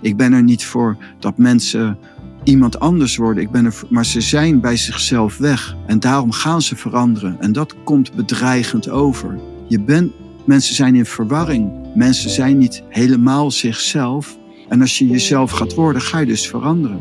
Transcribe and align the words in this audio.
Ik 0.00 0.16
ben 0.16 0.32
er 0.32 0.42
niet 0.42 0.64
voor 0.64 0.96
dat 1.18 1.38
mensen 1.38 1.98
iemand 2.44 2.80
anders 2.80 3.16
worden. 3.16 3.42
Ik 3.42 3.50
ben 3.50 3.64
er, 3.64 3.74
maar 3.88 4.04
ze 4.04 4.20
zijn 4.20 4.60
bij 4.60 4.76
zichzelf 4.76 5.38
weg. 5.38 5.76
En 5.86 6.00
daarom 6.00 6.32
gaan 6.32 6.62
ze 6.62 6.76
veranderen. 6.76 7.36
En 7.40 7.52
dat 7.52 7.74
komt 7.84 8.14
bedreigend 8.14 8.90
over. 8.90 9.38
Je 9.68 9.80
bent, 9.80 10.12
mensen 10.44 10.74
zijn 10.74 10.94
in 10.94 11.06
verwarring. 11.06 11.70
Mensen 11.94 12.30
zijn 12.30 12.58
niet 12.58 12.82
helemaal 12.88 13.50
zichzelf. 13.50 14.38
En 14.68 14.80
als 14.80 14.98
je 14.98 15.06
jezelf 15.06 15.50
gaat 15.50 15.74
worden, 15.74 16.02
ga 16.02 16.18
je 16.18 16.26
dus 16.26 16.48
veranderen. 16.48 17.00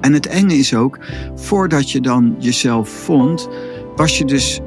En 0.00 0.12
het 0.12 0.26
enge 0.26 0.54
is 0.54 0.74
ook, 0.74 0.98
voordat 1.34 1.90
je 1.90 2.00
dan 2.00 2.36
jezelf 2.38 2.88
vond, 2.88 3.48
was 3.96 4.18
je 4.18 4.24
dus 4.24 4.60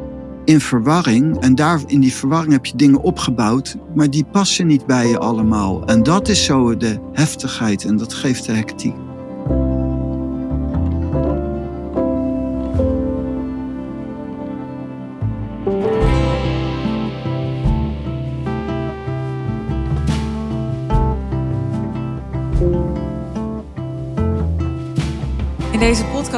in 0.47 0.61
verwarring. 0.61 1.39
En 1.39 1.55
daar 1.55 1.81
in 1.85 1.99
die 1.99 2.13
verwarring 2.13 2.51
heb 2.51 2.65
je 2.65 2.75
dingen 2.75 3.01
opgebouwd, 3.01 3.77
maar 3.95 4.09
die 4.09 4.25
passen 4.31 4.67
niet 4.67 4.85
bij 4.85 5.07
je 5.07 5.17
allemaal. 5.17 5.85
En 5.85 6.03
dat 6.03 6.27
is 6.27 6.45
zo 6.45 6.77
de 6.77 6.99
heftigheid 7.13 7.83
en 7.83 7.97
dat 7.97 8.13
geeft 8.13 8.45
de 8.45 8.51
hectiek. 8.51 9.06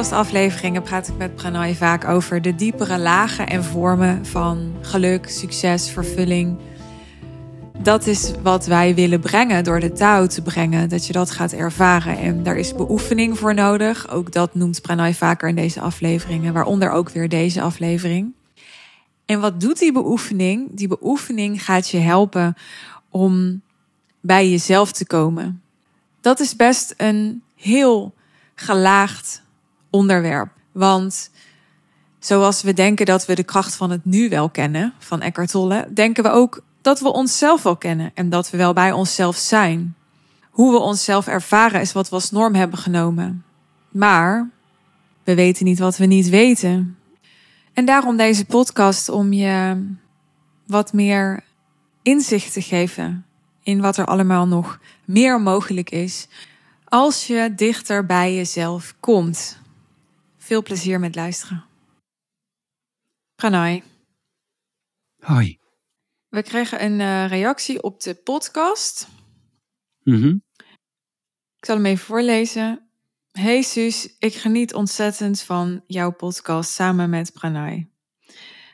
Podcastafleveringen 0.00 0.82
praat 0.82 1.08
ik 1.08 1.16
met 1.16 1.36
Pranay 1.36 1.74
vaak 1.74 2.04
over 2.04 2.42
de 2.42 2.54
diepere 2.54 2.98
lagen 2.98 3.46
en 3.46 3.64
vormen 3.64 4.26
van 4.26 4.74
geluk, 4.80 5.28
succes, 5.28 5.90
vervulling. 5.90 6.58
Dat 7.78 8.06
is 8.06 8.32
wat 8.42 8.66
wij 8.66 8.94
willen 8.94 9.20
brengen 9.20 9.64
door 9.64 9.80
de 9.80 9.92
touw 9.92 10.26
te 10.26 10.42
brengen, 10.42 10.88
dat 10.88 11.06
je 11.06 11.12
dat 11.12 11.30
gaat 11.30 11.52
ervaren. 11.52 12.18
En 12.18 12.42
daar 12.42 12.56
is 12.56 12.74
beoefening 12.74 13.38
voor 13.38 13.54
nodig. 13.54 14.10
Ook 14.10 14.32
dat 14.32 14.54
noemt 14.54 14.82
Pranay 14.82 15.14
vaker 15.14 15.48
in 15.48 15.54
deze 15.54 15.80
afleveringen, 15.80 16.52
waaronder 16.52 16.90
ook 16.90 17.10
weer 17.10 17.28
deze 17.28 17.62
aflevering. 17.62 18.32
En 19.26 19.40
wat 19.40 19.60
doet 19.60 19.78
die 19.78 19.92
beoefening? 19.92 20.68
Die 20.72 20.88
beoefening 20.88 21.64
gaat 21.64 21.88
je 21.88 21.98
helpen 21.98 22.54
om 23.10 23.62
bij 24.20 24.50
jezelf 24.50 24.92
te 24.92 25.06
komen. 25.06 25.62
Dat 26.20 26.40
is 26.40 26.56
best 26.56 26.94
een 26.96 27.42
heel 27.54 28.14
gelaagd 28.54 29.48
onderwerp. 29.90 30.50
Want 30.72 31.30
zoals 32.18 32.62
we 32.62 32.72
denken 32.72 33.06
dat 33.06 33.26
we 33.26 33.34
de 33.34 33.42
kracht 33.42 33.74
van 33.74 33.90
het 33.90 34.04
nu 34.04 34.28
wel 34.28 34.50
kennen, 34.50 34.94
van 34.98 35.20
Eckhart 35.20 35.50
Tolle, 35.50 35.88
denken 35.94 36.22
we 36.22 36.30
ook 36.30 36.62
dat 36.80 37.00
we 37.00 37.12
onszelf 37.12 37.62
wel 37.62 37.76
kennen 37.76 38.10
en 38.14 38.30
dat 38.30 38.50
we 38.50 38.56
wel 38.56 38.72
bij 38.72 38.92
onszelf 38.92 39.36
zijn. 39.36 39.94
Hoe 40.50 40.72
we 40.72 40.78
onszelf 40.78 41.26
ervaren 41.26 41.80
is 41.80 41.92
wat 41.92 42.08
we 42.08 42.14
als 42.14 42.30
norm 42.30 42.54
hebben 42.54 42.78
genomen. 42.78 43.44
Maar 43.88 44.50
we 45.24 45.34
weten 45.34 45.64
niet 45.64 45.78
wat 45.78 45.96
we 45.96 46.06
niet 46.06 46.28
weten. 46.28 46.96
En 47.72 47.84
daarom 47.84 48.16
deze 48.16 48.44
podcast 48.44 49.08
om 49.08 49.32
je 49.32 49.84
wat 50.66 50.92
meer 50.92 51.44
inzicht 52.02 52.52
te 52.52 52.62
geven 52.62 53.24
in 53.62 53.80
wat 53.80 53.96
er 53.96 54.06
allemaal 54.06 54.46
nog 54.46 54.80
meer 55.04 55.40
mogelijk 55.40 55.90
is 55.90 56.28
als 56.84 57.26
je 57.26 57.52
dichter 57.56 58.06
bij 58.06 58.34
jezelf 58.34 58.94
komt. 59.00 59.59
Veel 60.50 60.62
plezier 60.62 61.00
met 61.00 61.14
luisteren. 61.14 61.64
Pranay. 63.34 63.82
Hoi. 65.18 65.58
We 66.28 66.42
kregen 66.42 66.84
een 66.84 67.00
uh, 67.00 67.28
reactie 67.28 67.82
op 67.82 68.00
de 68.00 68.14
podcast. 68.14 69.08
Mm 70.02 70.42
Ik 71.56 71.64
zal 71.64 71.76
hem 71.76 71.86
even 71.86 72.04
voorlezen. 72.06 72.90
Hey 73.32 73.62
Suus, 73.62 74.16
ik 74.18 74.34
geniet 74.34 74.74
ontzettend 74.74 75.40
van 75.40 75.84
jouw 75.86 76.10
podcast 76.10 76.70
samen 76.70 77.10
met 77.10 77.32
Pranay. 77.32 77.90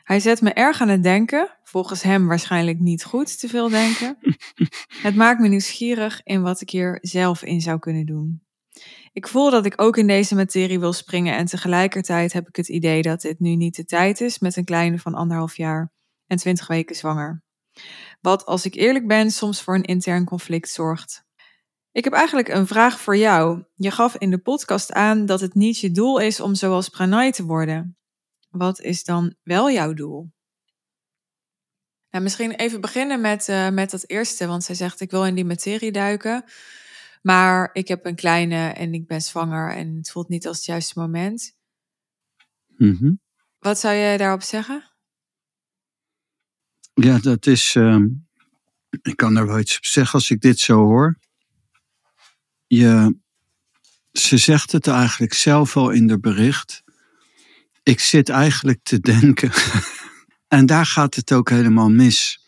Hij 0.03 0.19
zet 0.19 0.41
me 0.41 0.53
erg 0.53 0.81
aan 0.81 0.89
het 0.89 1.03
denken, 1.03 1.57
volgens 1.63 2.01
hem 2.01 2.27
waarschijnlijk 2.27 2.79
niet 2.79 3.03
goed 3.03 3.39
te 3.39 3.47
veel 3.47 3.69
denken. 3.69 4.17
het 5.05 5.15
maakt 5.15 5.39
me 5.39 5.47
nieuwsgierig 5.47 6.23
in 6.23 6.41
wat 6.41 6.61
ik 6.61 6.69
hier 6.69 6.97
zelf 7.01 7.43
in 7.43 7.61
zou 7.61 7.79
kunnen 7.79 8.05
doen. 8.05 8.46
Ik 9.17 9.27
voel 9.27 9.49
dat 9.49 9.65
ik 9.65 9.81
ook 9.81 9.97
in 9.97 10.07
deze 10.07 10.35
materie 10.35 10.79
wil 10.79 10.93
springen 10.93 11.35
en 11.35 11.45
tegelijkertijd 11.45 12.33
heb 12.33 12.47
ik 12.47 12.55
het 12.55 12.67
idee 12.67 13.01
dat 13.01 13.21
dit 13.21 13.39
nu 13.39 13.55
niet 13.55 13.75
de 13.75 13.85
tijd 13.85 14.21
is 14.21 14.39
met 14.39 14.55
een 14.55 14.65
kleine 14.65 14.99
van 14.99 15.13
anderhalf 15.13 15.57
jaar 15.57 15.91
en 16.27 16.37
twintig 16.37 16.67
weken 16.67 16.95
zwanger. 16.95 17.43
Wat, 18.21 18.45
als 18.45 18.65
ik 18.65 18.75
eerlijk 18.75 19.07
ben, 19.07 19.31
soms 19.31 19.61
voor 19.61 19.75
een 19.75 19.83
intern 19.83 20.25
conflict 20.25 20.69
zorgt. 20.69 21.25
Ik 21.91 22.03
heb 22.03 22.13
eigenlijk 22.13 22.47
een 22.47 22.67
vraag 22.67 22.99
voor 22.99 23.17
jou. 23.17 23.63
Je 23.75 23.91
gaf 23.91 24.15
in 24.15 24.29
de 24.29 24.37
podcast 24.37 24.91
aan 24.93 25.25
dat 25.25 25.41
het 25.41 25.53
niet 25.53 25.79
je 25.79 25.91
doel 25.91 26.19
is 26.19 26.39
om 26.39 26.55
zoals 26.55 26.89
Pranay 26.89 27.31
te 27.31 27.45
worden. 27.45 27.97
Wat 28.49 28.79
is 28.79 29.03
dan 29.03 29.35
wel 29.43 29.71
jouw 29.71 29.93
doel? 29.93 30.31
Nou, 32.09 32.23
misschien 32.23 32.51
even 32.51 32.81
beginnen 32.81 33.21
met, 33.21 33.47
uh, 33.47 33.69
met 33.69 33.89
dat 33.91 34.03
eerste, 34.07 34.47
want 34.47 34.63
zij 34.63 34.75
zegt: 34.75 35.01
Ik 35.01 35.11
wil 35.11 35.25
in 35.25 35.35
die 35.35 35.45
materie 35.45 35.91
duiken, 35.91 36.43
maar 37.27 37.69
ik 37.73 37.87
heb 37.87 38.05
een 38.05 38.15
kleine 38.15 38.67
en 38.67 38.93
ik 38.93 39.07
ben 39.07 39.21
zwanger 39.21 39.75
en 39.75 39.95
het 39.95 40.11
voelt 40.11 40.29
niet 40.29 40.47
als 40.47 40.57
het 40.57 40.65
juiste 40.65 40.99
moment. 40.99 41.55
Mm 42.77 43.19
Wat 43.59 43.79
zou 43.79 43.95
je 43.95 44.17
daarop 44.17 44.41
zeggen? 44.41 44.91
Ja, 46.93 47.19
dat 47.19 47.45
is. 47.45 47.75
Uh, 47.75 48.03
ik 49.01 49.15
kan 49.15 49.35
er 49.35 49.47
wel 49.47 49.59
iets 49.59 49.77
op 49.77 49.85
zeggen 49.85 50.13
als 50.13 50.29
ik 50.29 50.41
dit 50.41 50.59
zo 50.59 50.77
hoor. 50.77 51.19
Je, 52.67 53.17
ze 54.11 54.37
zegt 54.37 54.71
het 54.71 54.87
eigenlijk 54.87 55.33
zelf 55.33 55.77
al 55.77 55.89
in 55.89 56.07
de 56.07 56.19
bericht 56.19 56.83
ik 57.87 57.99
zit 57.99 58.29
eigenlijk 58.29 58.79
te 58.83 58.99
denken. 58.99 59.51
en 60.57 60.65
daar 60.65 60.85
gaat 60.85 61.15
het 61.15 61.31
ook 61.31 61.49
helemaal 61.49 61.89
mis. 61.89 62.45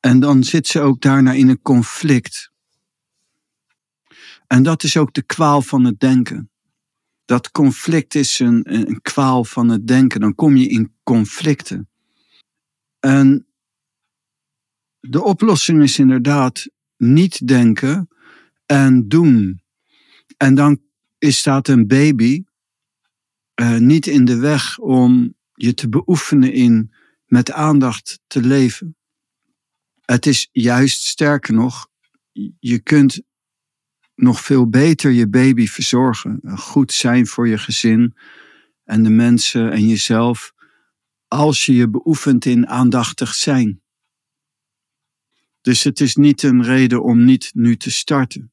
En 0.00 0.20
dan 0.20 0.44
zit 0.44 0.66
ze 0.66 0.80
ook 0.80 1.00
daarna 1.00 1.32
in 1.32 1.48
een 1.48 1.62
conflict. 1.62 2.51
En 4.46 4.62
dat 4.62 4.82
is 4.82 4.96
ook 4.96 5.14
de 5.14 5.22
kwaal 5.22 5.62
van 5.62 5.84
het 5.84 6.00
denken. 6.00 6.50
Dat 7.24 7.50
conflict 7.50 8.14
is 8.14 8.38
een, 8.38 8.74
een 8.74 9.00
kwaal 9.02 9.44
van 9.44 9.68
het 9.68 9.86
denken. 9.86 10.20
Dan 10.20 10.34
kom 10.34 10.56
je 10.56 10.68
in 10.68 10.92
conflicten. 11.02 11.88
En 13.00 13.46
de 15.00 15.22
oplossing 15.22 15.82
is 15.82 15.98
inderdaad 15.98 16.68
niet 16.96 17.46
denken 17.46 18.08
en 18.66 19.08
doen. 19.08 19.62
En 20.36 20.54
dan 20.54 20.80
is 21.18 21.38
staat 21.38 21.68
een 21.68 21.86
baby 21.86 22.44
uh, 23.60 23.76
niet 23.76 24.06
in 24.06 24.24
de 24.24 24.36
weg 24.36 24.78
om 24.78 25.34
je 25.54 25.74
te 25.74 25.88
beoefenen 25.88 26.52
in 26.52 26.92
met 27.26 27.52
aandacht 27.52 28.20
te 28.26 28.40
leven. 28.40 28.96
Het 30.00 30.26
is 30.26 30.48
juist 30.52 31.02
sterker 31.02 31.54
nog, 31.54 31.88
je 32.58 32.78
kunt 32.78 33.22
nog 34.14 34.40
veel 34.40 34.68
beter 34.68 35.10
je 35.10 35.28
baby 35.28 35.66
verzorgen. 35.66 36.40
Goed 36.44 36.92
zijn 36.92 37.26
voor 37.26 37.48
je 37.48 37.58
gezin 37.58 38.16
en 38.84 39.02
de 39.02 39.10
mensen 39.10 39.72
en 39.72 39.88
jezelf 39.88 40.52
als 41.28 41.66
je 41.66 41.74
je 41.74 41.88
beoefent 41.88 42.44
in 42.44 42.68
aandachtig 42.68 43.34
zijn. 43.34 43.82
Dus 45.60 45.82
het 45.82 46.00
is 46.00 46.16
niet 46.16 46.42
een 46.42 46.62
reden 46.62 47.02
om 47.02 47.24
niet 47.24 47.50
nu 47.54 47.76
te 47.76 47.90
starten. 47.90 48.52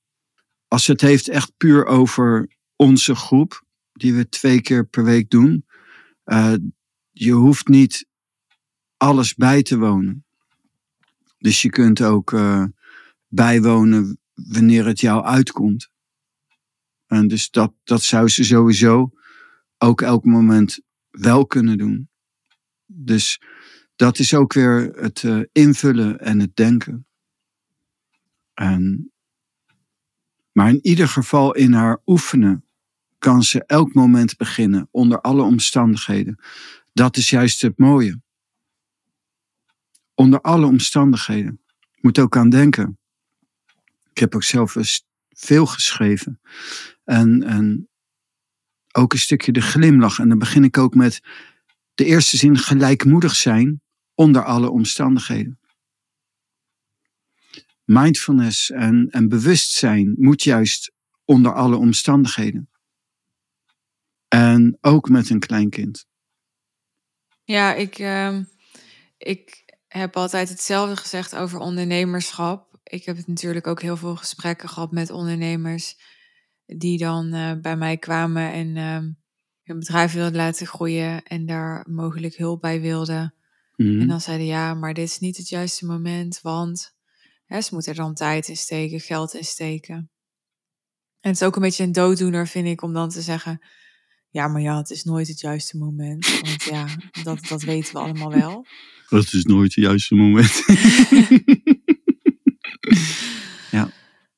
Als 0.67 0.87
het 0.87 1.01
heeft 1.01 1.27
echt 1.27 1.57
puur 1.57 1.85
over 1.85 2.57
onze 2.75 3.15
groep, 3.15 3.63
die 3.91 4.13
we 4.13 4.29
twee 4.29 4.61
keer 4.61 4.85
per 4.85 5.03
week 5.03 5.29
doen. 5.29 5.65
Uh, 6.25 6.53
je 7.11 7.31
hoeft 7.31 7.67
niet 7.67 8.07
alles 8.97 9.35
bij 9.35 9.63
te 9.63 9.77
wonen. 9.77 10.25
Dus 11.37 11.61
je 11.61 11.69
kunt 11.69 12.01
ook 12.01 12.31
uh, 12.31 12.63
bijwonen 13.27 14.19
wanneer 14.47 14.85
het 14.85 14.99
jou 14.99 15.23
uitkomt. 15.23 15.89
En 17.07 17.27
dus 17.27 17.49
dat, 17.49 17.73
dat 17.83 18.01
zou 18.01 18.27
ze 18.27 18.43
sowieso 18.43 19.11
ook 19.77 20.01
elk 20.01 20.25
moment 20.25 20.79
wel 21.09 21.45
kunnen 21.45 21.77
doen. 21.77 22.09
Dus 22.85 23.41
dat 23.95 24.19
is 24.19 24.33
ook 24.33 24.53
weer 24.53 24.91
het 24.95 25.23
uh, 25.23 25.43
invullen 25.51 26.19
en 26.19 26.39
het 26.39 26.55
denken. 26.55 27.07
En, 28.53 29.11
maar 30.51 30.69
in 30.69 30.79
ieder 30.81 31.07
geval 31.07 31.55
in 31.55 31.73
haar 31.73 32.01
oefenen 32.05 32.65
kan 33.17 33.43
ze 33.43 33.65
elk 33.65 33.93
moment 33.93 34.37
beginnen, 34.37 34.87
onder 34.91 35.21
alle 35.21 35.41
omstandigheden. 35.41 36.39
Dat 36.93 37.17
is 37.17 37.29
juist 37.29 37.61
het 37.61 37.77
mooie. 37.77 38.21
Onder 40.13 40.41
alle 40.41 40.65
omstandigheden. 40.65 41.61
Moet 42.01 42.19
ook 42.19 42.37
aan 42.37 42.49
denken. 42.49 42.99
Ik 44.11 44.17
heb 44.17 44.35
ook 44.35 44.43
zelf 44.43 44.75
veel 45.29 45.65
geschreven. 45.65 46.41
En, 47.03 47.43
en 47.43 47.89
ook 48.91 49.13
een 49.13 49.19
stukje 49.19 49.51
de 49.51 49.61
glimlach. 49.61 50.19
En 50.19 50.29
dan 50.29 50.39
begin 50.39 50.63
ik 50.63 50.77
ook 50.77 50.95
met 50.95 51.21
de 51.93 52.05
eerste 52.05 52.37
zin 52.37 52.57
gelijkmoedig 52.57 53.35
zijn 53.35 53.81
onder 54.13 54.43
alle 54.43 54.69
omstandigheden. 54.69 55.59
mindfulness 57.83 58.71
en, 58.71 59.07
en 59.09 59.29
bewustzijn 59.29 60.15
moet 60.17 60.43
juist 60.43 60.91
onder 61.25 61.53
alle 61.53 61.75
omstandigheden. 61.75 62.69
En 64.27 64.77
ook 64.81 65.09
met 65.09 65.29
een 65.29 65.39
kleinkind. 65.39 66.05
Ja, 67.43 67.73
ik, 67.73 67.99
uh, 67.99 68.39
ik 69.17 69.65
heb 69.87 70.15
altijd 70.15 70.49
hetzelfde 70.49 70.95
gezegd 70.95 71.35
over 71.35 71.59
ondernemerschap. 71.59 72.68
Ik 72.89 73.05
heb 73.05 73.27
natuurlijk 73.27 73.67
ook 73.67 73.81
heel 73.81 73.97
veel 73.97 74.15
gesprekken 74.15 74.69
gehad 74.69 74.91
met 74.91 75.09
ondernemers 75.09 75.95
die 76.65 76.97
dan 76.97 77.35
uh, 77.35 77.51
bij 77.61 77.77
mij 77.77 77.97
kwamen 77.97 78.51
en 78.51 78.75
uh, 78.75 79.11
hun 79.63 79.79
bedrijf 79.79 80.13
wilden 80.13 80.35
laten 80.35 80.67
groeien 80.67 81.23
en 81.23 81.45
daar 81.45 81.85
mogelijk 81.89 82.35
hulp 82.35 82.61
bij 82.61 82.81
wilden. 82.81 83.33
Mm. 83.75 84.01
En 84.01 84.07
dan 84.07 84.21
zeiden 84.21 84.47
ja, 84.47 84.73
maar 84.73 84.93
dit 84.93 85.07
is 85.07 85.19
niet 85.19 85.37
het 85.37 85.49
juiste 85.49 85.85
moment, 85.85 86.41
want 86.41 86.95
hè, 87.45 87.61
ze 87.61 87.73
moeten 87.73 87.91
er 87.91 87.97
dan 87.97 88.13
tijd 88.13 88.47
in 88.47 88.57
steken, 88.57 88.99
geld 88.99 89.33
in 89.33 89.43
steken. 89.43 90.09
En 91.19 91.29
het 91.29 91.41
is 91.41 91.47
ook 91.47 91.55
een 91.55 91.61
beetje 91.61 91.83
een 91.83 91.91
dooddoener, 91.91 92.47
vind 92.47 92.67
ik, 92.67 92.81
om 92.81 92.93
dan 92.93 93.09
te 93.09 93.21
zeggen: 93.21 93.65
Ja, 94.29 94.47
maar 94.47 94.61
ja, 94.61 94.77
het 94.77 94.89
is 94.89 95.03
nooit 95.03 95.27
het 95.27 95.39
juiste 95.39 95.77
moment. 95.77 96.39
Want 96.41 96.63
ja, 96.63 96.87
dat, 97.23 97.47
dat 97.47 97.61
weten 97.61 97.93
we 97.93 97.99
allemaal 97.99 98.31
wel. 98.31 98.65
Het 99.09 99.33
is 99.33 99.43
nooit 99.43 99.75
het 99.75 99.83
juiste 99.83 100.15
moment. 100.15 100.63
ja. 103.77 103.89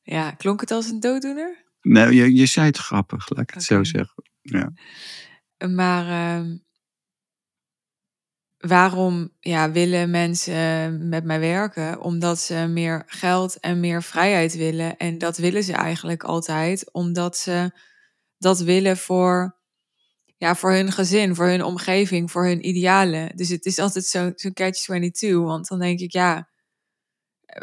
Ja, 0.01 0.31
klonk 0.31 0.61
het 0.61 0.71
als 0.71 0.89
een 0.89 0.99
dooddoener? 0.99 1.63
Nee, 1.81 2.13
je, 2.13 2.35
je 2.35 2.45
zei 2.45 2.65
het 2.65 2.77
grappig, 2.77 3.29
laat 3.29 3.43
ik 3.43 3.53
het 3.53 3.63
zo 3.63 3.83
zeggen. 3.83 4.23
Ja. 4.41 4.73
Maar 5.67 6.05
uh, 6.41 6.55
waarom 8.57 9.29
ja, 9.39 9.71
willen 9.71 10.09
mensen 10.09 11.07
met 11.09 11.23
mij 11.23 11.39
werken? 11.39 12.01
Omdat 12.01 12.39
ze 12.39 12.67
meer 12.69 13.03
geld 13.05 13.59
en 13.59 13.79
meer 13.79 14.03
vrijheid 14.03 14.55
willen. 14.55 14.97
En 14.97 15.17
dat 15.17 15.37
willen 15.37 15.63
ze 15.63 15.73
eigenlijk 15.73 16.23
altijd, 16.23 16.91
omdat 16.91 17.37
ze 17.37 17.71
dat 18.37 18.59
willen 18.59 18.97
voor, 18.97 19.57
ja, 20.37 20.55
voor 20.55 20.71
hun 20.71 20.91
gezin, 20.91 21.35
voor 21.35 21.47
hun 21.47 21.63
omgeving, 21.63 22.31
voor 22.31 22.45
hun 22.45 22.67
idealen. 22.67 23.35
Dus 23.35 23.49
het 23.49 23.65
is 23.65 23.79
altijd 23.79 24.05
zo'n 24.05 24.33
zo 24.35 24.49
catch-22. 24.53 25.29
Want 25.29 25.67
dan 25.67 25.79
denk 25.79 25.99
ik, 25.99 26.11
ja, 26.11 26.50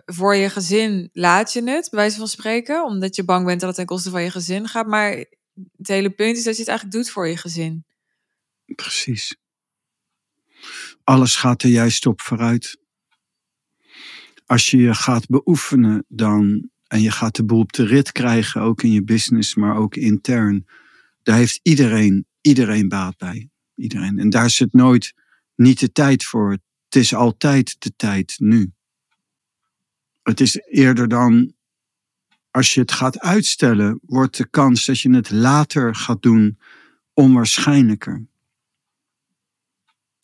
voor 0.04 0.34
je 0.34 0.50
gezin 0.50 1.10
laat 1.12 1.52
je 1.52 1.58
het, 1.58 1.88
bij 1.90 2.00
wijze 2.00 2.18
van 2.18 2.28
spreken, 2.28 2.84
omdat 2.84 3.16
je 3.16 3.24
bang 3.24 3.46
bent 3.46 3.60
dat 3.60 3.68
het 3.68 3.78
ten 3.78 3.86
koste 3.86 4.10
van 4.10 4.22
je 4.22 4.30
gezin 4.30 4.68
gaat. 4.68 4.86
Maar 4.86 5.10
het 5.76 5.88
hele 5.88 6.10
punt 6.10 6.36
is 6.36 6.44
dat 6.44 6.54
je 6.54 6.60
het 6.60 6.68
eigenlijk 6.68 6.98
doet 6.98 7.10
voor 7.10 7.28
je 7.28 7.36
gezin. 7.36 7.84
Precies. 8.64 9.36
Alles 11.04 11.36
gaat 11.36 11.62
er 11.62 11.68
juist 11.68 12.06
op 12.06 12.20
vooruit. 12.20 12.78
Als 14.46 14.70
je 14.70 14.76
je 14.76 14.94
gaat 14.94 15.26
beoefenen 15.26 16.04
dan, 16.08 16.70
en 16.86 17.00
je 17.00 17.10
gaat 17.10 17.36
de 17.36 17.44
boel 17.44 17.60
op 17.60 17.72
de 17.72 17.84
rit 17.84 18.12
krijgen, 18.12 18.60
ook 18.60 18.82
in 18.82 18.92
je 18.92 19.04
business, 19.04 19.54
maar 19.54 19.76
ook 19.76 19.96
intern, 19.96 20.66
daar 21.22 21.36
heeft 21.36 21.60
iedereen, 21.62 22.26
iedereen 22.40 22.88
baat 22.88 23.16
bij. 23.16 23.50
Iedereen. 23.74 24.18
En 24.18 24.30
daar 24.30 24.44
is 24.44 24.58
het 24.58 24.72
nooit 24.72 25.14
niet 25.54 25.80
de 25.80 25.92
tijd 25.92 26.24
voor. 26.24 26.50
Het 26.84 26.96
is 26.96 27.14
altijd 27.14 27.76
de 27.78 27.92
tijd 27.96 28.34
nu. 28.38 28.72
Het 30.28 30.40
is 30.40 30.56
eerder 30.56 31.08
dan 31.08 31.52
als 32.50 32.74
je 32.74 32.80
het 32.80 32.92
gaat 32.92 33.18
uitstellen, 33.18 34.00
wordt 34.02 34.36
de 34.36 34.46
kans 34.46 34.84
dat 34.84 35.00
je 35.00 35.14
het 35.14 35.30
later 35.30 35.94
gaat 35.94 36.22
doen 36.22 36.58
onwaarschijnlijker. 37.12 38.26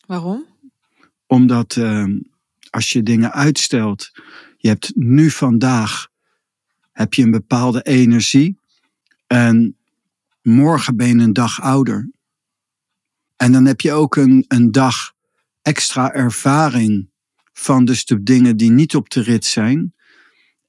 Waarom? 0.05 0.45
Omdat 1.25 1.75
uh, 1.75 2.05
als 2.69 2.91
je 2.91 3.03
dingen 3.03 3.31
uitstelt, 3.31 4.11
je 4.57 4.67
hebt 4.67 4.95
nu 4.95 5.29
vandaag 5.29 6.07
heb 6.91 7.13
je 7.13 7.23
een 7.23 7.31
bepaalde 7.31 7.81
energie 7.81 8.59
en 9.27 9.77
morgen 10.41 10.95
ben 10.95 11.07
je 11.07 11.23
een 11.23 11.33
dag 11.33 11.61
ouder. 11.61 12.11
En 13.35 13.51
dan 13.51 13.65
heb 13.65 13.81
je 13.81 13.91
ook 13.91 14.15
een, 14.15 14.45
een 14.47 14.71
dag 14.71 15.13
extra 15.61 16.13
ervaring 16.13 17.09
van 17.53 17.85
dus 17.85 18.05
de 18.05 18.23
dingen 18.23 18.57
die 18.57 18.71
niet 18.71 18.95
op 18.95 19.09
de 19.09 19.21
rit 19.21 19.45
zijn 19.45 19.94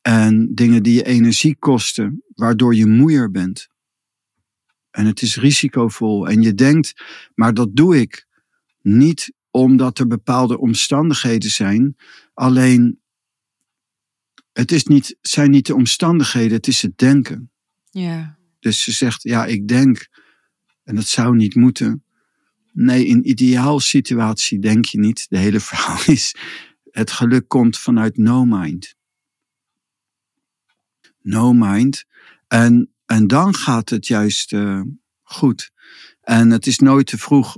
en 0.07 0.55
dingen 0.55 0.83
die 0.83 0.95
je 0.95 1.05
energie 1.05 1.57
kosten, 1.59 2.23
waardoor 2.35 2.75
je 2.75 2.87
moeier 2.87 3.31
bent. 3.31 3.69
En 4.91 5.07
het 5.07 5.23
is 5.23 5.37
risicovol 5.37 6.29
en 6.29 6.43
je 6.43 6.55
denkt, 6.55 7.03
maar 7.35 7.55
dat 7.55 7.77
doe 7.77 8.01
ik 8.01 8.27
niet 8.83 9.33
omdat 9.51 9.99
er 9.99 10.07
bepaalde 10.07 10.59
omstandigheden 10.59 11.51
zijn. 11.51 11.97
Alleen, 12.35 13.01
het 14.53 14.73
is 14.73 14.85
niet, 14.85 15.17
zijn 15.21 15.51
niet 15.51 15.67
de 15.67 15.75
omstandigheden, 15.75 16.57
het 16.57 16.67
is 16.67 16.83
het 16.83 16.99
denken. 16.99 17.51
Ja. 17.91 18.39
Dus 18.61 18.83
ze 18.83 18.93
zegt, 18.93 19.23
ja, 19.23 19.47
ik 19.47 19.69
denk, 19.69 20.09
en 20.83 20.95
dat 20.95 21.07
zou 21.07 21.37
niet 21.37 21.55
moeten. 21.55 22.05
Nee, 22.73 23.07
in 23.07 23.29
ideaal 23.29 23.81
situatie 23.81 24.59
denk 24.59 24.85
je 24.85 24.99
niet. 24.99 25.27
De 25.29 25.39
hele 25.39 25.61
verhaal 25.71 26.01
is, 26.07 26.35
het 26.91 27.11
geluk 27.11 27.49
komt 27.49 27.79
vanuit 27.79 28.17
no 28.17 28.45
mind. 28.45 28.96
No 31.27 31.53
mind. 31.53 32.05
En, 32.49 32.91
en 33.07 33.27
dan 33.27 33.55
gaat 33.55 33.89
het 33.89 34.07
juist 34.07 34.53
uh, 34.53 34.81
goed. 35.23 35.71
En 36.21 36.51
het 36.51 36.67
is 36.67 36.79
nooit 36.79 37.07
te 37.07 37.19
vroeg 37.19 37.57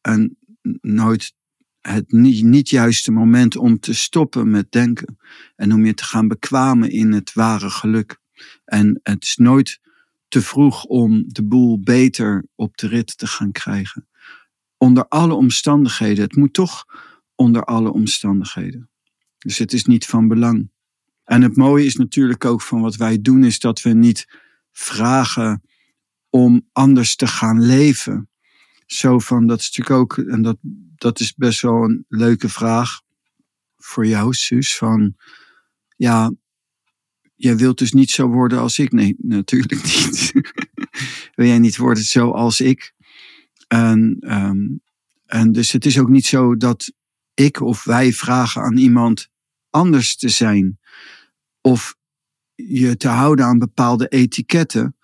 en 0.00 0.38
nooit 0.80 1.34
het 1.80 2.12
niet, 2.12 2.44
niet 2.44 2.68
juiste 2.68 3.12
moment 3.12 3.56
om 3.56 3.80
te 3.80 3.94
stoppen 3.94 4.50
met 4.50 4.72
denken. 4.72 5.18
En 5.56 5.72
om 5.72 5.86
je 5.86 5.94
te 5.94 6.04
gaan 6.04 6.28
bekwamen 6.28 6.90
in 6.90 7.12
het 7.12 7.32
ware 7.32 7.70
geluk. 7.70 8.18
En 8.64 9.00
het 9.02 9.22
is 9.22 9.36
nooit 9.36 9.80
te 10.28 10.42
vroeg 10.42 10.84
om 10.84 11.24
de 11.26 11.44
boel 11.44 11.80
beter 11.80 12.46
op 12.54 12.76
de 12.76 12.86
rit 12.86 13.18
te 13.18 13.26
gaan 13.26 13.52
krijgen. 13.52 14.08
Onder 14.76 15.08
alle 15.08 15.34
omstandigheden. 15.34 16.24
Het 16.24 16.36
moet 16.36 16.52
toch 16.52 16.84
onder 17.34 17.64
alle 17.64 17.92
omstandigheden. 17.92 18.90
Dus 19.38 19.58
het 19.58 19.72
is 19.72 19.84
niet 19.84 20.06
van 20.06 20.28
belang. 20.28 20.71
En 21.32 21.42
het 21.42 21.56
mooie 21.56 21.84
is 21.84 21.96
natuurlijk 21.96 22.44
ook 22.44 22.62
van 22.62 22.80
wat 22.80 22.96
wij 22.96 23.20
doen, 23.20 23.44
is 23.44 23.58
dat 23.58 23.82
we 23.82 23.90
niet 23.90 24.26
vragen 24.72 25.62
om 26.30 26.68
anders 26.72 27.16
te 27.16 27.26
gaan 27.26 27.62
leven 27.66 28.28
zo 28.86 29.18
van, 29.18 29.46
dat 29.46 29.60
is 29.60 29.70
natuurlijk 29.70 30.00
ook, 30.00 30.26
en 30.28 30.42
dat, 30.42 30.56
dat 30.96 31.20
is 31.20 31.34
best 31.34 31.60
wel 31.60 31.84
een 31.84 32.04
leuke 32.08 32.48
vraag 32.48 33.00
voor 33.76 34.06
jou, 34.06 34.34
Suus, 34.34 34.76
van, 34.76 35.16
ja, 35.96 36.32
jij 37.34 37.56
wilt 37.56 37.78
dus 37.78 37.92
niet 37.92 38.10
zo 38.10 38.28
worden 38.28 38.58
als 38.58 38.78
ik. 38.78 38.92
Nee, 38.92 39.16
natuurlijk 39.18 39.82
niet. 39.82 40.32
Wil 41.34 41.46
jij 41.46 41.58
niet 41.58 41.76
worden 41.76 42.04
zoals 42.04 42.60
ik? 42.60 42.94
En, 43.68 44.16
um, 44.20 44.82
en 45.26 45.52
dus 45.52 45.72
het 45.72 45.86
is 45.86 45.98
ook 45.98 46.08
niet 46.08 46.26
zo 46.26 46.56
dat 46.56 46.92
ik 47.34 47.60
of 47.60 47.84
wij 47.84 48.12
vragen 48.12 48.62
aan 48.62 48.76
iemand 48.76 49.28
anders 49.70 50.16
te 50.16 50.28
zijn. 50.28 50.80
Of 51.62 51.94
je 52.54 52.96
te 52.96 53.08
houden 53.08 53.44
aan 53.44 53.58
bepaalde 53.58 54.08
etiketten. 54.08 54.96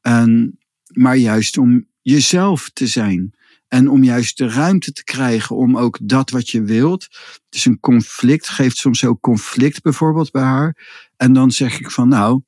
En, 0.00 0.58
maar 0.86 1.16
juist 1.16 1.58
om 1.58 1.86
jezelf 2.02 2.70
te 2.70 2.86
zijn. 2.86 3.36
En 3.68 3.90
om 3.90 4.04
juist 4.04 4.38
de 4.38 4.48
ruimte 4.48 4.92
te 4.92 5.04
krijgen 5.04 5.56
om 5.56 5.76
ook 5.76 5.98
dat 6.02 6.30
wat 6.30 6.48
je 6.48 6.62
wilt. 6.62 7.08
Dus 7.48 7.64
een 7.64 7.80
conflict 7.80 8.48
geeft 8.48 8.76
soms 8.76 9.04
ook 9.04 9.20
conflict 9.20 9.82
bijvoorbeeld 9.82 10.30
bij 10.30 10.42
haar. 10.42 10.76
En 11.16 11.32
dan 11.32 11.50
zeg 11.50 11.80
ik 11.80 11.90
van 11.90 12.08
nou, 12.08 12.42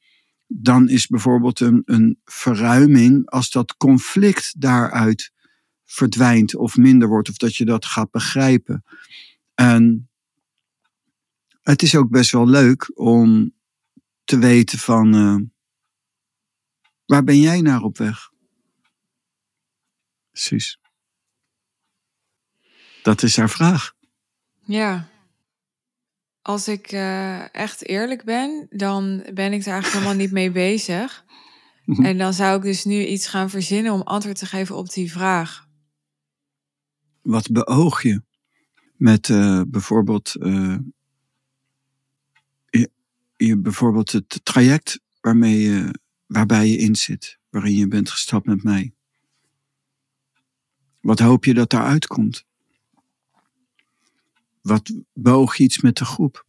dan 0.46 0.88
is 0.88 1.06
bijvoorbeeld 1.06 1.60
een, 1.60 1.82
een 1.84 2.20
verruiming 2.24 3.30
als 3.30 3.50
dat 3.50 3.76
conflict 3.76 4.60
daaruit 4.60 5.32
verdwijnt 5.84 6.56
of 6.56 6.76
minder 6.76 7.08
wordt. 7.08 7.28
Of 7.28 7.36
dat 7.36 7.56
je 7.56 7.64
dat 7.64 7.84
gaat 7.84 8.10
begrijpen. 8.10 8.84
En 9.54 10.09
het 11.70 11.82
is 11.82 11.96
ook 11.96 12.10
best 12.10 12.30
wel 12.30 12.48
leuk 12.48 12.90
om 12.94 13.54
te 14.24 14.38
weten 14.38 14.78
van 14.78 15.14
uh, 15.14 15.36
waar 17.06 17.24
ben 17.24 17.40
jij 17.40 17.60
naar 17.60 17.82
op 17.82 17.98
weg? 17.98 18.30
Precies. 20.30 20.78
Dat 23.02 23.22
is 23.22 23.36
haar 23.36 23.50
vraag. 23.50 23.92
Ja. 24.60 25.08
Als 26.42 26.68
ik 26.68 26.92
uh, 26.92 27.54
echt 27.54 27.86
eerlijk 27.86 28.24
ben, 28.24 28.66
dan 28.70 29.16
ben 29.34 29.52
ik 29.52 29.60
er 29.60 29.72
eigenlijk 29.72 29.92
helemaal 29.92 30.14
niet 30.14 30.32
mee 30.32 30.50
bezig. 30.50 31.24
Mhm. 31.84 32.04
En 32.04 32.18
dan 32.18 32.32
zou 32.32 32.56
ik 32.56 32.62
dus 32.62 32.84
nu 32.84 33.06
iets 33.06 33.26
gaan 33.26 33.50
verzinnen 33.50 33.92
om 33.92 34.02
antwoord 34.02 34.38
te 34.38 34.46
geven 34.46 34.76
op 34.76 34.92
die 34.92 35.12
vraag. 35.12 35.68
Wat 37.22 37.50
beoog 37.50 38.02
je 38.02 38.22
met 38.96 39.28
uh, 39.28 39.62
bijvoorbeeld, 39.66 40.34
uh, 40.38 40.76
je, 43.40 43.46
je, 43.46 43.56
bijvoorbeeld 43.58 44.12
het 44.12 44.40
traject 44.42 45.00
waarmee 45.20 45.58
je, 45.58 45.94
waarbij 46.26 46.66
je 46.66 46.76
in 46.76 46.96
zit, 46.96 47.38
waarin 47.48 47.74
je 47.74 47.88
bent 47.88 48.10
gestapt 48.10 48.46
met 48.46 48.62
mij? 48.62 48.92
Wat 51.00 51.18
hoop 51.18 51.44
je 51.44 51.54
dat 51.54 51.70
daaruit 51.70 52.06
komt? 52.06 52.44
Wat 54.62 54.92
boog 55.12 55.58
iets 55.58 55.80
met 55.80 55.96
de 55.96 56.04
groep? 56.04 56.46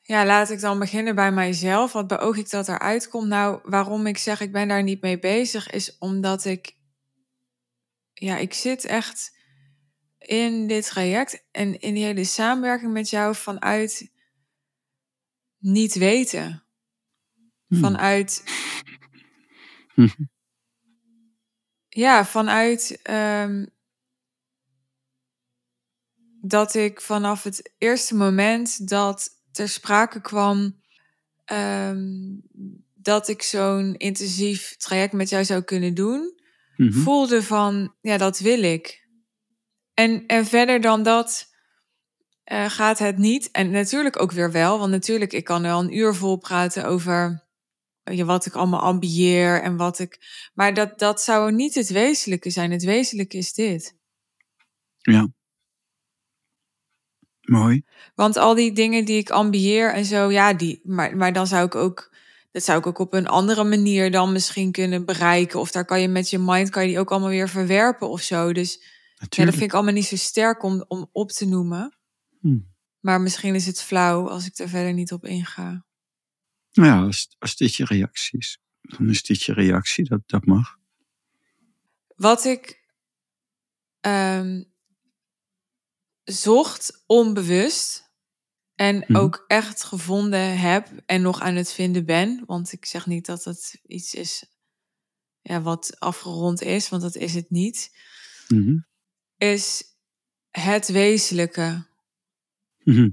Ja, 0.00 0.26
laat 0.26 0.50
ik 0.50 0.60
dan 0.60 0.78
beginnen 0.78 1.14
bij 1.14 1.32
mijzelf. 1.32 1.92
Wat 1.92 2.06
beoog 2.06 2.36
ik 2.36 2.50
dat 2.50 2.68
eruit 2.68 3.08
komt? 3.08 3.26
Nou, 3.28 3.60
waarom 3.62 4.06
ik 4.06 4.18
zeg 4.18 4.40
ik 4.40 4.52
ben 4.52 4.68
daar 4.68 4.82
niet 4.82 5.02
mee 5.02 5.18
bezig, 5.18 5.70
is 5.70 5.98
omdat 5.98 6.44
ik, 6.44 6.76
ja, 8.14 8.36
ik 8.36 8.54
zit 8.54 8.84
echt 8.84 9.36
in 10.18 10.66
dit 10.66 10.86
traject 10.86 11.44
en 11.50 11.80
in 11.80 11.94
die 11.94 12.04
hele 12.04 12.24
samenwerking 12.24 12.92
met 12.92 13.10
jou 13.10 13.34
vanuit 13.34 14.10
niet 15.58 15.94
weten. 15.94 16.62
Hmm. 17.66 17.78
Vanuit, 17.78 18.42
ja, 21.88 22.24
vanuit 22.24 23.00
ehm, 23.02 23.66
dat 26.40 26.74
ik 26.74 27.00
vanaf 27.00 27.42
het 27.42 27.72
eerste 27.78 28.14
moment 28.14 28.88
dat 28.88 29.28
ter 29.52 29.68
sprake 29.68 30.20
kwam 30.20 30.80
ehm, 31.44 32.36
dat 32.94 33.28
ik 33.28 33.42
zo'n 33.42 33.94
intensief 33.96 34.76
traject 34.76 35.12
met 35.12 35.28
jou 35.28 35.44
zou 35.44 35.62
kunnen 35.62 35.94
doen, 35.94 36.36
Mhm. 36.76 36.92
voelde 37.00 37.42
van, 37.42 37.94
ja, 38.00 38.16
dat 38.16 38.38
wil 38.38 38.62
ik. 38.62 39.08
En, 39.94 40.26
en 40.26 40.46
verder 40.46 40.80
dan 40.80 41.02
dat 41.02 41.47
eh, 42.48 42.64
gaat 42.68 42.98
het 42.98 43.18
niet. 43.18 43.50
En 43.50 43.70
natuurlijk 43.70 44.22
ook 44.22 44.32
weer 44.32 44.52
wel, 44.52 44.78
want 44.78 44.90
natuurlijk, 44.90 45.32
ik 45.32 45.44
kan 45.44 45.62
wel 45.62 45.80
een 45.80 45.96
uur 45.96 46.14
vol 46.14 46.36
praten 46.36 46.84
over 46.84 47.46
ja, 48.04 48.24
wat 48.24 48.46
ik 48.46 48.54
allemaal 48.54 48.80
ambieer 48.80 49.62
en 49.62 49.76
wat 49.76 49.98
ik. 49.98 50.18
Maar 50.54 50.74
dat, 50.74 50.98
dat 50.98 51.22
zou 51.22 51.52
niet 51.52 51.74
het 51.74 51.88
wezenlijke 51.88 52.50
zijn. 52.50 52.70
Het 52.70 52.84
wezenlijke 52.84 53.36
is 53.36 53.52
dit. 53.52 53.94
Ja. 54.98 55.28
Mooi. 57.40 57.84
Want 58.14 58.36
al 58.36 58.54
die 58.54 58.72
dingen 58.72 59.04
die 59.04 59.18
ik 59.18 59.30
ambieer 59.30 59.92
en 59.92 60.04
zo, 60.04 60.30
ja, 60.30 60.54
die. 60.54 60.80
Maar, 60.84 61.16
maar 61.16 61.32
dan 61.32 61.46
zou 61.46 61.66
ik 61.66 61.74
ook. 61.74 62.16
Dat 62.50 62.64
zou 62.64 62.78
ik 62.78 62.86
ook 62.86 62.98
op 62.98 63.14
een 63.14 63.28
andere 63.28 63.64
manier 63.64 64.10
dan 64.10 64.32
misschien 64.32 64.72
kunnen 64.72 65.04
bereiken. 65.04 65.60
Of 65.60 65.70
daar 65.70 65.84
kan 65.84 66.00
je 66.00 66.08
met 66.08 66.30
je 66.30 66.38
mind 66.38 66.70
kan 66.70 66.82
je 66.82 66.88
die 66.88 66.98
ook 66.98 67.10
allemaal 67.10 67.28
weer 67.28 67.48
verwerpen 67.48 68.08
of 68.08 68.20
zo. 68.20 68.52
Dus 68.52 68.82
ja, 69.14 69.44
dat 69.44 69.54
vind 69.54 69.60
ik 69.60 69.72
allemaal 69.72 69.92
niet 69.92 70.04
zo 70.04 70.16
sterk 70.16 70.62
om, 70.62 70.84
om 70.88 71.08
op 71.12 71.30
te 71.30 71.46
noemen. 71.46 71.97
Hmm. 72.40 72.74
Maar 73.00 73.20
misschien 73.20 73.54
is 73.54 73.66
het 73.66 73.82
flauw 73.82 74.28
als 74.28 74.46
ik 74.46 74.56
daar 74.56 74.68
verder 74.68 74.92
niet 74.92 75.12
op 75.12 75.24
inga. 75.24 75.86
Nou 76.72 76.88
ja, 76.88 77.00
als, 77.02 77.36
als 77.38 77.56
dit 77.56 77.74
je 77.74 77.84
reactie 77.84 78.38
is, 78.38 78.58
dan 78.80 79.08
is 79.10 79.22
dit 79.22 79.42
je 79.42 79.52
reactie. 79.52 80.04
Dat, 80.08 80.20
dat 80.26 80.46
mag. 80.46 80.76
Wat 82.16 82.44
ik 82.44 82.84
ehm, 84.00 84.62
zocht 86.24 87.02
onbewust 87.06 88.10
en 88.74 88.96
Mhm. 88.96 89.16
ook 89.16 89.44
echt 89.46 89.82
gevonden 89.84 90.58
heb 90.58 90.88
en 91.06 91.22
nog 91.22 91.40
aan 91.40 91.54
het 91.54 91.72
vinden 91.72 92.04
ben. 92.06 92.42
Want 92.46 92.72
ik 92.72 92.84
zeg 92.86 93.06
niet 93.06 93.26
dat 93.26 93.44
het 93.44 93.80
iets 93.86 94.14
is 94.14 94.44
ja, 95.42 95.62
wat 95.62 96.00
afgerond 96.00 96.62
is, 96.62 96.88
want 96.88 97.02
dat 97.02 97.14
is 97.16 97.34
het 97.34 97.50
niet. 97.50 97.96
Mhm. 98.48 98.78
Is 99.36 99.84
het 100.50 100.88
wezenlijke. 100.88 101.86
Mhm. 102.88 103.08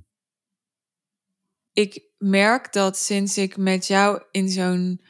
ik 1.74 2.04
merk 2.18 2.74
dat 2.74 2.98
sinds 2.98 3.38
ik 3.38 3.58
met 3.58 3.88
jou 3.88 4.24
in 4.32 4.50
zo'n 4.50 5.02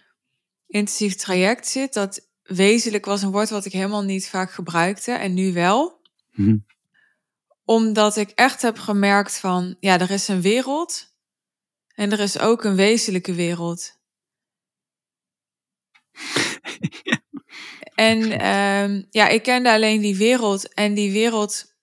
intensief 0.67 1.15
traject 1.15 1.67
zit, 1.67 1.93
dat 1.93 2.29
wezenlijk 2.43 3.05
was 3.05 3.22
een 3.22 3.31
woord 3.31 3.50
wat 3.50 3.65
ik 3.65 3.72
helemaal 3.72 4.03
niet 4.03 4.29
vaak 4.29 4.51
gebruikte 4.51 5.12
en 5.12 5.34
nu 5.34 5.53
wel. 5.53 6.01
Mhm. 6.31 6.57
Omdat 7.63 8.15
ik 8.15 8.29
echt 8.29 8.62
heb 8.62 8.77
gemerkt 8.77 9.38
van, 9.38 9.75
ja, 9.79 10.00
er 10.00 10.12
is 10.12 10.27
een 10.27 10.41
wereld 10.41 11.13
en 11.95 12.12
er 12.12 12.19
is 12.19 12.39
ook 12.39 12.63
een 12.63 12.75
wezenlijke 12.75 13.34
wereld. 13.34 14.00
En 17.95 18.39
ehm, 18.39 19.03
ja, 19.10 19.27
ik 19.27 19.43
kende 19.43 19.72
alleen 19.72 20.01
die 20.01 20.17
wereld 20.17 20.74
en 20.74 20.93
die 20.93 21.12
wereld, 21.12 21.75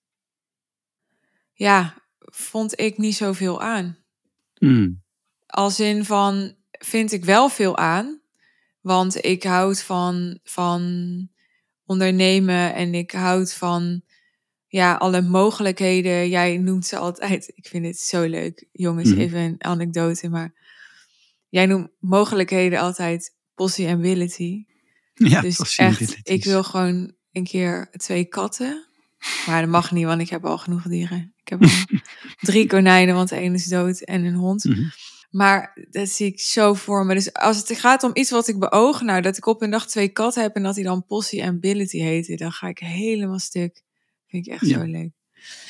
ja, 1.53 2.02
vond 2.35 2.81
ik 2.81 2.99
niet 2.99 3.15
zoveel 3.15 3.61
aan. 3.63 3.97
Mhm. 4.59 4.91
Als 5.47 5.81
in 5.81 6.05
van, 6.05 6.55
vind 6.71 7.13
ik 7.13 7.25
wel 7.25 7.49
veel 7.49 7.77
aan. 7.79 8.21
Want 8.81 9.25
ik 9.25 9.43
houd 9.43 9.83
van, 9.83 10.39
van 10.45 10.83
ondernemen 11.87 12.75
en 12.75 12.95
ik 12.95 13.11
houd 13.11 13.53
van 13.55 14.03
ja, 14.69 14.95
alle 14.95 15.21
mogelijkheden. 15.23 16.29
Jij 16.29 16.57
noemt 16.57 16.87
ze 16.87 16.97
altijd, 16.97 17.53
ik 17.55 17.67
vind 17.67 17.85
het 17.87 17.99
zo 17.99 18.23
leuk. 18.25 18.67
Jongens, 18.73 19.11
Mhm. 19.11 19.21
even 19.21 19.39
een 19.39 19.65
anekdote, 19.65 20.29
maar 20.29 20.53
jij 21.49 21.67
noemt 21.67 21.89
mogelijkheden 22.01 22.79
altijd 22.81 23.35
possibility. 23.55 24.65
Ja, 25.15 25.41
dus 25.41 25.77
echt, 25.77 26.19
ik 26.23 26.45
wil 26.45 26.63
gewoon 26.65 27.13
een 27.33 27.45
keer 27.45 27.91
twee 27.91 28.25
katten. 28.25 28.87
Maar 29.47 29.61
dat 29.61 29.71
mag 29.71 29.93
niet, 29.93 30.05
want 30.05 30.21
ik 30.21 30.29
heb 30.29 30.45
al 30.45 30.59
genoeg 30.59 30.83
dieren. 30.83 31.32
Ik 31.45 31.49
heb 31.49 31.61
drie 32.51 32.67
konijnen, 32.67 33.15
want 33.15 33.31
ene 33.31 33.55
is 33.55 33.67
dood 33.67 34.01
en 34.01 34.25
een 34.25 34.35
hond. 34.35 34.65
Mhm. 34.65 34.83
Maar 35.31 35.87
dat 35.91 36.09
zie 36.09 36.27
ik 36.27 36.41
zo 36.41 36.75
voor 36.75 37.07
me. 37.07 37.15
Dus 37.15 37.33
als 37.33 37.57
het 37.57 37.79
gaat 37.79 38.03
om 38.03 38.11
iets 38.15 38.31
wat 38.31 38.49
ik 38.49 38.59
beoog, 38.59 39.01
nou, 39.03 39.21
dat 39.21 39.37
ik 39.37 39.47
op 39.47 39.63
een 39.63 39.71
dag 39.71 39.87
twee 39.87 40.09
katten 40.09 40.43
heb 40.43 40.55
en 40.55 40.63
dat 40.63 40.75
die 40.75 40.85
dan 40.85 41.07
Possie 41.07 41.41
en 41.41 41.49
Ability 41.49 41.99
heten, 41.99 42.37
dan 42.37 42.53
ga 42.53 42.69
ik 42.69 42.79
helemaal 42.79 43.39
stuk. 43.39 43.83
Vind 44.27 44.47
ik 44.47 44.53
echt 44.53 44.67
Ja. 44.67 44.79
zo 44.79 44.85
leuk. 44.85 45.11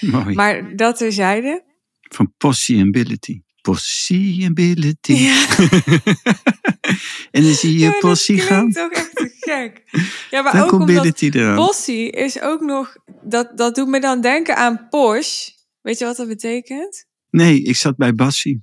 Mooi. 0.01 0.35
Maar 0.35 0.77
dat 0.77 0.97
terzijde. 0.97 1.65
Van 2.01 2.35
possibility. 2.39 3.41
Possibility. 3.61 5.13
Ja, 5.13 5.47
en 7.31 7.43
dan 7.43 7.53
zie 7.55 7.73
je 7.73 7.79
ja, 7.79 7.91
dat 7.91 7.99
possie 8.01 8.39
gaan. 8.41 8.59
klinkt 8.73 8.81
ook 8.81 8.93
echt 8.93 9.17
te 9.17 9.35
gek. 9.41 9.83
Ja, 10.31 10.43
maar 10.43 10.53
Dan 10.53 10.63
ook 10.63 10.73
omdat. 10.73 11.55
Possie 11.55 12.11
is 12.11 12.41
ook 12.41 12.61
nog, 12.61 12.97
dat, 13.23 13.57
dat 13.57 13.75
doet 13.75 13.89
me 13.89 14.01
dan 14.01 14.21
denken 14.21 14.57
aan 14.57 14.87
Porsche. 14.91 15.53
Weet 15.83 15.99
je 15.99 16.05
wat 16.05 16.17
dat 16.17 16.29
betekent? 16.29 17.07
Nee, 17.31 17.63
ik 17.63 17.77
zat 17.77 17.97
bij 17.97 18.15
Bassie. 18.15 18.63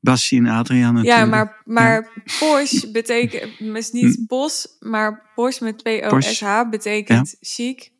Bassie 0.00 0.38
en 0.38 0.46
Adriaan 0.46 0.94
natuurlijk. 0.94 1.20
Ja, 1.22 1.26
maar, 1.28 1.62
maar 1.64 2.22
Porsche 2.38 2.90
betekent, 2.90 3.60
is 3.76 3.90
niet 3.90 4.14
Hm. 4.16 4.24
Pos, 4.26 4.76
maar 4.80 5.30
Porsche 5.34 5.64
met 5.64 5.82
P-O-S-H 5.82 6.68
betekent 6.70 7.36
chic. 7.40 7.90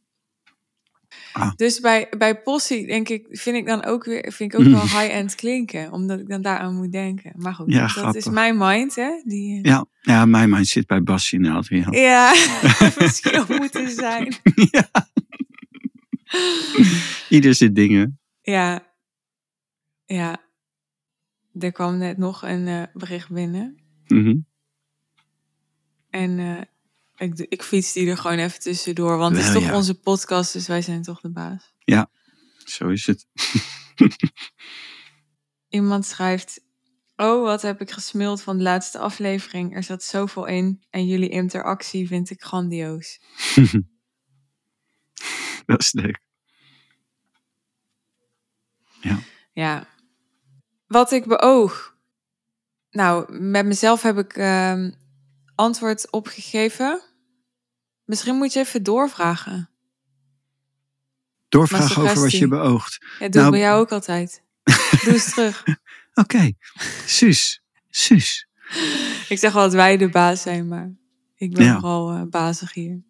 Ah. 1.33 1.53
Dus 1.57 1.81
bij, 1.81 2.09
bij 2.19 2.43
Possie 2.43 2.87
denk 2.87 3.09
ik, 3.09 3.27
vind 3.31 3.57
ik 3.57 3.67
dan 3.67 3.85
ook 3.85 4.05
weer, 4.05 4.33
vind 4.33 4.53
ik 4.53 4.59
ook 4.61 4.65
Hm. 4.67 4.71
wel 4.73 4.81
high-end 4.81 5.35
klinken, 5.35 5.93
omdat 5.93 6.21
ik 6.21 6.29
dan 6.29 6.43
daaraan 6.43 6.75
moet 6.77 6.93
denken. 6.93 7.33
Maar 7.37 7.55
goed, 7.55 7.73
Ja, 7.73 7.81
dat 7.81 7.91
grappig. 7.91 8.15
is 8.15 8.29
mijn 8.29 8.57
mind, 8.59 8.95
hè? 8.95 9.11
Die, 9.25 9.67
Ja, 9.67 9.87
ja 10.01 10.25
mijn 10.27 10.51
mind 10.51 10.67
zit 10.67 10.87
bij 10.87 11.03
Bassie 11.03 11.39
en 11.39 11.47
Adriaan. 11.47 11.93
ja, 11.93 12.35
verschil 13.01 13.45
moeten 13.49 13.91
zijn. 13.91 14.35
ja. 14.71 14.91
Ieder 17.29 17.55
zijn 17.55 17.75
dingen. 17.75 18.21
Ja, 18.43 18.95
ja. 20.05 20.51
Er 21.59 21.73
kwam 21.73 21.99
net 21.99 22.19
nog 22.19 22.43
een 22.43 22.67
eh, 22.67 22.83
bericht 22.93 23.31
binnen. 23.31 23.83
Mhm. 24.07 24.37
En 26.11 26.39
eh, 26.39 26.63
ik, 27.29 27.39
ik 27.39 27.63
fiets 27.63 27.93
die 27.93 28.11
er 28.11 28.17
gewoon 28.17 28.39
even 28.39 28.61
tussendoor. 28.61 29.17
Want 29.17 29.37
het 29.37 29.45
is 29.45 29.53
Wel, 29.53 29.61
toch 29.61 29.71
ja. 29.71 29.77
onze 29.77 30.01
podcast, 30.01 30.53
dus 30.53 30.67
wij 30.67 30.83
zijn 30.83 31.03
toch 31.03 31.21
de 31.21 31.31
baas. 31.31 31.75
Zo 32.65 32.89
is 32.89 33.07
het. 33.07 33.27
Iemand 35.69 36.07
schrijft... 36.07 36.65
Oh, 37.17 37.43
wat 37.43 37.63
heb 37.63 37.81
ik 37.81 37.91
gesmuld 37.91 38.43
van 38.43 38.57
de 38.57 38.63
laatste 38.63 38.99
aflevering. 38.99 39.75
Er 39.75 39.83
zat 39.83 40.03
zoveel 40.03 40.47
in. 40.47 40.83
En 40.91 41.07
jullie 41.07 41.29
interactie 41.29 42.07
vind 42.07 42.31
ik 42.31 42.43
grandioos. 42.43 43.21
Dat 45.67 45.81
is 45.81 45.93
leuk. 45.93 46.21
Ja. 49.53 49.87
Wat 50.87 51.13
ik 51.13 51.25
beoog. 51.27 51.97
Nou, 52.91 53.39
met 53.41 53.67
mezelf 53.67 54.03
heb 54.03 54.19
ik 54.19 54.33
ehm, 54.37 54.91
antwoord 55.55 56.11
opgegeven. 56.11 57.03
Misschien 58.05 58.37
moet 58.37 58.53
je 58.53 58.59
even 58.61 58.83
doorvragen. 58.83 59.71
Doorvragen 61.49 62.03
over 62.03 62.21
wat 62.21 62.33
je 62.33 62.49
beoogt. 62.49 62.99
Ja, 63.19 63.29
doe 63.29 63.41
Nou- 63.41 63.51
bij 63.53 63.61
jou 63.61 63.81
ook 63.81 63.93
altijd. 63.93 64.43
Doe 65.05 65.13
eens 65.13 65.31
terug. 65.35 65.65
Oké. 66.15 66.53
Suus. 67.07 67.63
Suus. 67.91 68.49
Ik 69.29 69.39
zeg 69.39 69.53
wel 69.53 69.63
dat 69.63 69.73
wij 69.73 69.97
de 69.97 70.09
baas 70.09 70.43
zijn, 70.43 70.69
maar 70.69 70.93
ik 71.35 71.53
ben 71.55 71.65
Ja. 71.65 71.75
vooral 71.75 72.11
eh, 72.13 72.23
bazig 72.23 72.73
hier. 72.75 73.03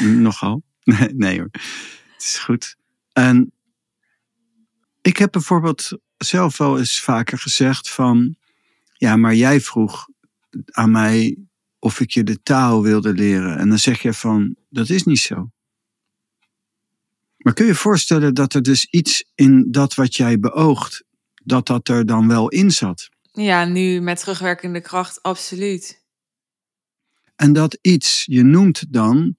Nogal. 0.00 0.62
Nee, 0.84 1.08
nee 1.14 1.38
hoor. 1.38 1.48
Het 1.52 2.22
is 2.22 2.38
goed. 2.38 2.76
En 3.12 3.52
ik 5.04 5.16
heb 5.16 5.32
bijvoorbeeld 5.32 5.90
zelf 6.16 6.56
wel 6.56 6.78
eens 6.78 7.00
vaker 7.00 7.38
gezegd 7.38 7.90
van... 7.90 8.36
Ja, 8.92 9.16
maar 9.16 9.34
jij 9.34 9.60
vroeg 9.60 10.08
aan 10.70 10.90
mij 10.90 11.36
of 11.78 12.00
ik 12.00 12.10
je 12.10 12.24
de 12.24 12.42
taal 12.42 12.82
wilde 12.82 13.12
leren. 13.12 13.58
En 13.58 13.68
dan 13.68 13.78
zeg 13.78 14.02
je 14.02 14.12
van, 14.12 14.56
dat 14.68 14.88
is 14.88 15.04
niet 15.04 15.18
zo. 15.18 15.50
Maar 17.36 17.52
kun 17.52 17.64
je 17.64 17.70
je 17.70 17.76
voorstellen 17.76 18.34
dat 18.34 18.54
er 18.54 18.62
dus 18.62 18.86
iets 18.90 19.24
in 19.34 19.70
dat 19.70 19.94
wat 19.94 20.16
jij 20.16 20.40
beoogt, 20.40 21.04
dat 21.34 21.66
dat 21.66 21.88
er 21.88 22.06
dan 22.06 22.28
wel 22.28 22.48
in 22.48 22.70
zat? 22.70 23.08
Ja, 23.32 23.64
nu 23.64 24.00
met 24.00 24.18
terugwerkende 24.18 24.80
kracht, 24.80 25.22
absoluut. 25.22 26.02
En 27.36 27.52
dat 27.52 27.78
iets, 27.80 28.24
je 28.26 28.42
noemt 28.42 28.92
dan, 28.92 29.36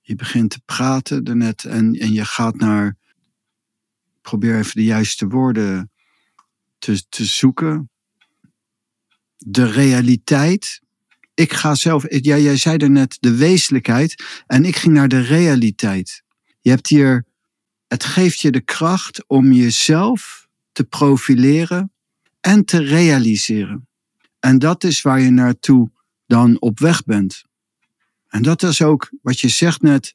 je 0.00 0.14
begint 0.14 0.50
te 0.50 0.60
praten 0.64 1.24
daarnet 1.24 1.64
en, 1.64 1.94
en 1.94 2.12
je 2.12 2.24
gaat 2.24 2.56
naar, 2.56 2.96
probeer 4.28 4.58
even 4.58 4.74
de 4.74 4.84
juiste 4.84 5.26
woorden 5.26 5.90
te, 6.78 7.08
te 7.08 7.24
zoeken. 7.24 7.90
De 9.36 9.70
realiteit. 9.70 10.80
Ik 11.34 11.52
ga 11.52 11.74
zelf, 11.74 12.04
ja, 12.08 12.38
jij 12.38 12.56
zei 12.56 12.76
er 12.76 12.90
net 12.90 13.16
de 13.20 13.36
wezenlijkheid 13.36 14.24
en 14.46 14.64
ik 14.64 14.76
ging 14.76 14.94
naar 14.94 15.08
de 15.08 15.20
realiteit. 15.20 16.22
Je 16.60 16.70
hebt 16.70 16.88
hier, 16.88 17.26
het 17.86 18.04
geeft 18.04 18.40
je 18.40 18.50
de 18.50 18.60
kracht 18.60 19.24
om 19.26 19.52
jezelf 19.52 20.48
te 20.72 20.84
profileren 20.84 21.92
en 22.40 22.64
te 22.64 22.78
realiseren. 22.78 23.88
En 24.40 24.58
dat 24.58 24.84
is 24.84 25.02
waar 25.02 25.20
je 25.20 25.30
naartoe 25.30 25.90
dan 26.26 26.60
op 26.60 26.78
weg 26.78 27.04
bent. 27.04 27.44
En 28.28 28.42
dat 28.42 28.62
is 28.62 28.82
ook 28.82 29.10
wat 29.22 29.40
je 29.40 29.48
zegt 29.48 29.82
net. 29.82 30.14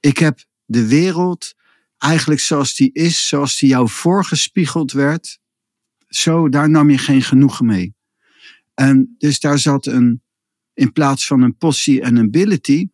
Ik 0.00 0.18
heb 0.18 0.44
de 0.64 0.86
wereld 0.86 1.54
eigenlijk 2.04 2.40
zoals 2.40 2.74
die 2.74 2.90
is, 2.92 3.28
zoals 3.28 3.58
die 3.58 3.68
jou 3.68 3.88
voorgespiegeld 3.88 4.92
werd. 4.92 5.38
Zo, 6.08 6.48
daar 6.48 6.70
nam 6.70 6.90
je 6.90 6.98
geen 6.98 7.22
genoegen 7.22 7.66
mee. 7.66 7.94
En 8.74 9.14
dus 9.18 9.40
daar 9.40 9.58
zat 9.58 9.86
een, 9.86 10.22
in 10.74 10.92
plaats 10.92 11.26
van 11.26 11.42
een 11.42 11.56
possie 11.56 12.00
en 12.00 12.16
een 12.16 12.26
ability, 12.26 12.88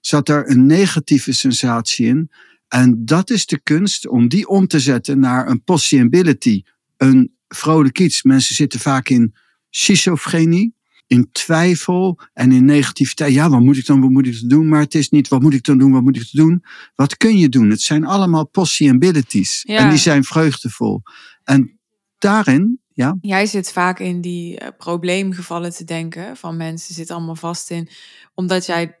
zat 0.00 0.26
daar 0.26 0.48
een 0.48 0.66
negatieve 0.66 1.32
sensatie 1.32 2.06
in. 2.06 2.30
En 2.68 3.04
dat 3.04 3.30
is 3.30 3.46
de 3.46 3.60
kunst 3.60 4.08
om 4.08 4.28
die 4.28 4.48
om 4.48 4.66
te 4.66 4.80
zetten 4.80 5.18
naar 5.18 5.48
een 5.48 5.64
possibility, 5.64 6.62
een 6.96 7.36
vrolijk 7.48 7.98
iets. 7.98 8.22
Mensen 8.22 8.54
zitten 8.54 8.80
vaak 8.80 9.08
in 9.08 9.34
schizofrenie, 9.70 10.74
in 11.10 11.28
twijfel 11.32 12.18
en 12.32 12.52
in 12.52 12.64
negativiteit. 12.64 13.32
Ja, 13.32 13.48
wat 13.48 13.60
moet 13.60 13.76
ik 13.76 13.86
dan, 13.86 14.00
wat 14.00 14.10
moet 14.10 14.26
ik 14.26 14.40
dan 14.40 14.48
doen? 14.48 14.68
Maar 14.68 14.80
het 14.80 14.94
is 14.94 15.08
niet, 15.08 15.28
wat 15.28 15.40
moet 15.40 15.54
ik 15.54 15.64
dan 15.64 15.78
doen, 15.78 15.92
wat 15.92 16.02
moet 16.02 16.16
ik 16.16 16.28
dan 16.32 16.46
doen? 16.46 16.64
Wat 16.94 17.16
kun 17.16 17.38
je 17.38 17.48
doen? 17.48 17.70
Het 17.70 17.80
zijn 17.80 18.04
allemaal 18.04 18.46
possibilities. 18.46 19.62
Ja. 19.62 19.78
En 19.78 19.88
die 19.88 19.98
zijn 19.98 20.24
vreugdevol. 20.24 21.02
En 21.44 21.78
daarin, 22.18 22.80
ja. 22.92 23.16
Jij 23.20 23.46
zit 23.46 23.72
vaak 23.72 23.98
in 23.98 24.20
die 24.20 24.60
uh, 24.60 24.68
probleemgevallen 24.78 25.74
te 25.74 25.84
denken 25.84 26.36
van 26.36 26.56
mensen 26.56 26.94
zitten 26.94 27.16
allemaal 27.16 27.36
vast 27.36 27.70
in, 27.70 27.88
omdat 28.34 28.66
jij 28.66 28.98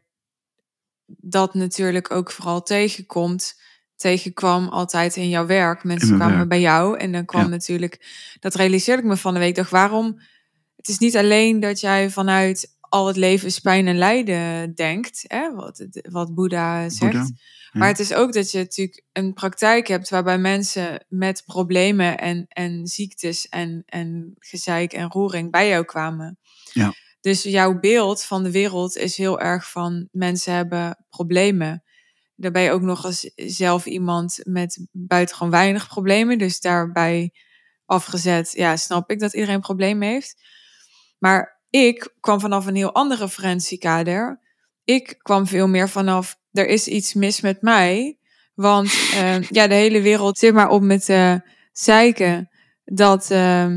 dat 1.06 1.54
natuurlijk 1.54 2.10
ook 2.10 2.30
vooral 2.30 2.62
tegenkomt 2.62 3.58
tegenkwam 3.96 4.68
altijd 4.68 5.16
in 5.16 5.28
jouw 5.28 5.46
werk. 5.46 5.84
Mensen 5.84 6.16
kwamen 6.16 6.36
werk. 6.36 6.48
bij 6.48 6.60
jou 6.60 6.98
en 6.98 7.12
dan 7.12 7.24
kwam 7.24 7.50
natuurlijk, 7.50 8.06
dat 8.40 8.54
realiseerde 8.54 9.02
ik 9.02 9.08
me 9.08 9.16
van 9.16 9.34
de 9.34 9.40
week, 9.40 9.54
dacht 9.54 9.70
waarom, 9.70 10.20
het 10.80 10.88
is 10.88 10.98
niet 10.98 11.16
alleen 11.16 11.60
dat 11.60 11.80
jij 11.80 12.10
vanuit 12.10 12.76
al 12.80 13.06
het 13.06 13.16
leven 13.16 13.46
is 13.46 13.58
pijn 13.58 13.86
en 13.86 13.98
lijden 13.98 14.74
denkt, 14.74 15.24
hè, 15.26 15.54
wat, 15.54 15.86
wat 16.10 16.34
Boeddha 16.34 16.88
zegt. 16.88 17.32
Maar 17.72 17.88
het 17.88 17.98
is 17.98 18.14
ook 18.14 18.32
dat 18.32 18.50
je 18.50 18.58
natuurlijk 18.58 19.04
een 19.12 19.32
praktijk 19.32 19.86
hebt 19.88 20.08
waarbij 20.08 20.38
mensen 20.38 21.04
met 21.08 21.42
problemen 21.46 22.18
en, 22.18 22.46
en 22.48 22.86
ziektes 22.86 23.48
en, 23.48 23.82
en 23.86 24.34
gezeik 24.38 24.92
en 24.92 25.10
roering 25.10 25.50
bij 25.50 25.68
jou 25.68 25.84
kwamen. 25.84 26.38
Ja. 26.72 26.92
Dus 27.20 27.42
jouw 27.42 27.78
beeld 27.78 28.24
van 28.24 28.42
de 28.42 28.50
wereld 28.50 28.96
is 28.96 29.16
heel 29.16 29.40
erg 29.40 29.70
van 29.70 30.08
mensen 30.12 30.54
hebben 30.54 31.04
problemen. 31.08 31.82
Daar 32.34 32.50
ben 32.50 32.62
je 32.62 32.70
ook 32.70 32.82
nog 32.82 33.04
eens 33.04 33.30
zelf 33.34 33.86
iemand 33.86 34.40
met 34.42 34.86
buitengewoon 34.92 35.50
weinig 35.50 35.88
problemen. 35.88 36.38
Dus 36.38 36.60
daarbij 36.60 37.32
afgezet, 37.84 38.52
ja, 38.52 38.76
snap 38.76 39.10
ik 39.10 39.20
dat 39.20 39.34
iedereen 39.34 39.60
problemen 39.60 40.08
heeft. 40.08 40.42
Maar 41.20 41.60
ik 41.70 42.14
kwam 42.20 42.40
vanaf 42.40 42.66
een 42.66 42.74
heel 42.74 42.94
andere 42.94 43.24
referentiekader. 43.24 44.40
Ik 44.84 45.18
kwam 45.18 45.46
veel 45.46 45.68
meer 45.68 45.88
vanaf, 45.88 46.36
er 46.52 46.66
is 46.66 46.88
iets 46.88 47.14
mis 47.14 47.40
met 47.40 47.62
mij. 47.62 48.18
Want 48.54 48.86
uh, 48.86 49.42
ja, 49.58 49.66
de 49.66 49.74
hele 49.74 50.00
wereld 50.00 50.38
zit 50.38 50.54
maar 50.54 50.68
op 50.68 50.82
met 50.82 51.08
uh, 51.08 51.34
zeiken 51.72 52.50
dat, 52.84 53.30
uh, 53.30 53.76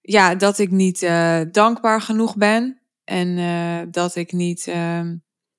ja, 0.00 0.34
dat 0.34 0.58
ik 0.58 0.70
niet 0.70 1.02
uh, 1.02 1.40
dankbaar 1.50 2.00
genoeg 2.00 2.36
ben. 2.36 2.80
En 3.04 3.90
dat 3.90 4.16
ik 4.16 4.32
niet 4.32 4.66
ehm, 4.66 5.16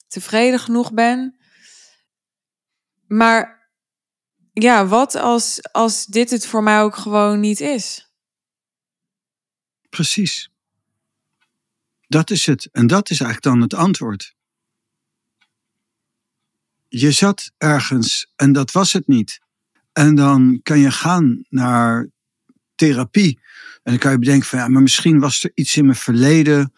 tevreden 0.08 0.60
genoeg 0.60 0.94
ben. 0.94 1.38
Maar 3.08 3.70
ja, 4.54 4.86
wat 4.86 5.16
als, 5.16 5.72
als 5.72 6.06
dit 6.06 6.30
het 6.30 6.48
voor 6.48 6.64
mij 6.64 6.82
ook 6.82 6.96
gewoon 6.96 7.40
niet 7.40 7.60
is? 7.60 8.14
Precies. 9.90 10.53
Dat 12.14 12.30
is 12.30 12.46
het. 12.46 12.70
En 12.72 12.88
dat 12.88 13.10
is 13.10 13.20
eigenlijk 13.20 13.56
dan 13.56 13.62
het 13.62 13.74
antwoord. 13.74 14.36
Je 16.88 17.12
zat 17.12 17.52
ergens 17.58 18.32
en 18.36 18.52
dat 18.52 18.72
was 18.72 18.94
het 18.94 19.08
niet. 19.08 19.40
En 19.94 20.16
dan 20.16 20.60
kan 20.64 20.80
je 20.80 20.92
gaan 20.92 21.46
naar 21.50 22.10
therapie. 22.76 23.40
En 23.84 23.92
dan 23.92 23.98
kan 23.98 24.12
je 24.12 24.20
bedenken 24.20 24.48
van 24.48 24.60
ja, 24.60 24.68
maar 24.68 24.82
misschien 24.82 25.20
was 25.20 25.44
er 25.44 25.52
iets 25.54 25.78
in 25.78 25.86
mijn 25.86 25.98
verleden 25.98 26.74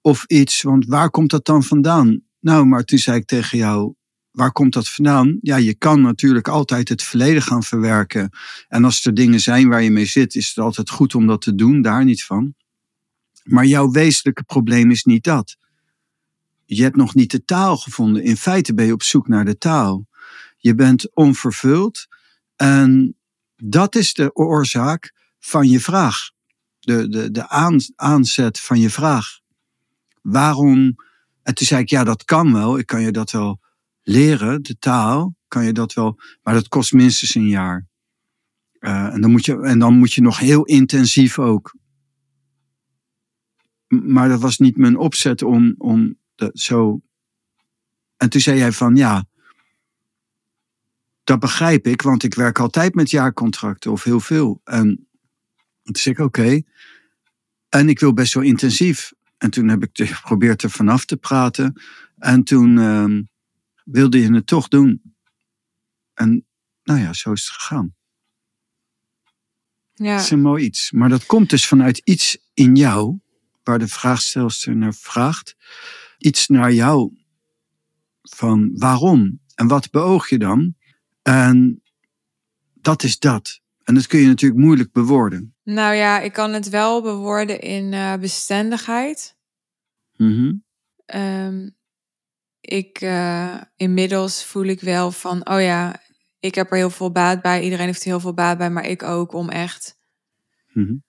of 0.00 0.24
iets, 0.24 0.62
want 0.62 0.86
waar 0.86 1.10
komt 1.10 1.30
dat 1.30 1.44
dan 1.44 1.62
vandaan? 1.62 2.22
Nou, 2.40 2.66
maar 2.66 2.84
toen 2.84 2.98
zei 2.98 3.16
ik 3.16 3.26
tegen 3.26 3.58
jou, 3.58 3.94
waar 4.30 4.52
komt 4.52 4.72
dat 4.72 4.88
vandaan? 4.88 5.38
Ja, 5.40 5.56
je 5.56 5.74
kan 5.74 6.00
natuurlijk 6.00 6.48
altijd 6.48 6.88
het 6.88 7.02
verleden 7.02 7.42
gaan 7.42 7.62
verwerken. 7.62 8.30
En 8.68 8.84
als 8.84 9.04
er 9.04 9.14
dingen 9.14 9.40
zijn 9.40 9.68
waar 9.68 9.82
je 9.82 9.90
mee 9.90 10.06
zit, 10.06 10.34
is 10.34 10.48
het 10.48 10.58
altijd 10.58 10.90
goed 10.90 11.14
om 11.14 11.26
dat 11.26 11.40
te 11.40 11.54
doen, 11.54 11.82
daar 11.82 12.04
niet 12.04 12.24
van. 12.24 12.54
Maar 13.42 13.64
jouw 13.64 13.90
wezenlijke 13.90 14.42
probleem 14.42 14.90
is 14.90 15.04
niet 15.04 15.24
dat. 15.24 15.56
Je 16.64 16.82
hebt 16.82 16.96
nog 16.96 17.14
niet 17.14 17.30
de 17.30 17.44
taal 17.44 17.76
gevonden. 17.76 18.22
In 18.22 18.36
feite 18.36 18.74
ben 18.74 18.86
je 18.86 18.92
op 18.92 19.02
zoek 19.02 19.28
naar 19.28 19.44
de 19.44 19.58
taal. 19.58 20.06
Je 20.56 20.74
bent 20.74 21.14
onvervuld 21.14 22.06
en 22.56 23.16
dat 23.56 23.94
is 23.94 24.14
de 24.14 24.34
oorzaak 24.34 25.12
van 25.38 25.68
je 25.68 25.80
vraag. 25.80 26.30
De, 26.80 27.08
de, 27.08 27.30
de 27.30 27.48
aan, 27.48 27.80
aanzet 27.96 28.60
van 28.60 28.80
je 28.80 28.90
vraag. 28.90 29.40
Waarom? 30.22 30.94
En 31.42 31.54
toen 31.54 31.66
zei 31.66 31.82
ik, 31.82 31.88
ja, 31.88 32.04
dat 32.04 32.24
kan 32.24 32.52
wel. 32.52 32.78
Ik 32.78 32.86
kan 32.86 33.02
je 33.02 33.10
dat 33.10 33.30
wel 33.30 33.60
leren, 34.02 34.62
de 34.62 34.78
taal, 34.78 35.34
kan 35.48 35.64
je 35.64 35.72
dat 35.72 35.92
wel, 35.92 36.20
maar 36.42 36.54
dat 36.54 36.68
kost 36.68 36.92
minstens 36.92 37.34
een 37.34 37.48
jaar. 37.48 37.86
Uh, 38.80 39.14
en, 39.14 39.20
dan 39.20 39.30
moet 39.30 39.44
je, 39.44 39.60
en 39.60 39.78
dan 39.78 39.98
moet 39.98 40.12
je 40.12 40.20
nog 40.20 40.38
heel 40.38 40.64
intensief 40.64 41.38
ook. 41.38 41.76
Maar 44.00 44.28
dat 44.28 44.40
was 44.40 44.58
niet 44.58 44.76
mijn 44.76 44.96
opzet 44.96 45.42
om, 45.42 45.74
om 45.78 46.18
dat 46.34 46.58
zo. 46.58 47.00
En 48.16 48.28
toen 48.30 48.40
zei 48.40 48.58
jij 48.58 48.72
van 48.72 48.96
ja, 48.96 49.24
dat 51.24 51.38
begrijp 51.38 51.86
ik, 51.86 52.02
want 52.02 52.22
ik 52.22 52.34
werk 52.34 52.58
altijd 52.58 52.94
met 52.94 53.10
jaarcontracten 53.10 53.90
of 53.90 54.02
heel 54.02 54.20
veel. 54.20 54.60
En 54.64 55.08
toen 55.82 55.96
zei 55.96 56.14
ik 56.14 56.20
oké. 56.20 56.62
En 57.68 57.88
ik 57.88 58.00
wil 58.00 58.12
best 58.12 58.34
wel 58.34 58.42
intensief. 58.42 59.12
En 59.38 59.50
toen 59.50 59.68
heb 59.68 59.82
ik 59.82 59.90
geprobeerd 60.08 60.62
er 60.62 60.70
vanaf 60.70 61.04
te 61.04 61.16
praten. 61.16 61.80
En 62.18 62.44
toen. 62.44 62.76
Uh, 62.76 63.20
wilde 63.84 64.20
je 64.20 64.34
het 64.34 64.46
toch 64.46 64.68
doen. 64.68 65.02
En 66.14 66.46
nou 66.82 67.00
ja, 67.00 67.12
zo 67.12 67.32
is 67.32 67.44
het 67.44 67.50
gegaan. 67.50 67.94
Ja. 69.94 70.14
Dat 70.14 70.24
is 70.24 70.30
een 70.30 70.40
mooi 70.40 70.64
iets. 70.64 70.90
Maar 70.90 71.08
dat 71.08 71.26
komt 71.26 71.50
dus 71.50 71.66
vanuit 71.66 71.98
iets 71.98 72.38
in 72.54 72.74
jou, 72.74 73.18
waar 73.62 73.78
de 73.78 73.88
vraagstelster 73.88 74.76
naar 74.76 74.94
vraagt. 74.94 75.56
Iets 76.18 76.48
naar 76.48 76.72
jou 76.72 77.16
van 78.22 78.70
waarom 78.74 79.40
en 79.54 79.68
wat 79.68 79.90
beoog 79.90 80.28
je 80.28 80.38
dan? 80.38 80.74
En 81.22 81.82
dat 82.74 83.02
is 83.02 83.18
dat. 83.18 83.60
En 83.84 83.94
dat 83.94 84.06
kun 84.06 84.20
je 84.20 84.26
natuurlijk 84.26 84.60
moeilijk 84.60 84.92
bewoorden. 84.92 85.54
Nou 85.62 85.94
ja, 85.94 86.20
ik 86.20 86.32
kan 86.32 86.52
het 86.52 86.68
wel 86.68 87.02
bewoorden 87.02 87.60
in 87.60 87.92
uh, 87.92 88.14
bestendigheid. 88.14 89.36
Mm 90.16 90.62
ik 92.62 93.00
uh, 93.00 93.60
inmiddels 93.76 94.44
voel 94.44 94.64
ik 94.64 94.80
wel 94.80 95.12
van, 95.12 95.48
oh 95.48 95.60
ja, 95.60 96.02
ik 96.38 96.54
heb 96.54 96.70
er 96.70 96.76
heel 96.76 96.90
veel 96.90 97.12
baat 97.12 97.42
bij. 97.42 97.62
Iedereen 97.62 97.86
heeft 97.86 98.00
er 98.00 98.08
heel 98.08 98.20
veel 98.20 98.34
baat 98.34 98.58
bij, 98.58 98.70
maar 98.70 98.86
ik 98.86 99.02
ook 99.02 99.32
om 99.32 99.48
echt, 99.48 99.98
mm-hmm. 100.72 101.04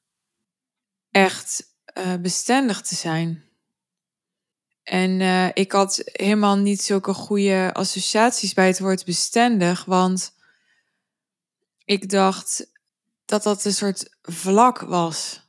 echt 1.10 1.73
uh, 1.94 2.16
bestendig 2.16 2.82
te 2.82 2.96
zijn. 2.96 3.44
En 4.84 5.20
uh, 5.20 5.50
ik 5.54 5.72
had 5.72 6.02
helemaal 6.04 6.58
niet 6.58 6.82
zulke 6.82 7.14
goede 7.14 7.74
associaties 7.74 8.54
bij 8.54 8.68
het 8.68 8.80
woord 8.80 9.06
bestendig, 9.06 9.86
want 9.86 10.36
ik 11.86 12.10
dacht 12.10 12.72
dat 13.26 13.44
dat 13.44 13.66
een 13.66 13.74
soort 13.74 14.18
vlak 14.22 14.80
was. 14.80 15.42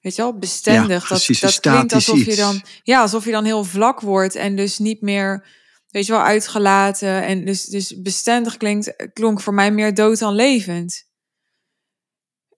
Weet 0.00 0.16
je 0.16 0.22
wel, 0.22 0.38
bestendig. 0.38 1.08
Ja, 1.08 1.14
dat 1.16 1.40
dat 1.40 1.60
klinkt 1.60 1.92
alsof 1.92 2.24
je 2.24 2.36
dan, 2.36 2.62
ja, 2.82 3.00
alsof 3.00 3.24
je 3.24 3.30
dan 3.30 3.44
heel 3.44 3.64
vlak 3.64 4.00
wordt 4.00 4.34
en 4.34 4.56
dus 4.56 4.78
niet 4.78 5.00
meer, 5.00 5.46
weet 5.88 6.06
je 6.06 6.12
wel, 6.12 6.22
uitgelaten. 6.22 7.22
En 7.22 7.44
dus, 7.44 7.64
dus 7.64 8.00
bestendig 8.00 8.56
klinkt, 8.56 9.10
klonk 9.12 9.40
voor 9.40 9.54
mij 9.54 9.70
meer 9.70 9.94
dood 9.94 10.18
dan 10.18 10.34
levend. 10.34 11.10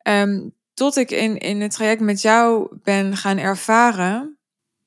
Um, 0.02 0.54
tot 0.74 0.96
ik 0.96 1.10
in, 1.10 1.38
in 1.38 1.60
het 1.60 1.70
traject 1.70 2.00
met 2.00 2.20
jou 2.22 2.76
ben 2.82 3.16
gaan 3.16 3.38
ervaren, 3.38 4.38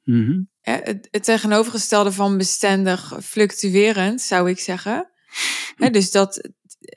Mhm. 0.04 0.42
het, 0.62 1.08
het 1.12 1.24
tegenovergestelde 1.24 2.12
van 2.12 2.38
bestendig, 2.38 3.14
fluctuerend, 3.24 4.22
zou 4.22 4.50
ik 4.50 4.60
zeggen. 4.60 5.12
Hè, 5.76 5.90
dus 5.90 6.12
dat, 6.12 6.50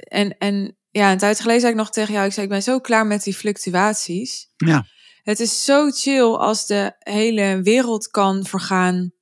en, 0.09 0.39
en 0.39 0.77
ja, 0.91 1.13
een 1.13 1.19
tijd 1.19 1.41
geleden 1.41 1.61
zei 1.61 1.73
ik 1.73 1.79
nog 1.79 1.91
tegen 1.91 2.13
jou, 2.15 2.27
ik 2.27 2.33
zei, 2.33 2.47
ik 2.47 2.53
ben 2.53 2.63
zo 2.63 2.81
klaar 2.81 3.07
met 3.07 3.23
die 3.23 3.35
fluctuaties. 3.35 4.49
Ja. 4.57 4.87
Het 5.23 5.41
is 5.41 5.65
zo 5.65 5.91
chill 5.91 6.35
als 6.35 6.67
de 6.67 6.95
hele 6.99 7.61
wereld 7.63 8.09
kan 8.09 8.45
vergaan, 8.47 9.13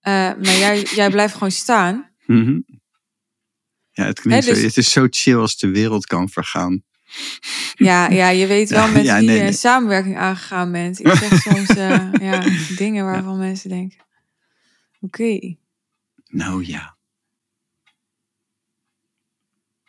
eh, 0.00 0.12
maar 0.12 0.56
jij, 0.58 0.82
jij 0.82 1.10
blijft 1.10 1.32
gewoon 1.32 1.50
staan. 1.50 2.14
Mhm. 2.26 2.60
Ja, 3.90 4.04
het 4.04 4.20
klinkt 4.20 4.44
Hè, 4.44 4.50
dus- 4.52 4.60
zo. 4.60 4.66
Het 4.66 4.76
is 4.76 4.92
zo 4.92 5.06
chill 5.10 5.36
als 5.36 5.56
de 5.58 5.68
wereld 5.70 6.06
kan 6.06 6.28
vergaan. 6.28 6.82
Ja, 7.74 8.08
ja, 8.08 8.28
je 8.28 8.46
weet 8.46 8.70
wel 8.70 8.90
met 8.90 9.04
ja, 9.04 9.18
wie 9.18 9.28
nee, 9.28 9.52
samenwerking 9.52 10.16
aangegaan 10.16 10.72
bent. 10.72 11.00
Ik 11.00 11.14
zeg 11.14 11.42
soms 11.52 11.68
eh, 11.68 12.12
ja, 12.12 12.44
dingen 12.76 13.04
waarvan 13.04 13.38
mensen 13.38 13.70
denken, 13.70 13.98
oké. 15.00 15.56
Nou 16.26 16.66
ja. 16.66 16.96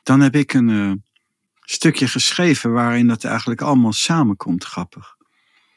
Dan 0.04 0.20
heb 0.20 0.36
ik 0.36 0.54
een 0.54 0.70
eh, 0.70 0.92
stukje 1.62 2.08
geschreven 2.08 2.72
waarin 2.72 3.08
dat 3.08 3.24
eigenlijk 3.24 3.62
allemaal 3.62 3.94
samenkomt, 3.94 4.64
grappig. 4.64 5.18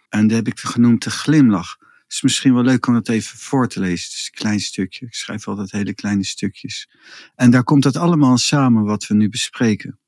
En 0.08 0.26
dat 0.26 0.36
heb 0.36 0.46
ik 0.46 0.58
genoemd 0.58 1.02
de 1.04 1.10
glimlach. 1.10 1.76
Het 1.78 2.12
is 2.12 2.22
misschien 2.22 2.54
wel 2.54 2.62
leuk 2.62 2.86
om 2.86 2.94
het 2.94 3.08
even 3.08 3.38
voor 3.38 3.68
te 3.68 3.80
lezen. 3.80 4.04
Het 4.04 4.14
is 4.14 4.30
een 4.32 4.38
klein 4.38 4.60
stukje. 4.60 5.06
Ik 5.06 5.14
schrijf 5.14 5.48
altijd 5.48 5.70
hele 5.70 5.94
kleine 5.94 6.24
stukjes. 6.24 6.90
En 7.34 7.50
daar 7.50 7.64
komt 7.64 7.84
het 7.84 7.96
allemaal 7.96 8.38
samen 8.38 8.84
wat 8.84 9.06
we 9.06 9.14
nu 9.14 9.28
bespreken. 9.28 10.00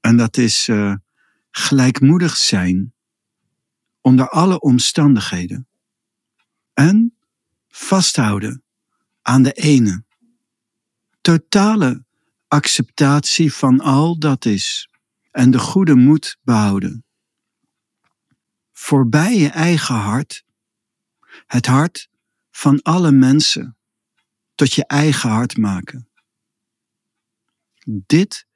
En 0.00 0.16
dat 0.16 0.36
is 0.36 0.68
eh, 0.68 0.94
gelijkmoedig 1.50 2.36
zijn 2.36 2.94
onder 4.00 4.28
alle 4.28 4.60
omstandigheden. 4.60 5.68
En 6.72 7.16
vasthouden 7.68 8.62
aan 9.22 9.42
de 9.42 9.52
ene. 9.52 10.04
Totale 11.20 12.04
acceptatie 12.48 13.52
van 13.52 13.80
al 13.80 14.18
dat 14.18 14.44
is 14.44 14.88
en 15.30 15.50
de 15.50 15.58
goede 15.58 15.94
moed 15.94 16.38
behouden. 16.42 17.04
Voorbij 18.72 19.36
je 19.36 19.48
eigen 19.48 19.94
hart, 19.94 20.44
het 21.46 21.66
hart 21.66 22.08
van 22.50 22.82
alle 22.82 23.12
mensen, 23.12 23.76
tot 24.54 24.72
je 24.72 24.86
eigen 24.86 25.30
hart 25.30 25.56
maken. 25.56 26.08
Dit 27.84 28.47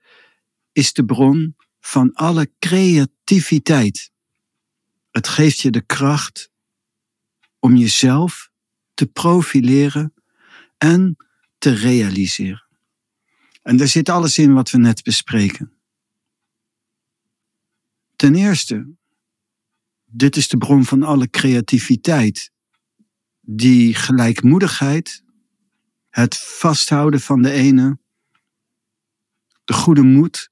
is 0.72 0.92
de 0.92 1.04
bron 1.04 1.56
van 1.80 2.12
alle 2.12 2.52
creativiteit. 2.58 4.11
Het 5.11 5.28
geeft 5.28 5.58
je 5.58 5.70
de 5.70 5.87
kracht 5.87 6.50
om 7.58 7.76
jezelf 7.76 8.50
te 8.94 9.06
profileren 9.06 10.14
en 10.78 11.16
te 11.58 11.70
realiseren. 11.70 12.66
En 13.62 13.76
daar 13.76 13.88
zit 13.88 14.08
alles 14.08 14.38
in 14.38 14.52
wat 14.52 14.70
we 14.70 14.78
net 14.78 15.02
bespreken. 15.02 15.72
Ten 18.16 18.35
eerste, 18.35 18.94
dit 20.04 20.37
is 20.37 20.48
de 20.48 20.58
bron 20.58 20.85
van 20.85 21.02
alle 21.02 21.30
creativiteit. 21.30 22.50
Die 23.40 23.94
gelijkmoedigheid, 23.94 25.24
het 26.08 26.38
vasthouden 26.38 27.20
van 27.20 27.42
de 27.42 27.50
ene, 27.50 27.98
de 29.64 29.72
goede 29.72 30.02
moed, 30.02 30.51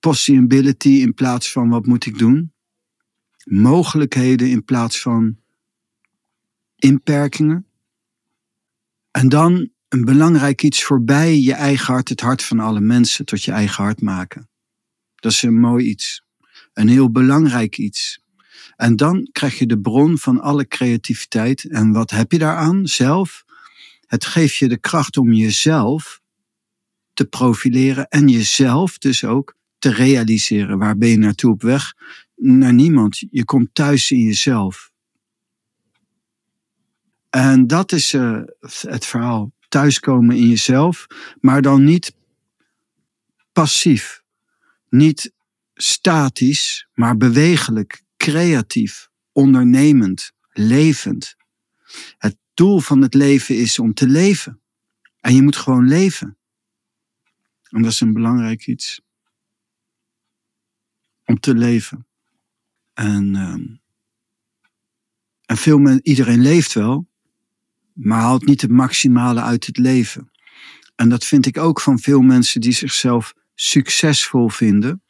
possibility 0.00 0.88
in 0.88 1.14
plaats 1.14 1.52
van 1.52 1.68
wat 1.68 1.86
moet 1.86 2.06
ik 2.06 2.18
doen, 2.18 2.52
mogelijkheden 3.44 4.50
in 4.50 4.64
plaats 4.64 5.00
van 5.00 5.36
inperkingen. 6.76 7.66
En 9.10 9.28
dan 9.28 9.70
een 9.88 10.04
belangrijk 10.04 10.62
iets 10.62 10.82
voorbij 10.84 11.38
je 11.38 11.52
eigen 11.52 11.92
hart, 11.92 12.08
het 12.08 12.20
hart 12.20 12.42
van 12.42 12.60
alle 12.60 12.80
mensen, 12.80 13.24
tot 13.24 13.42
je 13.44 13.52
eigen 13.52 13.84
hart 13.84 14.00
maken. 14.00 14.48
Dat 15.14 15.32
is 15.32 15.42
een 15.42 15.60
mooi 15.60 15.86
iets. 15.86 16.24
Een 16.72 16.88
heel 16.88 17.10
belangrijk 17.10 17.78
iets. 17.78 18.24
En 18.76 18.96
dan 18.96 19.28
krijg 19.32 19.58
je 19.58 19.66
de 19.66 19.80
bron 19.80 20.18
van 20.18 20.40
alle 20.40 20.66
creativiteit. 20.66 21.64
En 21.64 21.92
wat 21.92 22.10
heb 22.10 22.32
je 22.32 22.38
daaraan 22.38 22.86
zelf? 22.86 23.44
Het 24.06 24.24
geeft 24.24 24.56
je 24.56 24.68
de 24.68 24.78
kracht 24.78 25.16
om 25.16 25.32
jezelf 25.32 26.20
te 27.12 27.24
profileren 27.24 28.08
en 28.08 28.28
jezelf 28.28 28.98
dus 28.98 29.24
ook 29.24 29.56
te 29.80 29.92
realiseren. 29.92 30.78
Waar 30.78 30.96
ben 30.96 31.08
je 31.08 31.18
naartoe 31.18 31.52
op 31.52 31.62
weg? 31.62 31.94
Naar 32.34 32.74
niemand. 32.74 33.22
Je 33.30 33.44
komt 33.44 33.74
thuis 33.74 34.10
in 34.10 34.20
jezelf. 34.20 34.90
En 37.30 37.66
dat 37.66 37.92
is 37.92 38.14
eh, 38.14 38.40
het 38.80 39.06
verhaal. 39.06 39.52
Thuiskomen 39.68 40.36
in 40.36 40.48
jezelf, 40.48 41.06
maar 41.40 41.62
dan 41.62 41.84
niet 41.84 42.14
passief. 43.52 44.22
Niet 44.88 45.32
statisch, 45.74 46.88
maar 46.94 47.16
bewegelijk, 47.16 48.02
creatief, 48.16 49.08
ondernemend, 49.32 50.32
levend. 50.52 51.36
Het 52.18 52.36
doel 52.54 52.78
van 52.78 53.02
het 53.02 53.14
leven 53.14 53.56
is 53.56 53.78
om 53.78 53.94
te 53.94 54.06
leven. 54.06 54.60
En 55.20 55.34
je 55.34 55.42
moet 55.42 55.56
gewoon 55.56 55.88
leven. 55.88 56.38
En 57.70 57.82
dat 57.82 57.92
is 57.92 58.00
een 58.00 58.12
belangrijk 58.12 58.66
iets. 58.66 59.00
Om 61.30 61.40
te 61.40 61.54
leven. 61.54 62.06
En, 62.94 63.34
ehm, 63.36 63.66
en 65.46 65.56
veel 65.56 65.98
iedereen 65.98 66.40
leeft 66.40 66.72
wel, 66.72 67.08
maar 67.92 68.20
haalt 68.20 68.46
niet 68.46 68.60
het 68.60 68.70
maximale 68.70 69.40
uit 69.40 69.66
het 69.66 69.76
leven. 69.76 70.30
En 70.94 71.08
dat 71.08 71.24
vind 71.24 71.46
ik 71.46 71.58
ook 71.58 71.80
van 71.80 71.98
veel 71.98 72.20
mensen 72.20 72.60
die 72.60 72.72
zichzelf 72.72 73.34
succesvol 73.54 74.48
vinden. 74.48 75.02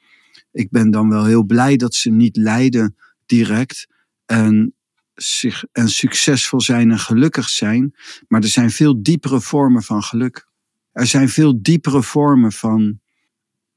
Ik 0.53 0.71
ben 0.71 0.91
dan 0.91 1.09
wel 1.09 1.25
heel 1.25 1.45
blij 1.45 1.77
dat 1.77 1.95
ze 1.95 2.11
niet 2.11 2.37
lijden 2.37 2.97
direct 3.27 3.87
en, 4.27 4.75
zich, 5.15 5.65
en 5.73 5.89
succesvol 5.89 6.61
zijn 6.61 6.91
en 6.91 6.99
gelukkig 6.99 7.49
zijn. 7.49 7.95
Maar 8.29 8.43
er 8.43 8.49
zijn 8.49 8.71
veel 8.71 9.03
diepere 9.03 9.41
vormen 9.41 9.83
van 9.83 10.03
geluk. 10.03 10.49
Er 10.93 11.07
zijn 11.07 11.29
veel 11.29 11.63
diepere 11.63 12.03
vormen 12.03 12.53
van 12.53 13.01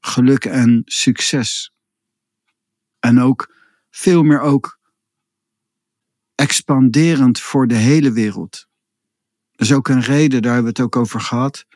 geluk 0.00 0.44
en 0.44 0.82
succes. 0.84 1.73
En 3.04 3.20
ook 3.20 3.54
veel 3.90 4.22
meer 4.22 4.40
ook 4.40 4.78
expanderend 6.34 7.40
voor 7.40 7.66
de 7.66 7.74
hele 7.74 8.12
wereld. 8.12 8.68
Dat 9.50 9.66
is 9.66 9.72
ook 9.72 9.88
een 9.88 10.00
reden, 10.00 10.42
daar 10.42 10.52
hebben 10.52 10.72
we 10.72 10.82
het 10.82 10.86
ook 10.86 11.00
over 11.00 11.20
gehad. 11.20 11.66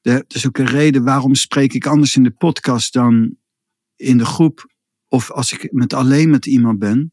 Dat 0.00 0.24
is 0.28 0.46
ook 0.46 0.58
een 0.58 0.66
reden 0.66 1.04
waarom 1.04 1.34
spreek 1.34 1.72
ik 1.72 1.86
anders 1.86 2.16
in 2.16 2.22
de 2.22 2.30
podcast 2.30 2.92
dan 2.92 3.36
in 3.96 4.18
de 4.18 4.24
groep 4.24 4.72
of 5.08 5.30
als 5.30 5.52
ik 5.52 5.72
met 5.72 5.92
alleen 5.92 6.30
met 6.30 6.46
iemand 6.46 6.78
ben. 6.78 7.12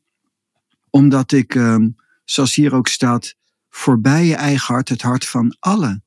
Omdat 0.90 1.32
ik, 1.32 1.56
ehm, 1.56 1.90
zoals 2.26 2.56
hier 2.56 2.74
ook 2.74 2.88
staat, 2.88 3.36
voorbij 3.70 4.26
je 4.26 4.36
eigen 4.36 4.74
hart 4.74 4.90
het 4.90 5.02
hart 5.02 5.26
van 5.28 5.56
alle 5.60 6.02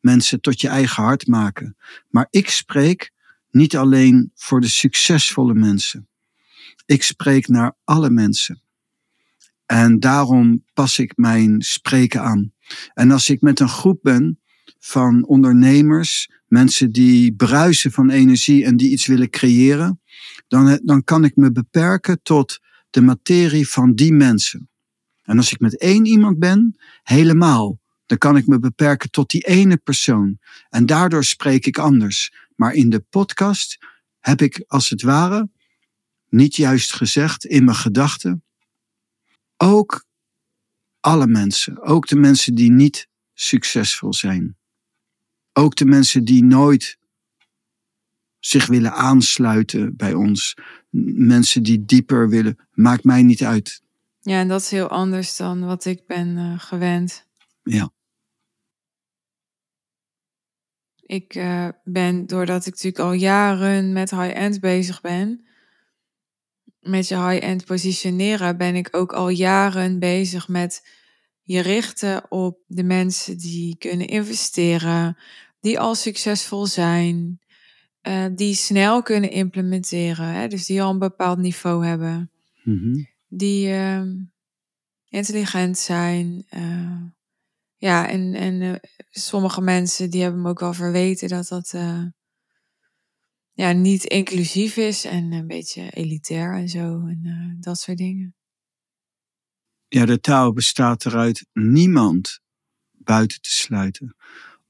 mensen 0.00 0.40
tot 0.40 0.60
je 0.60 0.68
eigen 0.68 1.02
hart 1.02 1.26
maken. 1.26 1.76
Maar 2.08 2.26
ik 2.30 2.50
spreek 2.50 3.12
niet 3.50 3.76
alleen 3.76 4.30
voor 4.34 4.60
de 4.60 4.68
succesvolle 4.68 5.54
mensen. 5.54 6.08
Ik 6.86 7.02
spreek 7.02 7.48
naar 7.48 7.76
alle 7.84 8.10
mensen. 8.10 8.62
En 9.66 10.00
daarom 10.00 10.64
pas 10.74 10.98
ik 10.98 11.12
mijn 11.16 11.62
spreken 11.62 12.22
aan. 12.22 12.52
En 12.94 13.10
als 13.10 13.30
ik 13.30 13.40
met 13.40 13.60
een 13.60 13.68
groep 13.68 13.98
ben 14.02 14.40
van 14.78 15.26
ondernemers, 15.26 16.30
mensen 16.46 16.92
die 16.92 17.34
bruisen 17.34 17.92
van 17.92 18.10
energie 18.10 18.64
en 18.64 18.76
die 18.76 18.90
iets 18.90 19.06
willen 19.06 19.30
creëren, 19.30 20.00
dan, 20.48 20.80
dan 20.82 21.04
kan 21.04 21.24
ik 21.24 21.36
me 21.36 21.52
beperken 21.52 22.22
tot 22.22 22.60
de 22.90 23.00
materie 23.00 23.68
van 23.68 23.94
die 23.94 24.12
mensen. 24.12 24.68
En 25.22 25.36
als 25.36 25.52
ik 25.52 25.60
met 25.60 25.78
één 25.78 26.06
iemand 26.06 26.38
ben, 26.38 26.76
helemaal. 27.02 27.80
Dan 28.06 28.18
kan 28.18 28.36
ik 28.36 28.46
me 28.46 28.58
beperken 28.58 29.10
tot 29.10 29.30
die 29.30 29.40
ene 29.40 29.76
persoon. 29.76 30.38
En 30.68 30.86
daardoor 30.86 31.24
spreek 31.24 31.66
ik 31.66 31.78
anders. 31.78 32.32
Maar 32.56 32.74
in 32.74 32.90
de 32.90 33.00
podcast 33.00 33.78
heb 34.20 34.42
ik 34.42 34.64
als 34.66 34.90
het 34.90 35.02
ware 35.02 35.48
niet 36.34 36.56
juist 36.56 36.92
gezegd 36.92 37.44
in 37.44 37.64
mijn 37.64 37.76
gedachten. 37.76 38.44
Ook 39.56 40.04
alle 41.00 41.26
mensen, 41.26 41.82
ook 41.82 42.06
de 42.06 42.16
mensen 42.16 42.54
die 42.54 42.70
niet 42.70 43.08
succesvol 43.34 44.14
zijn. 44.14 44.56
Ook 45.52 45.76
de 45.76 45.84
mensen 45.84 46.24
die 46.24 46.44
nooit 46.44 46.98
zich 48.38 48.66
willen 48.66 48.92
aansluiten 48.92 49.96
bij 49.96 50.14
ons. 50.14 50.56
Mensen 51.16 51.62
die 51.62 51.84
dieper 51.84 52.28
willen, 52.28 52.58
maakt 52.72 53.04
mij 53.04 53.22
niet 53.22 53.44
uit. 53.44 53.82
Ja, 54.20 54.38
en 54.38 54.48
dat 54.48 54.60
is 54.60 54.70
heel 54.70 54.88
anders 54.88 55.36
dan 55.36 55.64
wat 55.64 55.84
ik 55.84 56.06
ben 56.06 56.36
eh, 56.36 56.58
gewend. 56.58 57.26
Ja. 57.62 57.92
Ik 61.06 61.34
eh, 61.34 61.68
ben, 61.84 62.26
doordat 62.26 62.66
ik 62.66 62.72
natuurlijk 62.72 63.04
al 63.04 63.12
jaren 63.12 63.92
met 63.92 64.10
high-end 64.10 64.60
bezig 64.60 65.00
ben, 65.00 65.44
met 66.84 67.08
je 67.08 67.28
high-end 67.28 67.64
positioneren 67.64 68.56
ben 68.56 68.74
ik 68.74 68.88
ook 68.90 69.12
al 69.12 69.28
jaren 69.28 69.98
bezig 69.98 70.48
met 70.48 70.88
je 71.42 71.60
richten 71.60 72.30
op 72.30 72.58
de 72.66 72.82
mensen 72.82 73.38
die 73.38 73.76
kunnen 73.78 74.06
investeren, 74.06 75.16
die 75.60 75.80
al 75.80 75.94
succesvol 75.94 76.66
zijn, 76.66 77.40
uh, 78.02 78.26
die 78.34 78.54
snel 78.54 79.02
kunnen 79.02 79.30
implementeren, 79.30 80.26
hè, 80.26 80.48
dus 80.48 80.66
die 80.66 80.82
al 80.82 80.90
een 80.90 80.98
bepaald 80.98 81.38
niveau 81.38 81.86
hebben, 81.86 82.30
Mhm. 82.64 83.04
die 83.28 83.68
uh, 83.68 84.02
intelligent 85.08 85.78
zijn. 85.78 86.46
Uh, 86.50 87.02
ja, 87.76 88.08
en, 88.08 88.34
en 88.34 88.60
uh, 88.60 88.74
sommige 89.10 89.60
mensen 89.60 90.10
die 90.10 90.22
hebben 90.22 90.42
me 90.42 90.48
ook 90.48 90.60
wel 90.60 90.72
verweten 90.72 91.28
dat 91.28 91.48
dat 91.48 91.74
ja, 93.54 93.72
niet 93.72 94.04
inclusief 94.04 94.76
is 94.76 95.04
en 95.04 95.32
een 95.32 95.46
beetje 95.46 95.90
elitair 95.90 96.54
en 96.54 96.68
zo 96.68 97.06
en 97.06 97.56
dat 97.60 97.78
soort 97.78 97.98
dingen. 97.98 98.34
Ja, 99.88 100.06
de 100.06 100.20
taal 100.20 100.52
bestaat 100.52 101.06
eruit 101.06 101.46
niemand 101.52 102.40
buiten 102.90 103.40
te 103.40 103.50
sluiten. 103.50 104.16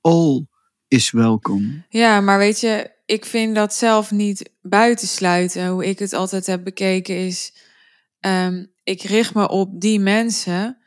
All 0.00 0.46
is 0.88 1.10
welkom. 1.10 1.84
Ja, 1.88 2.20
maar 2.20 2.38
weet 2.38 2.60
je, 2.60 2.90
ik 3.04 3.24
vind 3.24 3.54
dat 3.54 3.74
zelf 3.74 4.10
niet 4.10 4.50
buitensluiten. 4.62 5.68
Hoe 5.68 5.86
ik 5.86 5.98
het 5.98 6.12
altijd 6.12 6.46
heb 6.46 6.64
bekeken 6.64 7.16
is, 7.16 7.54
um, 8.20 8.72
ik 8.82 9.02
richt 9.02 9.34
me 9.34 9.48
op 9.48 9.80
die 9.80 10.00
mensen. 10.00 10.78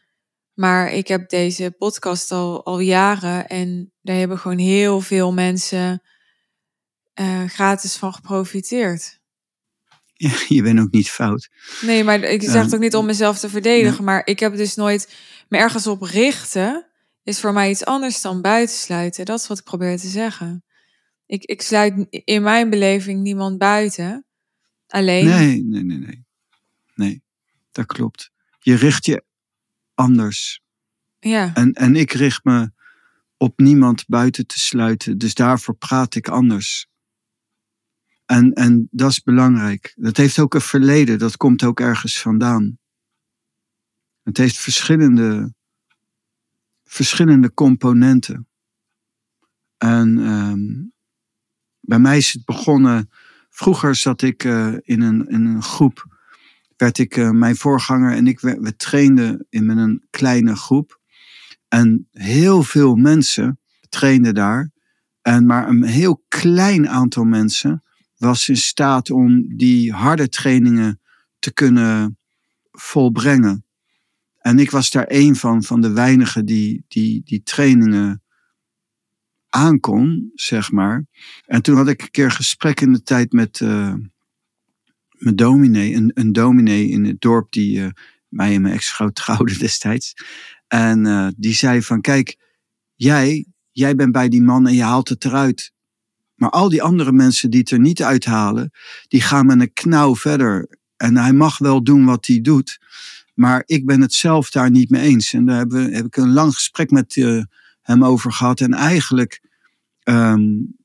Maar 0.53 0.91
ik 0.91 1.07
heb 1.07 1.29
deze 1.29 1.71
podcast 1.77 2.31
al, 2.31 2.65
al 2.65 2.79
jaren 2.79 3.47
en 3.47 3.93
daar 4.01 4.15
hebben 4.15 4.37
gewoon 4.37 4.57
heel 4.57 5.01
veel 5.01 5.33
mensen 5.33 6.01
uh, 7.19 7.43
gratis 7.43 7.95
van 7.95 8.13
geprofiteerd. 8.13 9.19
Ja, 10.13 10.31
je 10.47 10.61
bent 10.61 10.79
ook 10.79 10.91
niet 10.91 11.09
fout. 11.09 11.49
Nee, 11.81 12.03
maar 12.03 12.19
ik 12.19 12.43
zeg 12.43 12.63
het 12.63 12.73
ook 12.73 12.79
niet 12.79 12.95
om 12.95 13.05
mezelf 13.05 13.39
te 13.39 13.49
verdedigen. 13.49 14.03
Maar 14.03 14.21
ik 14.25 14.39
heb 14.39 14.55
dus 14.55 14.75
nooit 14.75 15.13
me 15.49 15.57
ergens 15.57 15.87
op 15.87 16.01
richten. 16.01 16.85
Is 17.23 17.39
voor 17.39 17.53
mij 17.53 17.69
iets 17.69 17.85
anders 17.85 18.21
dan 18.21 18.41
buitensluiten. 18.41 19.25
Dat 19.25 19.39
is 19.39 19.47
wat 19.47 19.57
ik 19.57 19.63
probeer 19.63 19.97
te 19.97 20.07
zeggen. 20.07 20.63
Ik, 21.25 21.43
ik 21.43 21.61
sluit 21.61 22.05
in 22.09 22.41
mijn 22.41 22.69
beleving 22.69 23.21
niemand 23.21 23.57
buiten. 23.57 24.25
Alleen. 24.87 25.25
Nee, 25.25 25.63
nee, 25.63 25.83
nee, 25.83 25.97
nee. 25.97 26.25
Nee, 26.95 27.23
dat 27.71 27.85
klopt. 27.85 28.31
Je 28.59 28.75
richt 28.75 29.05
je 29.05 29.23
anders. 29.93 30.61
Ja. 31.19 31.51
En, 31.53 31.73
en 31.73 31.95
ik 31.95 32.11
richt 32.11 32.43
me 32.43 32.71
op 33.37 33.59
niemand 33.59 34.07
buiten 34.07 34.47
te 34.47 34.59
sluiten. 34.59 35.17
Dus 35.17 35.33
daarvoor 35.33 35.75
praat 35.75 36.15
ik 36.15 36.27
anders. 36.27 36.87
En, 38.27 38.53
en 38.53 38.87
dat 38.91 39.09
is 39.09 39.23
belangrijk. 39.23 39.93
Dat 39.95 40.17
heeft 40.17 40.39
ook 40.39 40.53
een 40.53 40.61
verleden, 40.61 41.19
dat 41.19 41.37
komt 41.37 41.63
ook 41.63 41.79
ergens 41.79 42.21
vandaan. 42.21 42.77
Het 44.23 44.37
heeft 44.37 44.57
verschillende, 44.57 45.53
verschillende 46.83 47.53
componenten. 47.53 48.47
En 49.77 50.17
um, 50.17 50.93
bij 51.79 51.99
mij 51.99 52.17
is 52.17 52.33
het 52.33 52.45
begonnen. 52.45 53.09
Vroeger 53.49 53.95
zat 53.95 54.21
ik 54.21 54.43
uh, 54.43 54.73
in, 54.81 55.01
een, 55.01 55.27
in 55.27 55.45
een 55.45 55.63
groep. 55.63 56.17
Werd 56.77 56.97
ik, 56.97 57.17
uh, 57.17 57.29
mijn 57.29 57.55
voorganger 57.55 58.11
en 58.11 58.27
ik, 58.27 58.39
we, 58.39 58.75
trainden 58.75 59.45
in 59.49 59.69
een 59.69 60.07
kleine 60.09 60.55
groep. 60.55 60.99
En 61.67 62.07
heel 62.11 62.63
veel 62.63 62.95
mensen 62.95 63.59
trainden 63.89 64.33
daar. 64.33 64.71
En 65.21 65.45
maar 65.45 65.67
een 65.67 65.83
heel 65.83 66.23
klein 66.27 66.89
aantal 66.89 67.23
mensen 67.23 67.81
was 68.17 68.49
in 68.49 68.57
staat 68.57 69.11
om 69.11 69.57
die 69.57 69.93
harde 69.93 70.29
trainingen 70.29 71.01
te 71.39 71.53
kunnen 71.53 72.17
volbrengen. 72.71 73.65
En 74.37 74.59
ik 74.59 74.71
was 74.71 74.91
daar 74.91 75.05
een 75.07 75.35
van, 75.35 75.63
van 75.63 75.81
de 75.81 75.91
weinigen 75.91 76.45
die 76.45 76.85
die, 76.87 77.21
die 77.23 77.43
trainingen 77.43 78.21
aankon, 79.49 80.31
zeg 80.33 80.71
maar. 80.71 81.05
En 81.45 81.61
toen 81.61 81.75
had 81.75 81.87
ik 81.87 82.01
een 82.01 82.11
keer 82.11 82.31
gesprek 82.31 82.81
in 82.81 82.93
de 82.93 83.03
tijd 83.03 83.31
met 83.31 83.59
uh, 83.59 83.93
mijn 85.11 85.35
dominee, 85.35 85.93
een, 85.93 86.11
een 86.13 86.33
dominee 86.33 86.89
in 86.89 87.05
het 87.05 87.21
dorp 87.21 87.51
die 87.51 87.77
uh, 87.79 87.87
mij 88.27 88.55
en 88.55 88.61
mijn 88.61 88.73
ex-vrouw 88.73 89.09
trouwde 89.09 89.57
destijds. 89.67 90.13
En 90.67 91.05
uh, 91.05 91.27
die 91.37 91.53
zei 91.53 91.81
van, 91.81 92.01
kijk, 92.01 92.37
jij, 92.95 93.45
jij 93.71 93.95
bent 93.95 94.11
bij 94.11 94.29
die 94.29 94.41
man 94.41 94.67
en 94.67 94.73
je 94.73 94.83
haalt 94.83 95.09
het 95.09 95.25
eruit. 95.25 95.73
Maar 96.37 96.49
al 96.49 96.69
die 96.69 96.83
andere 96.83 97.11
mensen 97.11 97.49
die 97.49 97.59
het 97.59 97.71
er 97.71 97.79
niet 97.79 98.03
uithalen, 98.03 98.71
die 99.07 99.21
gaan 99.21 99.45
met 99.45 99.59
een 99.59 99.73
knauw 99.73 100.15
verder. 100.15 100.77
En 100.97 101.17
hij 101.17 101.33
mag 101.33 101.57
wel 101.57 101.83
doen 101.83 102.05
wat 102.05 102.25
hij 102.25 102.41
doet. 102.41 102.79
Maar 103.33 103.63
ik 103.65 103.85
ben 103.85 104.01
het 104.01 104.13
zelf 104.13 104.49
daar 104.49 104.71
niet 104.71 104.89
mee 104.89 105.01
eens. 105.01 105.33
En 105.33 105.45
daar 105.45 105.57
hebben, 105.57 105.93
heb 105.93 106.05
ik 106.05 106.17
een 106.17 106.33
lang 106.33 106.53
gesprek 106.53 106.91
met 106.91 107.15
uh, 107.15 107.43
hem 107.81 108.05
over 108.05 108.31
gehad. 108.31 108.61
En 108.61 108.73
eigenlijk, 108.73 109.41
um, 110.03 110.75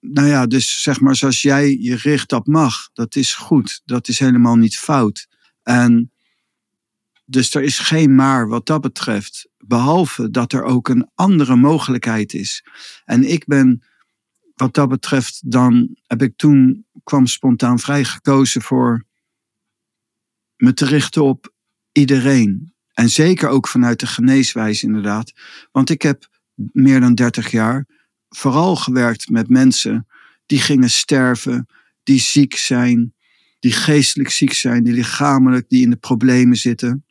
nou 0.00 0.28
ja, 0.28 0.46
dus 0.46 0.82
zeg 0.82 1.00
maar 1.00 1.16
zoals 1.16 1.42
jij 1.42 1.76
je 1.80 1.96
richt, 1.96 2.28
dat 2.28 2.46
mag. 2.46 2.88
Dat 2.92 3.16
is 3.16 3.34
goed. 3.34 3.82
Dat 3.84 4.08
is 4.08 4.18
helemaal 4.18 4.56
niet 4.56 4.78
fout. 4.78 5.28
En 5.62 6.12
dus 7.24 7.54
er 7.54 7.62
is 7.62 7.78
geen 7.78 8.14
maar 8.14 8.48
wat 8.48 8.66
dat 8.66 8.80
betreft. 8.80 9.48
Behalve 9.58 10.30
dat 10.30 10.52
er 10.52 10.62
ook 10.62 10.88
een 10.88 11.10
andere 11.14 11.56
mogelijkheid 11.56 12.34
is. 12.34 12.64
En 13.04 13.30
ik 13.30 13.46
ben 13.46 13.82
wat 14.58 14.74
dat 14.74 14.88
betreft, 14.88 15.50
dan 15.50 15.96
heb 16.06 16.22
ik 16.22 16.36
toen, 16.36 16.86
kwam 17.04 17.26
spontaan 17.26 17.78
vrij 17.78 18.04
gekozen 18.04 18.62
voor 18.62 19.04
me 20.56 20.74
te 20.74 20.84
richten 20.84 21.24
op 21.24 21.54
iedereen. 21.92 22.72
En 22.92 23.08
zeker 23.08 23.48
ook 23.48 23.68
vanuit 23.68 24.00
de 24.00 24.06
geneeswijze 24.06 24.86
inderdaad. 24.86 25.32
Want 25.72 25.90
ik 25.90 26.02
heb 26.02 26.28
meer 26.72 27.00
dan 27.00 27.14
30 27.14 27.50
jaar 27.50 27.86
vooral 28.28 28.76
gewerkt 28.76 29.30
met 29.30 29.48
mensen 29.48 30.06
die 30.46 30.60
gingen 30.60 30.90
sterven, 30.90 31.66
die 32.02 32.20
ziek 32.20 32.54
zijn, 32.54 33.14
die 33.58 33.72
geestelijk 33.72 34.30
ziek 34.30 34.52
zijn, 34.52 34.82
die 34.82 34.92
lichamelijk, 34.92 35.68
die 35.68 35.82
in 35.82 35.90
de 35.90 35.96
problemen 35.96 36.56
zitten. 36.56 37.04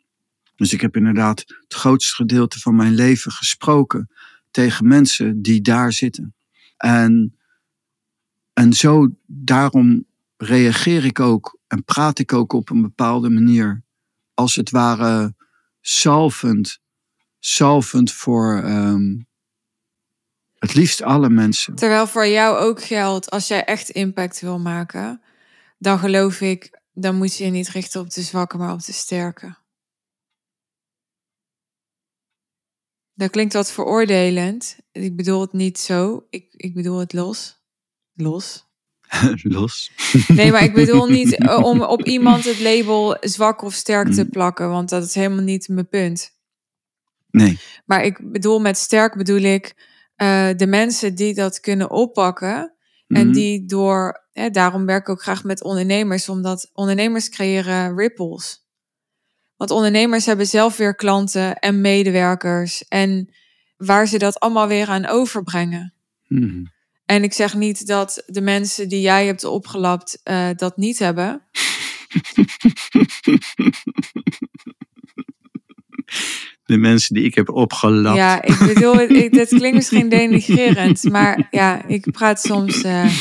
Dus 0.56 0.72
ik 0.72 0.80
heb 0.80 0.96
inderdaad 0.96 1.38
het 1.38 1.74
grootste 1.74 2.14
gedeelte 2.14 2.58
van 2.58 2.76
mijn 2.76 2.94
leven 2.94 3.32
gesproken 3.32 4.10
tegen 4.50 4.88
mensen 4.88 5.42
die 5.42 5.60
daar 5.60 5.92
zitten. 5.92 6.34
En 6.76 7.37
en 8.58 8.72
zo, 8.72 9.08
daarom 9.26 10.06
reageer 10.36 11.04
ik 11.04 11.20
ook 11.20 11.58
en 11.66 11.84
praat 11.84 12.18
ik 12.18 12.32
ook 12.32 12.52
op 12.52 12.70
een 12.70 12.82
bepaalde 12.82 13.30
manier. 13.30 13.82
Als 14.34 14.56
het 14.56 14.70
ware 14.70 15.34
salvend, 15.80 16.80
salvend 17.38 18.12
voor 18.12 18.64
um, 18.64 19.26
het 20.58 20.74
liefst 20.74 21.02
alle 21.02 21.30
mensen. 21.30 21.74
Terwijl 21.74 22.06
voor 22.06 22.26
jou 22.26 22.56
ook 22.56 22.82
geldt, 22.82 23.30
als 23.30 23.48
jij 23.48 23.64
echt 23.64 23.88
impact 23.88 24.40
wil 24.40 24.58
maken, 24.58 25.22
dan 25.78 25.98
geloof 25.98 26.40
ik, 26.40 26.80
dan 26.92 27.16
moet 27.16 27.36
je 27.36 27.44
je 27.44 27.50
niet 27.50 27.68
richten 27.68 28.00
op 28.00 28.10
de 28.10 28.22
zwakken, 28.22 28.58
maar 28.58 28.72
op 28.72 28.84
de 28.84 28.92
sterken. 28.92 29.58
Dat 33.14 33.30
klinkt 33.30 33.52
wat 33.52 33.72
veroordelend. 33.72 34.78
Ik 34.92 35.16
bedoel 35.16 35.40
het 35.40 35.52
niet 35.52 35.78
zo. 35.78 36.26
Ik, 36.30 36.54
ik 36.54 36.74
bedoel 36.74 36.98
het 36.98 37.12
los. 37.12 37.57
Los. 38.20 38.66
Los. 39.42 39.90
Nee, 40.28 40.50
maar 40.50 40.62
ik 40.62 40.74
bedoel 40.74 41.06
niet 41.18 41.40
uh, 41.40 41.62
om 41.64 41.82
op 41.82 42.02
iemand 42.02 42.44
het 42.44 42.60
label 42.60 43.16
zwak 43.20 43.62
of 43.62 43.74
sterk 43.74 44.12
te 44.12 44.28
plakken, 44.28 44.68
want 44.70 44.88
dat 44.88 45.04
is 45.04 45.14
helemaal 45.14 45.44
niet 45.44 45.68
mijn 45.68 45.88
punt. 45.88 46.36
Nee. 47.30 47.58
Maar 47.86 48.04
ik 48.04 48.32
bedoel 48.32 48.60
met 48.60 48.78
sterk 48.78 49.16
bedoel 49.16 49.40
ik 49.40 49.74
uh, 50.16 50.48
de 50.56 50.66
mensen 50.66 51.14
die 51.14 51.34
dat 51.34 51.60
kunnen 51.60 51.90
oppakken 51.90 52.72
en 53.06 53.24
Mhm. 53.26 53.32
die 53.32 53.66
door, 53.66 54.26
hè, 54.32 54.50
daarom 54.50 54.86
werk 54.86 55.02
ik 55.02 55.08
ook 55.08 55.22
graag 55.22 55.44
met 55.44 55.62
ondernemers, 55.62 56.28
omdat 56.28 56.70
ondernemers 56.72 57.28
creëren 57.28 57.96
ripples. 57.96 58.66
Want 59.56 59.70
ondernemers 59.70 60.26
hebben 60.26 60.46
zelf 60.46 60.76
weer 60.76 60.94
klanten 60.94 61.58
en 61.58 61.80
medewerkers 61.80 62.88
en 62.88 63.34
waar 63.76 64.06
ze 64.06 64.18
dat 64.18 64.40
allemaal 64.40 64.68
weer 64.68 64.88
aan 64.88 65.06
overbrengen. 65.06 65.94
Mhm. 66.26 66.64
En 67.08 67.22
ik 67.22 67.32
zeg 67.32 67.54
niet 67.54 67.86
dat 67.86 68.22
de 68.26 68.40
mensen 68.40 68.88
die 68.88 69.00
jij 69.00 69.26
hebt 69.26 69.44
opgelapt 69.44 70.20
uh, 70.24 70.48
dat 70.56 70.76
niet 70.76 70.98
hebben. 70.98 71.42
De 76.64 76.76
mensen 76.76 77.14
die 77.14 77.24
ik 77.24 77.34
heb 77.34 77.48
opgelapt. 77.48 78.16
Ja, 78.16 78.42
ik 78.42 78.58
bedoel, 78.58 79.00
ik, 79.10 79.34
het 79.34 79.48
klinkt 79.48 79.76
misschien 79.76 80.08
denigrerend, 80.08 81.02
maar 81.02 81.48
ja, 81.50 81.86
ik 81.86 82.10
praat 82.10 82.40
soms 82.40 82.84
uh, 82.84 83.18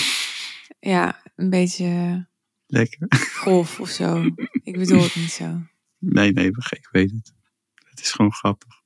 ja, 0.80 1.22
een 1.36 1.50
beetje 1.50 2.26
Lekker. 2.66 3.08
golf 3.34 3.80
of 3.80 3.90
zo. 3.90 4.24
Ik 4.64 4.78
bedoel 4.78 5.02
het 5.02 5.16
niet 5.16 5.32
zo. 5.32 5.62
Nee, 5.98 6.32
nee, 6.32 6.48
ik 6.70 6.90
weet 6.92 7.12
het. 7.12 7.34
Het 7.84 8.00
is 8.00 8.12
gewoon 8.12 8.34
grappig. 8.34 8.77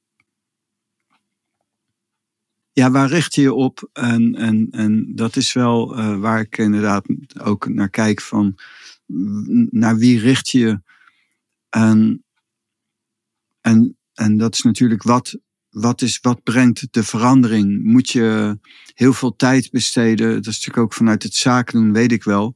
Ja, 2.74 2.92
waar 2.92 3.08
richt 3.08 3.36
je 3.36 3.42
je 3.42 3.54
op? 3.54 3.90
En, 3.94 4.36
en, 4.36 4.68
en 4.72 5.16
dat 5.16 5.36
is 5.36 5.54
wel 5.54 5.98
uh, 5.98 6.20
waar 6.20 6.40
ik 6.40 6.58
inderdaad 6.58 7.06
ook 7.40 7.70
naar 7.70 7.90
kijk 7.90 8.22
van 8.22 8.58
naar 9.70 9.98
wie 9.98 10.20
richt 10.20 10.50
je 10.50 10.60
je? 10.60 10.82
En, 11.70 12.24
en, 13.62 13.98
en 14.14 14.38
dat 14.38 14.54
is 14.54 14.62
natuurlijk 14.62 15.04
wat, 15.04 15.38
wat, 15.70 16.02
is, 16.02 16.20
wat 16.22 16.44
brengt 16.44 16.88
de 16.92 17.04
verandering? 17.04 17.84
Moet 17.84 18.10
je 18.10 18.60
heel 18.94 19.14
veel 19.14 19.36
tijd 19.36 19.72
besteden? 19.72 20.28
Dat 20.28 20.48
is 20.48 20.60
natuurlijk 20.60 20.78
ook 20.78 20.94
vanuit 20.94 21.24
het 21.24 21.36
zaken 21.36 21.80
doen, 21.80 21.94
weet 21.94 22.12
ik 22.12 22.24
wel. 22.24 22.56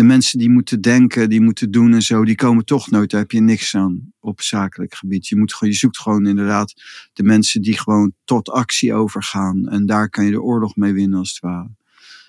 De 0.00 0.06
mensen 0.06 0.38
die 0.38 0.50
moeten 0.50 0.80
denken, 0.80 1.28
die 1.28 1.40
moeten 1.40 1.70
doen 1.70 1.92
en 1.92 2.02
zo, 2.02 2.24
die 2.24 2.34
komen 2.34 2.64
toch 2.64 2.90
nooit. 2.90 3.10
Daar 3.10 3.20
heb 3.20 3.30
je 3.30 3.40
niks 3.40 3.74
aan 3.74 4.12
op 4.20 4.40
zakelijk 4.40 4.94
gebied. 4.94 5.26
Je, 5.26 5.36
moet 5.36 5.56
je 5.60 5.72
zoekt 5.72 5.98
gewoon 5.98 6.26
inderdaad 6.26 6.74
de 7.12 7.22
mensen 7.22 7.62
die 7.62 7.78
gewoon 7.78 8.12
tot 8.24 8.50
actie 8.50 8.94
overgaan. 8.94 9.68
En 9.68 9.86
daar 9.86 10.08
kan 10.08 10.24
je 10.24 10.30
de 10.30 10.42
oorlog 10.42 10.76
mee 10.76 10.92
winnen 10.92 11.18
als 11.18 11.30
het 11.30 11.40
ware. 11.40 11.70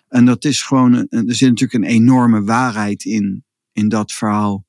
En 0.07 0.25
dat 0.25 0.45
is 0.45 0.61
gewoon, 0.61 0.93
er 0.93 1.35
zit 1.35 1.49
natuurlijk 1.49 1.73
een 1.73 1.89
enorme 1.89 2.43
waarheid 2.43 3.03
in, 3.03 3.43
in 3.71 3.89
dat 3.89 4.11
verhaal. 4.11 4.65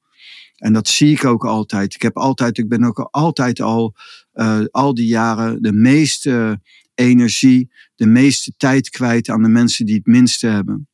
En 0.57 0.73
dat 0.73 0.89
zie 0.89 1.11
ik 1.11 1.25
ook 1.25 1.45
altijd. 1.45 1.95
Ik 1.95 2.03
heb 2.03 2.17
altijd, 2.17 2.59
ik 2.59 2.69
ben 2.69 2.85
ook 2.85 2.99
altijd 2.99 3.61
al, 3.61 3.95
uh, 4.35 4.61
al 4.71 4.95
die 4.95 5.07
jaren, 5.07 5.63
de 5.63 5.73
meeste 5.73 6.61
energie, 6.95 7.71
de 7.95 8.07
meeste 8.07 8.53
tijd 8.57 8.91
kwijt 8.91 9.29
aan 9.29 9.43
de 9.43 9.49
mensen 9.49 9.87
die 9.87 9.95
het 9.95 10.07
minste 10.07 10.47
hebben. 10.47 10.87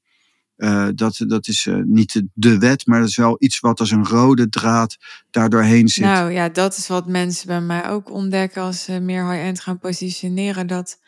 Uh, 0.59 0.89
dat, 0.95 1.25
dat 1.27 1.49
is 1.49 1.67
uh, 1.67 1.83
niet 1.85 2.23
de, 2.35 2.59
wet, 2.59 2.87
maar 2.87 3.01
dat 3.01 3.09
is 3.09 3.17
wel 3.17 3.37
iets 3.39 3.61
wat 3.61 3.81
als 3.81 3.91
een 3.91 4.07
rode 4.07 4.49
draad 4.49 4.97
daar 5.31 5.49
doorheen 5.49 5.89
zit. 5.89 6.05
Nou 6.05 6.31
ja, 6.31 6.49
dat 6.49 6.77
is 6.77 6.89
wat 6.89 7.07
mensen 7.07 7.47
bij 7.47 7.61
mij 7.61 7.89
ook 7.89 8.11
ontdekken 8.11 8.63
als 8.63 8.83
ze 8.83 9.01
meer 9.01 9.31
high-end 9.31 9.61
gaan 9.61 9.79
positioneren. 9.79 10.67
Dat, 10.67 11.01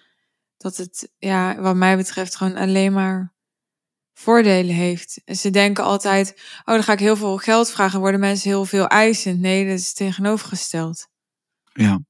dat 0.57 0.77
het, 0.77 1.13
ja, 1.19 1.61
wat 1.61 1.77
mij 1.77 1.97
betreft, 1.97 2.37
gewoon 2.37 2.57
alleen 2.57 2.93
maar 2.93 3.35
voordelen 4.13 4.75
heeft. 4.75 5.21
En 5.25 5.37
ze 5.37 5.51
denken 5.51 5.85
altijd, 5.85 6.35
oh, 6.65 6.75
dan 6.75 6.83
ga 6.83 6.93
ik 6.93 6.99
heel 6.99 7.17
veel 7.17 7.37
geld 7.37 7.71
vragen, 7.71 8.01
worden 8.01 8.21
mensen 8.21 8.51
heel 8.51 8.65
veel 8.65 8.87
eisend. 8.87 9.41
Nee, 9.41 9.69
dat 9.69 9.79
is 9.79 9.93
tegenovergesteld. 9.93 11.09
Ja. 11.73 12.01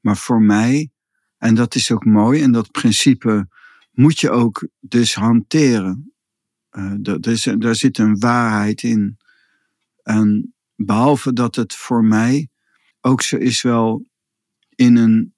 Maar 0.00 0.16
voor 0.16 0.42
mij, 0.42 0.90
en 1.38 1.54
dat 1.54 1.74
is 1.74 1.90
ook 1.90 2.04
mooi, 2.04 2.42
en 2.42 2.52
dat 2.52 2.70
principe 2.70 3.48
moet 4.00 4.20
je 4.20 4.30
ook 4.30 4.68
dus 4.80 5.14
hanteren. 5.14 6.14
Is, 7.20 7.42
daar 7.58 7.74
zit 7.74 7.98
een 7.98 8.18
waarheid 8.18 8.82
in. 8.82 9.18
En 10.02 10.54
behalve 10.74 11.32
dat 11.32 11.54
het 11.54 11.74
voor 11.74 12.04
mij 12.04 12.48
ook 13.00 13.22
zo 13.22 13.36
is 13.36 13.62
wel 13.62 14.06
in 14.74 14.96
een, 14.96 15.34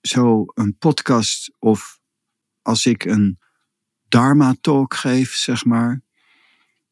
zo 0.00 0.44
een 0.54 0.76
podcast 0.78 1.52
of 1.58 2.00
als 2.62 2.86
ik 2.86 3.04
een 3.04 3.38
Dharma 4.08 4.56
talk 4.60 4.94
geef, 4.94 5.34
zeg 5.34 5.64
maar, 5.64 6.02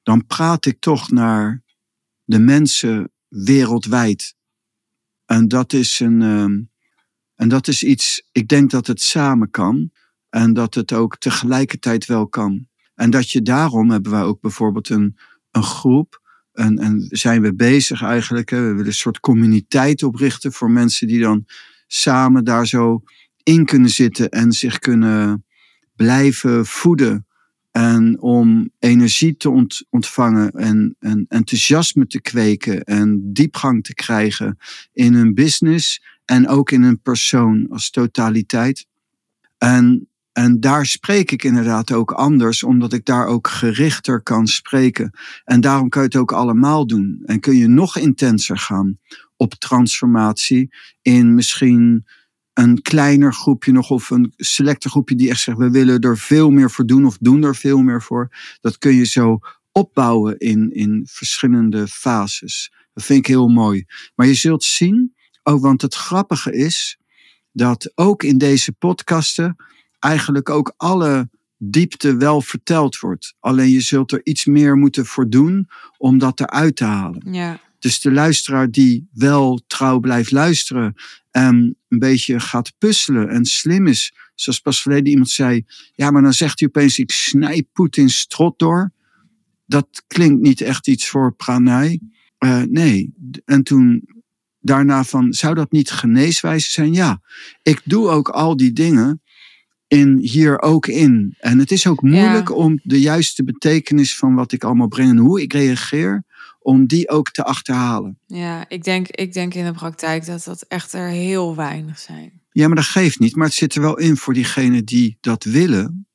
dan 0.03 0.27
praat 0.27 0.67
ik 0.67 0.81
toch 0.81 1.11
naar 1.11 1.63
de 2.25 2.39
mensen 2.39 3.13
wereldwijd. 3.29 4.35
En 5.25 5.49
dat 5.49 5.73
is 5.73 6.01
een, 6.01 6.23
um, 6.23 6.71
en 7.35 7.49
dat 7.49 7.69
is 7.69 7.83
iets, 7.83 8.29
ik 8.33 8.49
denk 8.49 8.71
dat 8.71 8.87
het 8.87 9.01
samen 9.01 9.51
kan 9.51 9.91
en 10.31 10.53
dat 10.53 10.75
het 10.75 10.93
ook 10.93 11.19
tegelijkertijd 11.19 12.07
wel 12.07 12.29
kan. 12.29 12.69
En 12.95 13.11
dat 13.11 13.31
je 13.31 13.43
daarom 13.43 13.91
hebben 13.91 14.13
wij 14.13 14.23
ook 14.23 14.41
bijvoorbeeld 14.41 14.89
een, 14.89 15.17
een 15.51 15.63
groep. 15.63 16.21
En, 16.53 16.79
en 16.79 17.07
zijn 17.09 17.43
we 17.43 17.55
bezig 17.55 18.03
eigenlijk. 18.03 18.51
Hè, 18.51 18.61
we 18.61 18.69
willen 18.69 18.87
een 18.87 18.93
soort 18.93 19.21
communiteit 19.21 20.03
oprichten 20.03 20.53
voor 20.53 20.71
mensen 20.71 21.07
die 21.07 21.21
dan 21.21 21.47
samen 21.87 22.45
daar 22.45 22.67
zo 22.67 23.03
in 23.43 23.65
kunnen 23.65 23.91
zitten 23.91 24.29
en 24.29 24.53
zich 24.53 24.79
kunnen 24.79 25.45
blijven 25.97 26.67
voeden. 26.67 27.25
En 27.71 28.21
om 28.21 28.71
energie 28.79 29.37
te 29.37 29.51
ont 29.51 29.87
ontvangen 29.91 30.51
en, 30.51 30.97
en 30.99 31.27
enthousiasme 31.29 32.07
te 32.07 32.21
kweken 32.21 32.85
en 32.85 33.33
diepgang 33.33 33.85
te 33.85 33.95
krijgen 33.95 34.59
in 34.93 35.15
hun 35.15 35.35
business 35.35 36.03
en 36.25 36.49
ook 36.49 36.71
in 36.71 36.83
een 36.83 37.01
persoon 37.01 37.67
als 37.71 37.91
totaliteit. 37.91 38.87
En, 39.59 40.10
en 40.33 40.61
daar 40.61 40.87
spreek 40.87 41.31
ik 41.31 41.45
inderdaad 41.45 41.93
ook 41.93 42.13
anders, 42.13 42.63
omdat 42.63 42.93
ik 42.93 43.05
daar 43.05 43.27
ook 43.27 43.49
gerichter 43.49 44.23
kan 44.23 44.47
spreken. 44.47 45.11
En 45.45 45.61
daarom 45.61 45.89
kan 45.89 46.03
je 46.03 46.09
het 46.09 46.17
ook 46.17 46.33
allemaal 46.33 46.87
doen. 46.87 47.23
En 47.25 47.41
kun 47.41 47.57
je 47.57 47.67
nog 47.67 47.97
intenser 47.97 48.59
gaan 48.59 48.99
op 49.37 49.55
transformatie 49.55 50.75
in 51.03 51.35
misschien 51.35 52.07
een 52.53 52.83
kleiner 52.83 53.35
groepje 53.35 53.73
nog 53.73 53.91
of 53.91 54.11
een 54.11 54.33
selecte 54.37 54.89
groepje 54.89 55.15
die 55.15 55.31
echt 55.31 55.41
zegt 55.41 55.59
we 55.59 55.71
willen 55.71 56.01
er 56.01 56.19
veel 56.19 56.51
meer 56.51 56.71
voor 56.71 56.87
doen 56.87 57.07
of 57.07 57.17
doen 57.21 57.43
er 57.45 57.57
veel 57.57 57.83
meer 57.83 58.03
voor. 58.03 58.29
Dat 58.61 58.79
kun 58.79 58.95
je 58.95 59.05
zo 59.05 59.39
opbouwen 59.73 60.39
in, 60.39 60.71
in 60.73 61.07
verschillende 61.11 61.89
fases. 61.89 62.73
Dat 62.93 63.05
vind 63.05 63.19
ik 63.19 63.27
heel 63.27 63.49
mooi. 63.49 63.85
Maar 64.15 64.27
je 64.27 64.35
zult 64.35 64.65
zien, 64.65 65.15
ook 65.43 65.61
want 65.61 65.83
het 65.83 65.95
grappige 65.95 66.53
is 66.53 66.99
dat 67.53 67.93
ook 67.95 68.23
in 68.23 68.39
deze 68.39 68.73
podcasten 68.73 69.57
eigenlijk 70.01 70.49
ook 70.49 70.75
alle 70.77 71.29
diepte 71.63 72.17
wel 72.17 72.43
verteld 72.43 72.99
wordt. 72.99 73.35
Alleen 73.41 73.71
je 73.71 73.81
zult 73.81 74.13
er 74.13 74.21
iets 74.23 74.45
meer 74.45 74.77
moeten 74.77 75.07
voor 75.07 75.29
doen 75.29 75.69
om 75.99 76.19
dat 76.19 76.41
eruit 76.41 76.77
te 76.77 76.85
halen. 76.85 77.33
Ja. 77.33 77.61
Dus 77.79 78.01
de 78.01 78.13
luisteraar 78.13 78.71
die 78.71 79.09
wel 79.13 79.61
trouw 79.67 79.99
blijft 79.99 80.31
luisteren 80.31 80.95
en 81.31 81.77
een 81.89 81.99
beetje 81.99 82.41
gaat 82.41 82.73
puzzelen 82.79 83.29
en 83.29 83.45
slim 83.45 83.87
is. 83.87 84.15
Zoals 84.35 84.61
pas 84.61 84.83
verleden 84.83 85.07
iemand 85.07 85.31
zei, 85.31 85.65
ja, 85.95 86.11
maar 86.11 86.23
dan 86.23 86.33
zegt 86.33 86.61
hij 86.61 86.69
opeens, 86.69 86.99
ik 86.99 87.11
snij 87.11 87.67
Poetin 87.73 88.11
strot 88.11 88.59
door. 88.59 88.93
Dat 89.67 90.03
klinkt 90.07 90.43
niet 90.43 90.61
echt 90.61 90.89
iets 90.89 91.09
voor 91.09 91.35
pranay. 91.35 92.01
Uh, 92.39 92.63
nee, 92.63 93.15
en 93.45 93.63
toen 93.63 94.09
daarna 94.61 95.05
van, 95.05 95.33
zou 95.33 95.55
dat 95.55 95.73
niet 95.73 95.91
geneeswijze 95.91 96.71
zijn? 96.71 96.93
Ja, 96.93 97.21
ik 97.63 97.81
doe 97.85 98.09
ook 98.09 98.29
al 98.29 98.57
die 98.57 98.73
dingen 98.73 99.23
in 99.91 100.19
hier 100.19 100.61
ook 100.61 100.87
in. 100.87 101.35
En 101.39 101.59
het 101.59 101.71
is 101.71 101.87
ook 101.87 102.03
moeilijk 102.03 102.49
ja. 102.49 102.55
om 102.55 102.81
de 102.83 103.01
juiste 103.01 103.45
betekenis 103.45 104.17
van 104.17 104.35
wat 104.35 104.53
ik 104.53 104.65
allemaal 104.65 104.89
breng 104.89 105.11
en 105.11 105.17
hoe 105.17 105.43
ik 105.43 105.53
reageer 105.53 106.25
om 106.59 106.87
die 106.87 107.09
ook 107.09 107.31
te 107.31 107.45
achterhalen. 107.45 108.19
Ja, 108.27 108.65
ik 108.69 108.85
denk, 108.85 109.09
ik 109.09 109.33
denk 109.33 109.55
in 109.55 109.65
de 109.65 109.73
praktijk 109.73 110.27
dat 110.27 110.45
dat 110.45 110.63
echt 110.63 110.93
er 110.93 111.09
heel 111.09 111.57
weinig 111.57 111.99
zijn. 111.99 112.41
Ja, 112.51 112.67
maar 112.67 112.77
dat 112.77 112.85
geeft 112.85 113.19
niet. 113.19 113.37
Maar 113.37 113.47
het 113.47 113.55
zit 113.55 113.75
er 113.75 113.81
wel 113.81 113.99
in 113.99 114.17
voor 114.17 114.35
diegenen 114.35 114.85
die 114.85 115.17
dat 115.21 115.45
willen. 115.45 116.07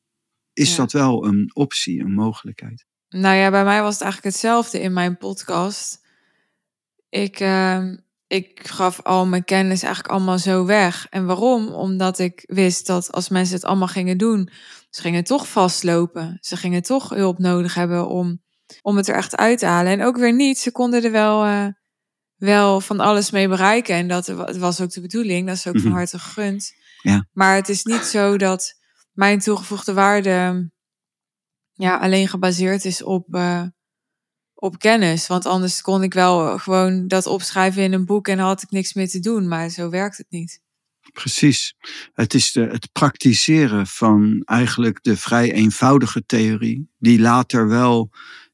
Is 0.54 0.70
ja. 0.70 0.76
dat 0.76 0.92
wel 0.92 1.26
een 1.26 1.52
optie, 1.54 2.00
een 2.00 2.14
mogelijkheid? 2.14 2.86
Nou 3.10 3.36
ja, 3.36 3.50
bij 3.50 3.64
mij 3.64 3.82
was 3.82 3.94
het 3.94 4.04
eigenlijk 4.04 4.34
hetzelfde 4.34 4.80
in 4.80 4.94
mijn 4.94 5.18
podcast. 5.18 6.02
Ik, 7.10 7.40
uh, 7.40 7.92
ik 8.28 8.68
gaf 8.68 9.02
al 9.02 9.26
mijn 9.26 9.44
kennis 9.44 9.84
eigenlijk 9.84 10.14
allemaal 10.14 10.40
zo 10.40 10.66
weg. 10.66 11.08
En 11.10 11.26
waarom? 11.26 11.68
Omdat 11.68 12.20
ik 12.20 12.44
wist 12.46 12.88
dat 12.88 13.12
als 13.12 13.30
mensen 13.30 13.56
het 13.56 13.66
allemaal 13.66 13.88
gingen 13.88 14.18
doen, 14.18 14.50
ze 14.90 15.02
gingen 15.02 15.24
toch 15.24 15.48
vastlopen. 15.48 16.38
Ze 16.42 16.58
gingen 16.58 16.82
toch 16.82 17.10
hulp 17.10 17.38
nodig 17.38 17.74
hebben 17.74 18.08
om 18.08 18.44
om 18.82 18.98
het 18.98 19.08
er 19.08 19.16
echt 19.16 19.36
uit 19.36 19.60
te 19.60 19.66
halen. 19.66 19.92
En 19.92 20.04
ook 20.04 20.18
weer 20.18 20.34
niet, 20.34 20.58
ze 20.58 20.72
konden 20.72 21.04
er 21.04 21.12
wel, 21.12 21.46
uh, 21.48 21.68
wel 22.36 22.82
van 22.82 23.00
alles 23.00 23.32
mee 23.32 23.48
bereiken. 23.48 23.96
En 23.96 24.08
dat 24.08 24.28
was 24.58 24.82
ook 24.82 24.92
de 24.92 25.02
bedoeling, 25.02 25.48
dat 25.48 25.56
is 25.56 25.68
ook 25.68 25.74
mm 25.74 25.80
-hmm. 25.80 25.90
van 25.90 25.98
harte 25.98 26.20
gegund. 26.20 26.74
Ja. 27.02 27.28
Maar 27.32 27.56
het 27.56 27.70
is 27.70 27.84
niet 27.84 28.04
zo 28.04 28.38
dat 28.38 28.74
mijn 29.12 29.40
toegevoegde 29.40 29.94
waarde 29.94 30.70
ja, 31.74 31.98
alleen 31.98 32.28
gebaseerd 32.28 32.86
is 32.86 33.04
op, 33.04 33.36
uh, 33.36 33.64
op 34.66 34.80
kennis. 34.80 35.28
Want 35.28 35.46
anders 35.46 35.82
kon 35.82 36.04
ik 36.04 36.14
wel 36.14 36.58
gewoon 36.58 37.08
dat 37.08 37.26
opschrijven 37.26 37.84
in 37.84 37.94
een 37.94 38.06
boek 38.06 38.28
en 38.28 38.40
had 38.40 38.62
ik 38.62 38.72
niks 38.72 38.94
meer 38.94 39.10
te 39.10 39.20
doen. 39.20 39.48
Maar 39.48 39.70
zo 39.70 39.90
werkt 39.90 40.18
het 40.18 40.28
niet. 40.30 40.62
Precies. 41.14 41.76
Het 42.14 42.34
is 42.34 42.52
de, 42.52 42.62
het 42.62 42.92
praktiseren 42.92 43.88
van 43.88 44.42
eigenlijk 44.46 45.04
de 45.04 45.18
vrij 45.18 45.52
eenvoudige 45.52 46.26
theorie, 46.26 46.90
die 46.98 47.20
later 47.20 47.68
wel 47.68 48.10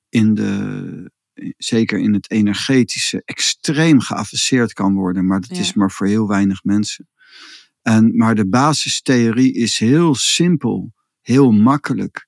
in 0.09 0.33
de, 0.33 1.11
zeker 1.57 1.99
in 1.99 2.13
het 2.13 2.31
energetische, 2.31 3.21
extreem 3.25 4.01
geavanceerd 4.01 4.73
kan 4.73 4.93
worden. 4.93 5.25
Maar 5.27 5.41
dat 5.41 5.55
ja. 5.55 5.61
is 5.61 5.73
maar 5.73 5.91
voor 5.91 6.07
heel 6.07 6.27
weinig 6.27 6.63
mensen. 6.63 7.09
En, 7.81 8.15
maar 8.17 8.35
de 8.35 8.47
basistheorie 8.47 9.53
is 9.53 9.79
heel 9.79 10.15
simpel, 10.15 10.93
heel 11.21 11.51
makkelijk. 11.51 12.27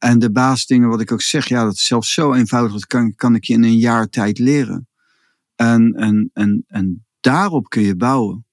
En 0.00 0.18
de 0.18 0.30
basisdingen, 0.30 0.88
wat 0.88 1.00
ik 1.00 1.12
ook 1.12 1.22
zeg, 1.22 1.48
ja, 1.48 1.64
dat 1.64 1.72
is 1.72 1.86
zelfs 1.86 2.12
zo 2.12 2.32
eenvoudig, 2.32 2.72
dat 2.72 2.86
kan, 2.86 3.14
kan 3.14 3.34
ik 3.34 3.44
je 3.44 3.52
in 3.52 3.62
een 3.62 3.78
jaar 3.78 4.08
tijd 4.08 4.38
leren. 4.38 4.88
En, 5.54 5.94
en, 5.94 6.30
en, 6.32 6.64
en 6.66 7.06
daarop 7.20 7.68
kun 7.68 7.82
je 7.82 7.96
bouwen. 7.96 8.46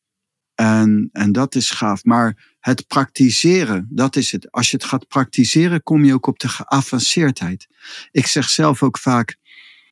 En, 0.56 1.10
en 1.12 1.32
dat 1.32 1.56
is 1.56 1.72
gaaf. 1.72 2.04
Maar 2.04 2.56
het 2.60 2.88
praktiseren, 2.88 3.88
dat 3.90 4.16
is 4.16 4.32
het. 4.32 4.52
Als 4.52 4.72
je 4.72 4.78
het 4.78 4.86
gaat 4.86 5.08
praktiseren, 5.08 5.84
kom 5.84 6.06
je 6.06 6.14
ook 6.14 6.28
op 6.28 6.40
de 6.40 6.50
geavanceerdheid. 6.50 7.68
Ik 8.12 8.28
zeg 8.28 8.50
zelf 8.50 8.84
ook 8.84 8.98
vaak, 8.98 9.38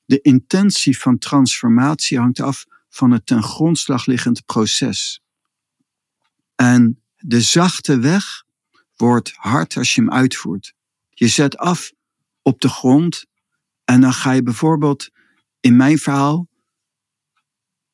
de 0.06 0.22
intentie 0.22 0.98
van 0.98 1.18
transformatie 1.18 2.20
hangt 2.20 2.40
af 2.40 2.66
van 2.90 3.12
het 3.12 3.26
ten 3.26 3.44
grondslag 3.44 4.06
liggend 4.06 4.46
proces. 4.46 5.24
En 6.56 7.02
de 7.16 7.42
zachte 7.42 8.00
weg 8.00 8.44
wordt 8.96 9.34
hard 9.36 9.78
als 9.78 9.96
je 9.96 10.02
hem 10.02 10.12
uitvoert. 10.12 10.74
Je 11.18 11.28
zet 11.28 11.58
af 11.58 11.92
op 12.42 12.60
de 12.62 12.70
grond 12.70 13.26
En 13.84 14.02
dan 14.02 14.14
ga 14.14 14.32
je 14.32 14.44
bijvoorbeeld 14.44 15.10
in 15.60 15.76
mijn 15.76 15.98
verhaal, 15.98 16.48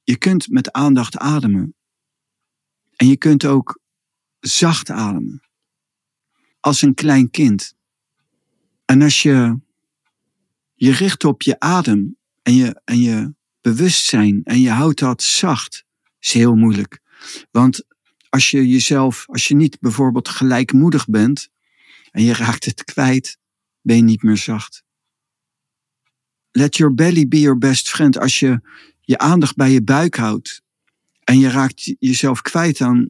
je 0.04 0.18
kunt 0.18 0.50
met 0.50 0.72
aandacht 0.72 1.18
ademen. 1.18 1.76
En 2.96 3.08
je 3.08 3.18
kunt 3.18 3.46
ook 3.46 3.80
zacht 4.40 4.90
ademen. 4.90 5.42
Als 6.60 6.82
een 6.82 6.94
klein 6.94 7.30
kind. 7.30 7.76
En 8.86 9.02
als 9.02 9.22
je 9.22 9.60
je 10.74 10.92
richt 10.92 11.24
op 11.24 11.42
je 11.42 11.60
adem 11.60 12.18
en 12.42 12.54
je, 12.54 12.82
en 12.84 13.02
je 13.02 13.34
bewustzijn 13.62 14.44
en 14.44 14.60
je 14.62 14.70
houdt 14.70 15.00
dat 15.00 15.24
zacht, 15.24 15.86
is 16.20 16.34
heel 16.34 16.56
moeilijk. 16.56 17.00
Want 17.52 17.84
als 18.30 18.52
je 18.52 18.68
jezelf, 18.68 19.26
als 19.28 19.48
je 19.48 19.56
niet 19.56 19.80
bijvoorbeeld 19.80 20.30
gelijkmoedig 20.30 21.08
bent 21.08 21.50
en 22.12 22.24
je 22.24 22.34
raakt 22.34 22.66
het 22.66 22.84
kwijt, 22.84 23.38
ben 23.82 23.96
je 23.96 24.04
niet 24.04 24.24
meer 24.24 24.38
zacht. 24.38 24.84
Let 26.52 26.78
your 26.78 26.94
belly 26.94 27.28
be 27.28 27.40
your 27.40 27.58
best 27.58 27.90
friend. 27.90 28.18
Als 28.18 28.40
je 28.40 28.62
je 29.02 29.18
aandacht 29.18 29.56
bij 29.56 29.72
je 29.72 29.84
buik 29.84 30.16
houdt 30.16 30.62
en 31.24 31.40
je 31.40 31.50
raakt 31.50 31.96
jezelf 32.00 32.42
kwijt 32.42 32.82
aan 32.82 33.10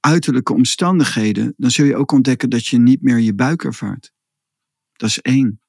uiterlijke 0.00 0.52
omstandigheden, 0.52 1.54
dan 1.56 1.70
zul 1.70 1.84
je 1.84 1.96
ook 1.96 2.12
ontdekken 2.12 2.50
dat 2.50 2.66
je 2.66 2.78
niet 2.78 3.02
meer 3.02 3.18
je 3.18 3.34
buik 3.34 3.64
ervaart. 3.64 4.12
Dat 4.92 5.08
is 5.08 5.20
één. 5.20 5.60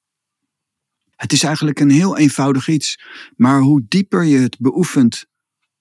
Het 1.16 1.32
is 1.32 1.42
eigenlijk 1.42 1.80
een 1.80 1.90
heel 1.90 2.16
eenvoudig 2.16 2.68
iets, 2.68 2.98
maar 3.36 3.60
hoe 3.60 3.84
dieper 3.88 4.24
je 4.24 4.38
het 4.38 4.58
beoefent, 4.58 5.24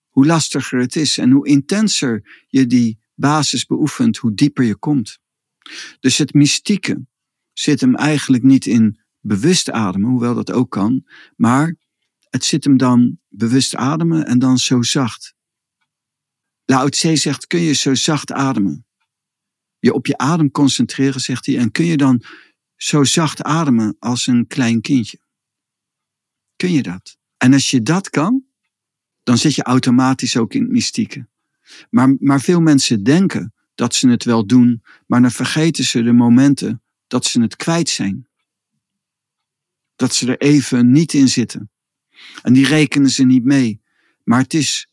hoe 0.09 0.25
lastiger 0.25 0.79
het 0.79 0.95
is 0.95 1.17
en 1.17 1.31
hoe 1.31 1.47
intenser 1.47 2.45
je 2.47 2.67
die 2.67 2.99
basis 3.15 3.65
beoefent, 3.65 4.17
hoe 4.17 4.33
dieper 4.33 4.63
je 4.63 4.75
komt. 4.75 5.19
Dus 5.99 6.17
het 6.17 6.33
mystieke 6.33 7.05
zit 7.53 7.81
hem 7.81 7.95
eigenlijk 7.95 8.43
niet 8.43 8.65
in 8.65 8.99
bewust 9.19 9.71
ademen, 9.71 10.09
hoewel 10.09 10.35
dat 10.35 10.51
ook 10.51 10.69
kan, 10.69 11.07
maar 11.35 11.75
het 12.29 12.45
zit 12.45 12.63
hem 12.63 12.77
dan 12.77 13.19
bewust 13.29 13.75
ademen 13.75 14.25
en 14.25 14.39
dan 14.39 14.57
zo 14.57 14.81
zacht. 14.81 15.35
Lao 16.65 16.89
Tse 16.89 17.15
zegt, 17.15 17.47
kun 17.47 17.59
je 17.59 17.73
zo 17.73 17.93
zacht 17.93 18.31
ademen? 18.31 18.85
Je 19.79 19.93
op 19.93 20.05
je 20.05 20.17
adem 20.17 20.51
concentreren, 20.51 21.21
zegt 21.21 21.45
hij, 21.45 21.57
en 21.57 21.71
kun 21.71 21.85
je 21.85 21.97
dan 21.97 22.23
zo 22.75 23.03
zacht 23.03 23.43
ademen 23.43 23.95
als 23.99 24.27
een 24.27 24.47
klein 24.47 24.81
kindje? 24.81 25.19
Kun 26.55 26.71
je 26.71 26.81
dat? 26.81 27.17
En 27.37 27.53
als 27.53 27.69
je 27.69 27.81
dat 27.81 28.09
kan, 28.09 28.45
dan 29.23 29.37
zit 29.37 29.55
je 29.55 29.63
automatisch 29.63 30.37
ook 30.37 30.53
in 30.53 30.61
het 30.61 30.71
mystieke. 30.71 31.27
Maar, 31.89 32.15
maar 32.19 32.41
veel 32.41 32.61
mensen 32.61 33.03
denken 33.03 33.53
dat 33.75 33.95
ze 33.95 34.09
het 34.09 34.23
wel 34.23 34.45
doen, 34.45 34.83
maar 35.07 35.21
dan 35.21 35.31
vergeten 35.31 35.83
ze 35.83 36.03
de 36.03 36.11
momenten 36.11 36.81
dat 37.07 37.25
ze 37.25 37.41
het 37.41 37.55
kwijt 37.55 37.89
zijn. 37.89 38.27
Dat 39.95 40.13
ze 40.13 40.27
er 40.27 40.37
even 40.37 40.91
niet 40.91 41.13
in 41.13 41.27
zitten. 41.27 41.71
En 42.41 42.53
die 42.53 42.65
rekenen 42.65 43.09
ze 43.09 43.23
niet 43.23 43.43
mee. 43.43 43.81
Maar 44.23 44.39
het 44.39 44.53
is 44.53 44.87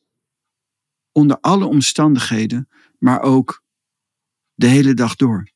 onder 1.13 1.41
alle 1.41 1.67
omstandigheden, 1.67 2.69
maar 2.99 3.21
ook 3.21 3.65
de 4.55 4.67
hele 4.67 4.95
dag 4.95 5.17
door. 5.17 5.51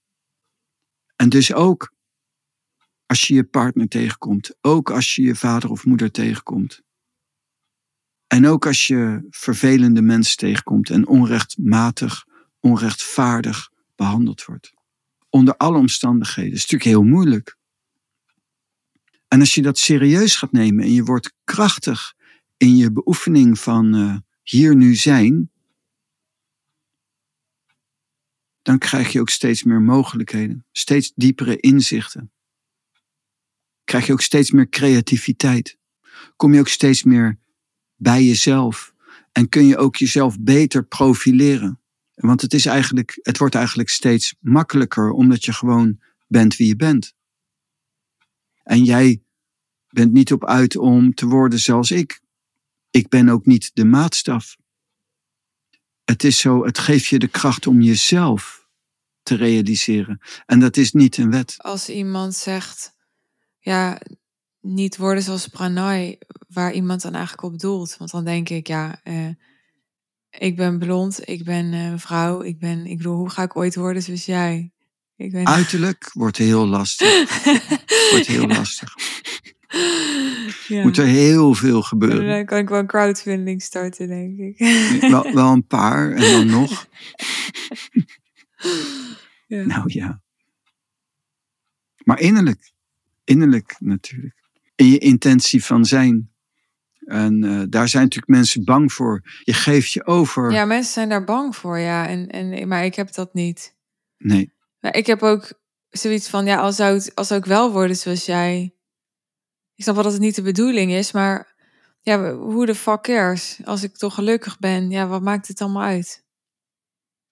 En 1.16 1.28
dus 1.28 1.52
ook 1.52 1.94
als 3.06 3.26
je 3.26 3.34
je 3.34 3.44
partner 3.44 3.88
tegenkomt, 3.88 4.54
ook 4.60 4.90
als 4.90 5.14
je 5.14 5.22
je 5.22 5.34
vader 5.34 5.70
of 5.70 5.84
moeder 5.84 6.10
tegenkomt. 6.10 6.82
En 8.26 8.46
ook 8.46 8.66
als 8.66 8.86
je 8.86 9.26
vervelende 9.30 10.02
mensen 10.02 10.36
tegenkomt 10.36 10.90
en 10.90 11.06
onrechtmatig, 11.06 12.26
onrechtvaardig 12.62 13.70
behandeld 13.94 14.44
wordt. 14.44 14.72
Onder 15.28 15.56
alle 15.56 15.78
omstandigheden. 15.78 16.50
Dat 16.50 16.58
is 16.58 16.70
natuurlijk 16.70 16.90
heel 16.90 17.10
moeilijk. 17.10 17.56
En 19.28 19.40
als 19.40 19.54
je 19.54 19.62
dat 19.62 19.78
serieus 19.78 20.36
gaat 20.36 20.52
nemen 20.52 20.84
en 20.84 20.92
je 20.92 21.04
wordt 21.04 21.34
krachtig 21.44 22.14
in 22.56 22.76
je 22.76 22.92
beoefening 22.92 23.58
van 23.58 23.94
uh, 23.96 24.16
hier 24.42 24.76
nu 24.76 24.94
zijn, 24.94 25.50
dan 28.62 28.78
krijg 28.78 29.12
je 29.12 29.20
ook 29.20 29.30
steeds 29.30 29.62
meer 29.62 29.82
mogelijkheden, 29.82 30.66
steeds 30.72 31.12
diepere 31.14 31.56
inzichten. 31.56 32.32
Krijg 33.84 34.06
je 34.06 34.12
ook 34.12 34.20
steeds 34.20 34.50
meer 34.50 34.68
creativiteit. 34.68 35.78
Kom 36.36 36.54
je 36.54 36.60
ook 36.60 36.68
steeds 36.68 37.02
meer 37.02 37.38
bij 37.96 38.24
jezelf 38.24 38.94
en 39.32 39.48
kun 39.48 39.66
je 39.66 39.76
ook 39.76 39.96
jezelf 39.96 40.40
beter 40.40 40.84
profileren. 40.84 41.81
Want 42.22 42.40
het, 42.40 42.54
is 42.54 42.66
eigenlijk, 42.66 43.18
het 43.22 43.38
wordt 43.38 43.54
eigenlijk 43.54 43.88
steeds 43.88 44.34
makkelijker 44.40 45.10
omdat 45.10 45.44
je 45.44 45.52
gewoon 45.52 46.00
bent 46.26 46.56
wie 46.56 46.66
je 46.66 46.76
bent. 46.76 47.14
En 48.62 48.84
jij 48.84 49.22
bent 49.88 50.12
niet 50.12 50.32
op 50.32 50.44
uit 50.46 50.76
om 50.76 51.14
te 51.14 51.26
worden 51.26 51.58
zoals 51.58 51.90
ik. 51.90 52.20
Ik 52.90 53.08
ben 53.08 53.28
ook 53.28 53.46
niet 53.46 53.70
de 53.74 53.84
maatstaf. 53.84 54.56
Het 56.04 56.24
is 56.24 56.38
zo, 56.38 56.64
het 56.64 56.78
geeft 56.78 57.06
je 57.06 57.18
de 57.18 57.28
kracht 57.28 57.66
om 57.66 57.80
jezelf 57.80 58.68
te 59.22 59.34
realiseren. 59.34 60.20
En 60.46 60.60
dat 60.60 60.76
is 60.76 60.92
niet 60.92 61.16
een 61.16 61.30
wet. 61.30 61.54
Als 61.58 61.88
iemand 61.88 62.34
zegt, 62.34 62.94
ja, 63.58 64.00
niet 64.60 64.96
worden 64.96 65.22
zoals 65.22 65.48
Pranay, 65.48 66.18
waar 66.48 66.72
iemand 66.72 67.02
dan 67.02 67.14
eigenlijk 67.14 67.42
op 67.42 67.58
doelt. 67.58 67.96
Want 67.96 68.10
dan 68.10 68.24
denk 68.24 68.48
ik, 68.48 68.66
ja, 68.66 69.00
uh, 69.04 69.28
ik 70.38 70.56
ben 70.56 70.78
blond, 70.78 71.28
ik 71.28 71.44
ben 71.44 71.72
een 71.72 71.92
uh, 71.92 71.98
vrouw, 71.98 72.42
ik 72.42 72.58
ben, 72.58 72.86
ik 72.86 72.96
bedoel, 72.96 73.16
hoe 73.16 73.30
ga 73.30 73.42
ik 73.42 73.56
ooit 73.56 73.74
worden 73.74 74.02
zoals 74.02 74.24
jij? 74.24 74.72
Ik 75.16 75.32
ben... 75.32 75.46
Uiterlijk 75.46 76.10
wordt 76.12 76.36
heel 76.36 76.66
lastig. 76.66 77.44
wordt 78.10 78.26
heel 78.26 78.48
ja. 78.48 78.56
lastig. 78.56 78.94
Ja. 80.68 80.82
Moet 80.82 80.98
er 80.98 81.06
heel 81.06 81.54
veel 81.54 81.82
gebeuren. 81.82 82.28
Dan 82.28 82.44
kan 82.44 82.58
ik 82.58 82.68
wel 82.68 82.78
een 82.78 82.86
crowdfunding 82.86 83.62
starten, 83.62 84.08
denk 84.08 84.38
ik. 84.38 84.58
wel, 85.10 85.32
wel 85.34 85.52
een 85.52 85.66
paar 85.66 86.12
en 86.12 86.32
dan 86.32 86.46
nog. 86.46 86.86
ja. 89.46 89.64
Nou 89.64 89.82
ja. 89.86 90.22
Maar 92.04 92.20
innerlijk. 92.20 92.72
Innerlijk 93.24 93.76
natuurlijk. 93.78 94.34
In 94.74 94.86
je 94.86 94.98
intentie 94.98 95.64
van 95.64 95.84
zijn. 95.84 96.31
En 97.04 97.44
uh, 97.44 97.62
daar 97.68 97.88
zijn 97.88 98.02
natuurlijk 98.02 98.32
mensen 98.32 98.64
bang 98.64 98.92
voor. 98.92 99.22
Je 99.42 99.52
geeft 99.52 99.92
je 99.92 100.06
over. 100.06 100.52
Ja, 100.52 100.64
mensen 100.64 100.92
zijn 100.92 101.08
daar 101.08 101.24
bang 101.24 101.56
voor, 101.56 101.78
ja. 101.78 102.08
En, 102.08 102.28
en, 102.28 102.68
maar 102.68 102.84
ik 102.84 102.94
heb 102.94 103.14
dat 103.14 103.34
niet. 103.34 103.74
Nee. 104.18 104.52
Nou, 104.80 104.98
ik 104.98 105.06
heb 105.06 105.22
ook 105.22 105.52
zoiets 105.90 106.28
van, 106.28 106.44
ja, 106.44 106.56
als 106.56 106.76
zou, 106.76 106.94
het, 106.94 107.14
als 107.14 107.26
zou 107.26 107.40
ik 107.40 107.46
wel 107.46 107.72
worden 107.72 107.96
zoals 107.96 108.26
jij 108.26 108.74
ik 109.82 109.88
snap 109.88 109.94
wel 109.94 110.04
dat 110.04 110.12
het 110.12 110.22
niet 110.22 110.34
de 110.34 110.52
bedoeling 110.52 110.92
is, 110.92 111.12
maar 111.12 111.54
ja, 112.00 112.34
hoe 112.34 112.66
de 112.66 112.74
fuck 112.74 113.02
cares? 113.02 113.60
Als 113.64 113.82
ik 113.82 113.96
toch 113.96 114.14
gelukkig 114.14 114.58
ben, 114.58 114.90
ja, 114.90 115.06
wat 115.06 115.22
maakt 115.22 115.48
het 115.48 115.60
allemaal 115.60 115.82
uit? 115.82 116.24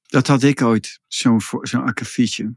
Dat 0.07 0.27
had 0.27 0.43
ik 0.43 0.63
ooit, 0.63 1.01
zo'n 1.07 1.41
zo'n 1.61 1.85
akkefietje. 1.85 2.57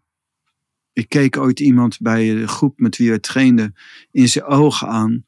Ik 0.93 1.09
keek 1.09 1.37
ooit 1.37 1.59
iemand 1.59 1.99
bij 1.99 2.33
de 2.33 2.47
groep 2.47 2.79
met 2.79 2.97
wie 2.97 3.11
we 3.11 3.19
trainden 3.19 3.75
in 4.11 4.29
zijn 4.29 4.45
ogen 4.45 4.87
aan, 4.87 5.25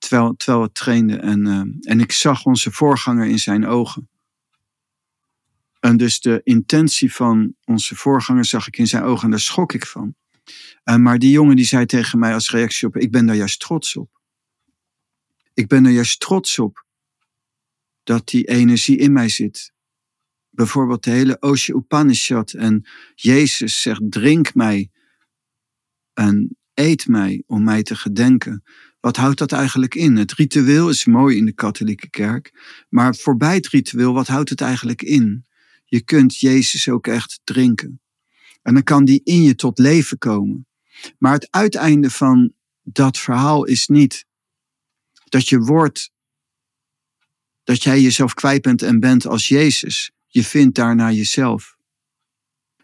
terwijl, 0.00 0.34
terwijl 0.36 0.64
we 0.64 0.72
trainden. 0.72 1.22
En, 1.22 1.46
uh, 1.46 1.90
en 1.92 2.00
ik 2.00 2.12
zag 2.12 2.44
onze 2.44 2.72
voorganger 2.72 3.26
in 3.26 3.38
zijn 3.38 3.66
ogen. 3.66 4.08
En 5.80 5.96
dus 5.96 6.20
de 6.20 6.40
intentie 6.44 7.14
van 7.14 7.54
onze 7.64 7.96
voorganger 7.96 8.44
zag 8.44 8.66
ik 8.66 8.78
in 8.78 8.86
zijn 8.86 9.02
ogen 9.02 9.24
en 9.24 9.30
daar 9.30 9.40
schrok 9.40 9.72
ik 9.72 9.86
van. 9.86 10.14
Uh, 10.84 10.96
maar 10.96 11.18
die 11.18 11.30
jongen 11.30 11.56
die 11.56 11.64
zei 11.64 11.86
tegen 11.86 12.18
mij 12.18 12.34
als 12.34 12.50
reactie 12.50 12.88
op, 12.88 12.96
ik 12.96 13.10
ben 13.10 13.26
daar 13.26 13.36
juist 13.36 13.60
trots 13.60 13.96
op. 13.96 14.20
Ik 15.54 15.68
ben 15.68 15.84
er 15.84 15.90
juist 15.90 16.20
trots 16.20 16.58
op 16.58 16.84
dat 18.02 18.28
die 18.28 18.44
energie 18.44 18.96
in 18.96 19.12
mij 19.12 19.28
zit. 19.28 19.72
Bijvoorbeeld 20.50 21.04
de 21.04 21.10
hele 21.10 21.36
Osho 21.40 21.76
Upanishad 21.76 22.52
en 22.52 22.86
Jezus 23.14 23.82
zegt, 23.82 24.00
drink 24.10 24.54
mij 24.54 24.90
en 26.12 26.56
eet 26.74 27.06
mij 27.06 27.42
om 27.46 27.64
mij 27.64 27.82
te 27.82 27.96
gedenken. 27.96 28.62
Wat 29.00 29.16
houdt 29.16 29.38
dat 29.38 29.52
eigenlijk 29.52 29.94
in? 29.94 30.16
Het 30.16 30.32
ritueel 30.32 30.88
is 30.88 31.04
mooi 31.04 31.36
in 31.36 31.44
de 31.44 31.52
katholieke 31.52 32.10
kerk, 32.10 32.52
maar 32.88 33.14
voorbij 33.14 33.54
het 33.54 33.68
ritueel, 33.68 34.12
wat 34.12 34.26
houdt 34.26 34.48
het 34.48 34.60
eigenlijk 34.60 35.02
in? 35.02 35.44
Je 35.84 36.00
kunt 36.00 36.38
Jezus 36.38 36.88
ook 36.88 37.06
echt 37.06 37.40
drinken. 37.44 38.00
En 38.62 38.74
dan 38.74 38.82
kan 38.82 39.04
die 39.04 39.20
in 39.24 39.42
je 39.42 39.54
tot 39.54 39.78
leven 39.78 40.18
komen. 40.18 40.66
Maar 41.18 41.32
het 41.32 41.50
uiteinde 41.50 42.10
van 42.10 42.52
dat 42.82 43.18
verhaal 43.18 43.64
is 43.64 43.88
niet 43.88 44.26
dat 45.28 45.48
je 45.48 45.58
wordt, 45.58 46.12
dat 47.64 47.82
jij 47.82 48.00
jezelf 48.00 48.34
kwijt 48.34 48.62
bent 48.62 48.82
en 48.82 49.00
bent 49.00 49.26
als 49.26 49.48
Jezus. 49.48 50.10
Je 50.26 50.44
vindt 50.44 50.74
daarna 50.74 51.12
jezelf. 51.12 51.76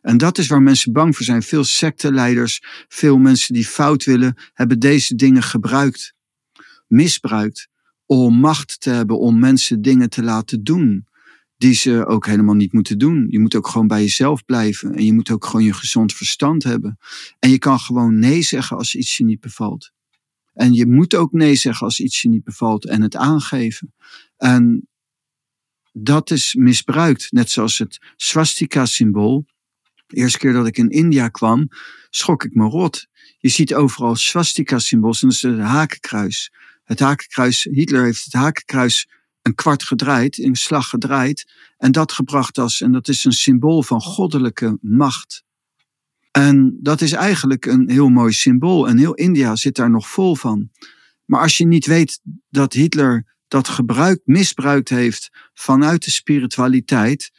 En 0.06 0.16
dat 0.18 0.38
is 0.38 0.46
waar 0.46 0.62
mensen 0.62 0.92
bang 0.92 1.16
voor 1.16 1.24
zijn. 1.24 1.42
Veel 1.42 1.64
secteleiders, 1.64 2.62
veel 2.88 3.18
mensen 3.18 3.54
die 3.54 3.66
fout 3.66 4.04
willen, 4.04 4.36
hebben 4.52 4.78
deze 4.78 5.14
dingen 5.14 5.42
gebruikt, 5.42 6.14
misbruikt, 6.86 7.68
om 8.04 8.34
macht 8.34 8.80
te 8.80 8.90
hebben, 8.90 9.18
om 9.18 9.38
mensen 9.38 9.82
dingen 9.82 10.10
te 10.10 10.22
laten 10.22 10.64
doen 10.64 11.06
die 11.56 11.74
ze 11.74 12.06
ook 12.06 12.26
helemaal 12.26 12.54
niet 12.54 12.72
moeten 12.72 12.98
doen. 12.98 13.26
Je 13.28 13.38
moet 13.38 13.54
ook 13.54 13.68
gewoon 13.68 13.86
bij 13.86 14.00
jezelf 14.00 14.44
blijven 14.44 14.94
en 14.94 15.04
je 15.04 15.12
moet 15.12 15.30
ook 15.30 15.44
gewoon 15.44 15.64
je 15.64 15.72
gezond 15.72 16.12
verstand 16.12 16.62
hebben. 16.62 16.98
En 17.38 17.50
je 17.50 17.58
kan 17.58 17.78
gewoon 17.78 18.18
nee 18.18 18.42
zeggen 18.42 18.76
als 18.76 18.94
iets 18.94 19.16
je 19.16 19.24
niet 19.24 19.40
bevalt. 19.40 19.90
En 20.52 20.72
je 20.72 20.86
moet 20.86 21.14
ook 21.14 21.32
nee 21.32 21.54
zeggen 21.54 21.86
als 21.86 22.00
iets 22.00 22.22
je 22.22 22.28
niet 22.28 22.44
bevalt 22.44 22.86
en 22.86 23.02
het 23.02 23.16
aangeven. 23.16 23.94
En 24.36 24.88
dat 25.92 26.30
is 26.30 26.54
misbruikt, 26.54 27.32
net 27.32 27.50
zoals 27.50 27.78
het 27.78 27.98
swastika-symbool. 28.16 29.46
De 30.06 30.16
eerste 30.16 30.38
keer 30.38 30.52
dat 30.52 30.66
ik 30.66 30.78
in 30.78 30.90
India 30.90 31.28
kwam, 31.28 31.68
schrok 32.10 32.44
ik 32.44 32.54
me 32.54 32.64
rot. 32.64 33.06
Je 33.38 33.48
ziet 33.48 33.74
overal 33.74 34.16
swastika-symbols 34.16 35.22
en 35.22 35.28
dat 35.28 35.36
is 35.36 35.42
het 35.42 35.58
hakenkruis. 35.58 36.52
Het 36.84 36.98
hakenkruis, 36.98 37.64
Hitler 37.70 38.04
heeft 38.04 38.24
het 38.24 38.32
hakenkruis 38.32 39.08
een 39.42 39.54
kwart 39.54 39.82
gedraaid, 39.82 40.38
in 40.38 40.56
slag 40.56 40.88
gedraaid. 40.88 41.52
En 41.76 41.92
dat 41.92 42.12
gebracht 42.12 42.58
als, 42.58 42.80
en 42.80 42.92
dat 42.92 43.08
is 43.08 43.24
een 43.24 43.32
symbool 43.32 43.82
van 43.82 44.00
goddelijke 44.00 44.78
macht. 44.80 45.44
En 46.30 46.78
dat 46.82 47.00
is 47.00 47.12
eigenlijk 47.12 47.66
een 47.66 47.90
heel 47.90 48.08
mooi 48.08 48.32
symbool. 48.32 48.88
En 48.88 48.98
heel 48.98 49.14
India 49.14 49.56
zit 49.56 49.76
daar 49.76 49.90
nog 49.90 50.08
vol 50.08 50.34
van. 50.34 50.70
Maar 51.24 51.40
als 51.40 51.56
je 51.56 51.66
niet 51.66 51.86
weet 51.86 52.20
dat 52.48 52.72
Hitler 52.72 53.34
dat 53.48 53.68
gebruikt, 53.68 54.26
misbruikt 54.26 54.88
heeft 54.88 55.30
vanuit 55.54 56.04
de 56.04 56.10
spiritualiteit. 56.10 57.30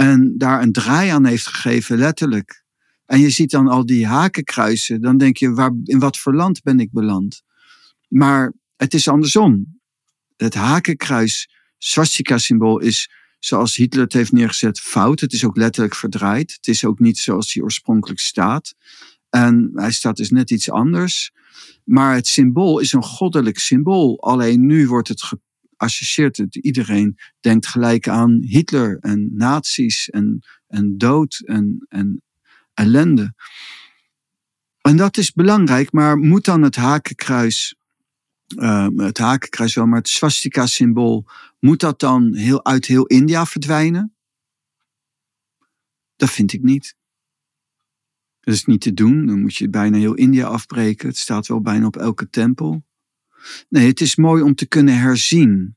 En 0.00 0.34
daar 0.38 0.62
een 0.62 0.72
draai 0.72 1.10
aan 1.10 1.24
heeft 1.24 1.46
gegeven, 1.46 1.98
letterlijk. 1.98 2.64
En 3.06 3.20
je 3.20 3.30
ziet 3.30 3.50
dan 3.50 3.68
al 3.68 3.86
die 3.86 4.06
hakenkruisen. 4.06 5.00
Dan 5.00 5.18
denk 5.18 5.36
je, 5.36 5.52
waar, 5.52 5.72
in 5.84 5.98
wat 5.98 6.18
voor 6.18 6.34
land 6.34 6.62
ben 6.62 6.80
ik 6.80 6.92
beland? 6.92 7.42
Maar 8.08 8.52
het 8.76 8.94
is 8.94 9.08
andersom. 9.08 9.80
Het 10.36 10.54
hakenkruis, 10.54 11.50
swastika-symbool, 11.78 12.78
is 12.78 13.10
zoals 13.38 13.76
Hitler 13.76 14.04
het 14.04 14.12
heeft 14.12 14.32
neergezet 14.32 14.80
fout. 14.80 15.20
Het 15.20 15.32
is 15.32 15.44
ook 15.44 15.56
letterlijk 15.56 15.94
verdraaid. 15.94 16.52
Het 16.52 16.66
is 16.68 16.84
ook 16.84 16.98
niet 16.98 17.18
zoals 17.18 17.52
hij 17.52 17.62
oorspronkelijk 17.62 18.20
staat. 18.20 18.74
En 19.30 19.70
hij 19.74 19.92
staat 19.92 20.16
dus 20.16 20.30
net 20.30 20.50
iets 20.50 20.70
anders. 20.70 21.30
Maar 21.84 22.14
het 22.14 22.26
symbool 22.26 22.78
is 22.78 22.92
een 22.92 23.04
goddelijk 23.04 23.58
symbool. 23.58 24.22
Alleen 24.22 24.66
nu 24.66 24.88
wordt 24.88 25.08
het 25.08 25.22
geassocieerd. 25.80 26.56
Iedereen 26.56 27.18
denkt 27.40 27.66
gelijk 27.66 28.08
aan 28.08 28.40
Hitler 28.42 28.98
en 29.00 29.30
nazi's 29.36 30.08
en, 30.10 30.42
en 30.66 30.98
dood 30.98 31.42
en, 31.44 31.86
en 31.88 32.22
ellende. 32.74 33.34
En 34.80 34.96
dat 34.96 35.16
is 35.16 35.32
belangrijk, 35.32 35.92
maar 35.92 36.18
moet 36.18 36.44
dan 36.44 36.62
het 36.62 36.76
hakenkruis, 36.76 37.74
uh, 38.56 38.88
het 38.96 39.18
hakenkruis 39.18 39.74
wel, 39.74 39.86
maar 39.86 39.98
het 39.98 40.08
swastika-symbool, 40.08 41.26
moet 41.58 41.80
dat 41.80 42.00
dan 42.00 42.34
heel, 42.34 42.64
uit 42.64 42.86
heel 42.86 43.06
India 43.06 43.46
verdwijnen? 43.46 44.14
Dat 46.16 46.30
vind 46.30 46.52
ik 46.52 46.62
niet. 46.62 46.94
Dat 48.40 48.54
is 48.54 48.64
niet 48.64 48.80
te 48.80 48.94
doen. 48.94 49.26
Dan 49.26 49.40
moet 49.40 49.56
je 49.56 49.68
bijna 49.68 49.96
heel 49.96 50.14
India 50.14 50.46
afbreken. 50.46 51.08
Het 51.08 51.16
staat 51.16 51.46
wel 51.46 51.60
bijna 51.60 51.86
op 51.86 51.96
elke 51.96 52.30
tempel. 52.30 52.84
Nee, 53.68 53.86
het 53.86 54.00
is 54.00 54.16
mooi 54.16 54.42
om 54.42 54.54
te 54.54 54.66
kunnen 54.66 54.98
herzien. 54.98 55.76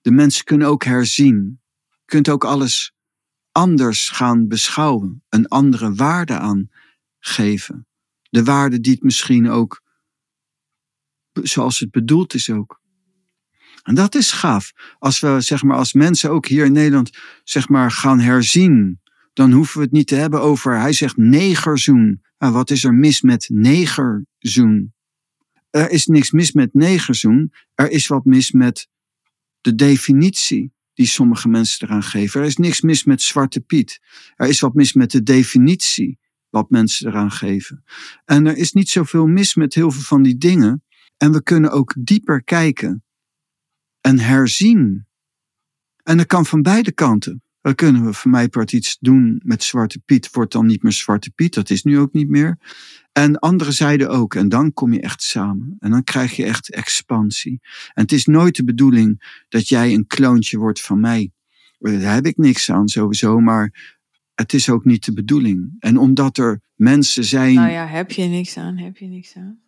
De 0.00 0.10
mensen 0.10 0.44
kunnen 0.44 0.68
ook 0.68 0.84
herzien. 0.84 1.60
Je 1.88 2.02
kunt 2.04 2.28
ook 2.28 2.44
alles 2.44 2.92
anders 3.52 4.08
gaan 4.08 4.48
beschouwen. 4.48 5.22
Een 5.28 5.48
andere 5.48 5.94
waarde 5.94 6.38
aan 6.38 6.70
geven. 7.18 7.86
De 8.30 8.44
waarde 8.44 8.80
die 8.80 8.92
het 8.92 9.02
misschien 9.02 9.48
ook, 9.48 9.82
zoals 11.32 11.80
het 11.80 11.90
bedoeld 11.90 12.34
is 12.34 12.50
ook. 12.50 12.80
En 13.82 13.94
dat 13.94 14.14
is 14.14 14.32
gaaf. 14.32 14.72
Als 14.98 15.20
we, 15.20 15.40
zeg 15.40 15.62
maar, 15.62 15.76
als 15.76 15.92
mensen 15.92 16.30
ook 16.30 16.46
hier 16.46 16.64
in 16.64 16.72
Nederland, 16.72 17.18
zeg 17.44 17.68
maar, 17.68 17.90
gaan 17.90 18.20
herzien 18.20 19.02
dan 19.32 19.52
hoeven 19.52 19.78
we 19.78 19.84
het 19.84 19.92
niet 19.92 20.06
te 20.06 20.14
hebben 20.14 20.40
over, 20.40 20.80
hij 20.80 20.92
zegt 20.92 21.16
negerzoen. 21.16 22.22
Nou, 22.38 22.52
wat 22.52 22.70
is 22.70 22.84
er 22.84 22.94
mis 22.94 23.20
met 23.20 23.48
negerzoen? 23.48 24.92
Er 25.72 25.90
is 25.90 26.06
niks 26.06 26.30
mis 26.30 26.52
met 26.52 26.74
negerzoen. 26.74 27.52
Er 27.74 27.90
is 27.90 28.06
wat 28.06 28.24
mis 28.24 28.50
met 28.50 28.88
de 29.60 29.74
definitie 29.74 30.72
die 30.94 31.06
sommige 31.06 31.48
mensen 31.48 31.86
eraan 31.86 32.02
geven. 32.02 32.40
Er 32.40 32.46
is 32.46 32.56
niks 32.56 32.80
mis 32.80 33.04
met 33.04 33.22
Zwarte 33.22 33.60
Piet. 33.60 34.00
Er 34.36 34.48
is 34.48 34.60
wat 34.60 34.74
mis 34.74 34.92
met 34.92 35.10
de 35.10 35.22
definitie 35.22 36.18
wat 36.50 36.70
mensen 36.70 37.08
eraan 37.08 37.30
geven. 37.30 37.84
En 38.24 38.46
er 38.46 38.56
is 38.56 38.72
niet 38.72 38.88
zoveel 38.88 39.26
mis 39.26 39.54
met 39.54 39.74
heel 39.74 39.90
veel 39.90 40.02
van 40.02 40.22
die 40.22 40.38
dingen. 40.38 40.84
En 41.16 41.32
we 41.32 41.42
kunnen 41.42 41.70
ook 41.70 41.94
dieper 41.98 42.44
kijken 42.44 43.04
en 44.00 44.18
herzien. 44.18 45.06
En 46.02 46.16
dat 46.16 46.26
kan 46.26 46.46
van 46.46 46.62
beide 46.62 46.92
kanten. 46.92 47.42
Dan 47.62 47.74
kunnen 47.74 48.04
we 48.04 48.12
voor 48.12 48.30
mij 48.30 48.48
part 48.48 48.72
iets 48.72 48.96
doen 49.00 49.40
met 49.44 49.62
Zwarte 49.62 49.98
Piet. 49.98 50.28
Wordt 50.32 50.52
dan 50.52 50.66
niet 50.66 50.82
meer 50.82 50.92
Zwarte 50.92 51.30
Piet, 51.30 51.54
dat 51.54 51.70
is 51.70 51.82
nu 51.82 51.98
ook 51.98 52.12
niet 52.12 52.28
meer. 52.28 52.58
En 53.12 53.38
andere 53.38 53.72
zijden 53.72 54.08
ook. 54.08 54.34
En 54.34 54.48
dan 54.48 54.72
kom 54.72 54.92
je 54.92 55.00
echt 55.00 55.22
samen. 55.22 55.76
En 55.78 55.90
dan 55.90 56.04
krijg 56.04 56.36
je 56.36 56.44
echt 56.44 56.70
expansie. 56.70 57.60
En 57.94 58.02
het 58.02 58.12
is 58.12 58.26
nooit 58.26 58.56
de 58.56 58.64
bedoeling 58.64 59.42
dat 59.48 59.68
jij 59.68 59.92
een 59.92 60.06
kloontje 60.06 60.58
wordt 60.58 60.80
van 60.80 61.00
mij. 61.00 61.30
Daar 61.78 62.14
heb 62.14 62.26
ik 62.26 62.36
niks 62.36 62.70
aan 62.70 62.88
sowieso, 62.88 63.40
maar 63.40 63.96
het 64.34 64.52
is 64.52 64.70
ook 64.70 64.84
niet 64.84 65.04
de 65.04 65.12
bedoeling. 65.12 65.76
En 65.78 65.96
omdat 65.96 66.38
er 66.38 66.60
mensen 66.74 67.24
zijn. 67.24 67.54
Nou 67.54 67.70
ja, 67.70 67.86
heb 67.86 68.10
je 68.10 68.24
niks 68.24 68.56
aan, 68.56 68.76
heb 68.76 68.96
je 68.96 69.06
niks 69.06 69.36
aan. 69.36 69.60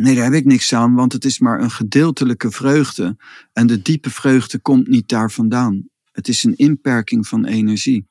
Nee, 0.00 0.14
daar 0.14 0.24
heb 0.24 0.32
ik 0.32 0.44
niks 0.44 0.74
aan, 0.74 0.94
want 0.94 1.12
het 1.12 1.24
is 1.24 1.38
maar 1.38 1.60
een 1.60 1.70
gedeeltelijke 1.70 2.50
vreugde. 2.50 3.16
En 3.52 3.66
de 3.66 3.82
diepe 3.82 4.10
vreugde 4.10 4.58
komt 4.58 4.88
niet 4.88 5.08
daar 5.08 5.30
vandaan. 5.30 5.88
Het 6.16 6.28
is 6.28 6.44
een 6.44 6.56
inperking 6.56 7.26
van 7.26 7.44
energie. 7.44 8.08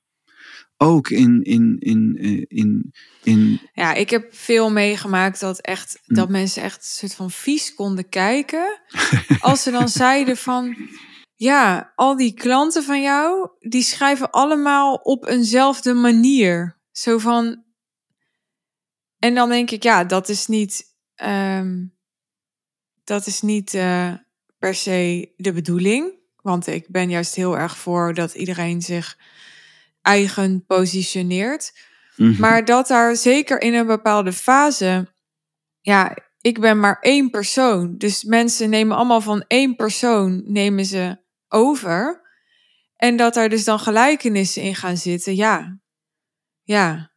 Ook 0.77 1.09
in, 1.09 1.43
in, 1.43 1.77
in, 1.79 2.17
eh, 2.19 2.57
in, 2.59 2.93
in. 3.23 3.61
Ja, 3.73 3.93
ik 3.93 4.09
heb 4.09 4.35
veel 4.35 4.71
meegemaakt 4.71 5.39
dat, 5.39 5.61
echt, 5.61 6.01
hm. 6.03 6.13
dat 6.13 6.29
mensen 6.29 6.63
echt 6.63 6.77
een 6.77 6.83
soort 6.83 7.15
van 7.15 7.31
vies 7.31 7.73
konden 7.73 8.09
kijken. 8.09 8.79
als 9.39 9.63
ze 9.63 9.71
dan 9.71 9.89
zeiden 9.89 10.37
van. 10.37 10.77
Ja, 11.35 11.91
al 11.95 12.17
die 12.17 12.33
klanten 12.33 12.83
van 12.83 13.01
jou, 13.01 13.49
die 13.59 13.83
schrijven 13.83 14.31
allemaal 14.31 14.95
op 14.95 15.25
eenzelfde 15.25 15.93
manier. 15.93 16.79
Zo 16.91 17.17
van. 17.17 17.63
En 19.19 19.35
dan 19.35 19.49
denk 19.49 19.71
ik, 19.71 19.83
ja, 19.83 20.03
dat 20.03 20.29
is 20.29 20.47
niet. 20.47 20.83
Um, 21.23 21.93
dat 23.03 23.27
is 23.27 23.41
niet 23.41 23.73
uh, 23.73 24.13
per 24.59 24.75
se 24.75 25.33
de 25.37 25.53
bedoeling. 25.53 26.23
Want 26.45 26.67
ik 26.67 26.85
ben 26.87 27.09
juist 27.09 27.35
heel 27.35 27.57
erg 27.57 27.77
voor 27.77 28.13
dat 28.13 28.33
iedereen 28.33 28.81
zich 28.81 29.17
eigen 30.01 30.65
positioneert. 30.65 31.73
Mhm. 32.15 32.39
Maar 32.39 32.65
dat 32.65 32.87
daar 32.87 33.15
zeker 33.15 33.61
in 33.61 33.73
een 33.73 33.85
bepaalde 33.85 34.33
fase, 34.33 35.13
ja, 35.81 36.17
ik 36.41 36.59
ben 36.59 36.79
maar 36.79 36.97
één 37.01 37.29
persoon. 37.29 37.97
Dus 37.97 38.23
mensen 38.23 38.69
nemen 38.69 38.97
allemaal 38.97 39.21
van 39.21 39.43
één 39.47 39.75
persoon, 39.75 40.43
nemen 40.45 40.85
ze 40.85 41.17
over. 41.47 42.21
En 42.95 43.15
dat 43.15 43.33
daar 43.33 43.49
dus 43.49 43.63
dan 43.63 43.79
gelijkenissen 43.79 44.61
in 44.61 44.75
gaan 44.75 44.97
zitten, 44.97 45.35
ja. 45.35 45.79
Ja, 46.63 47.11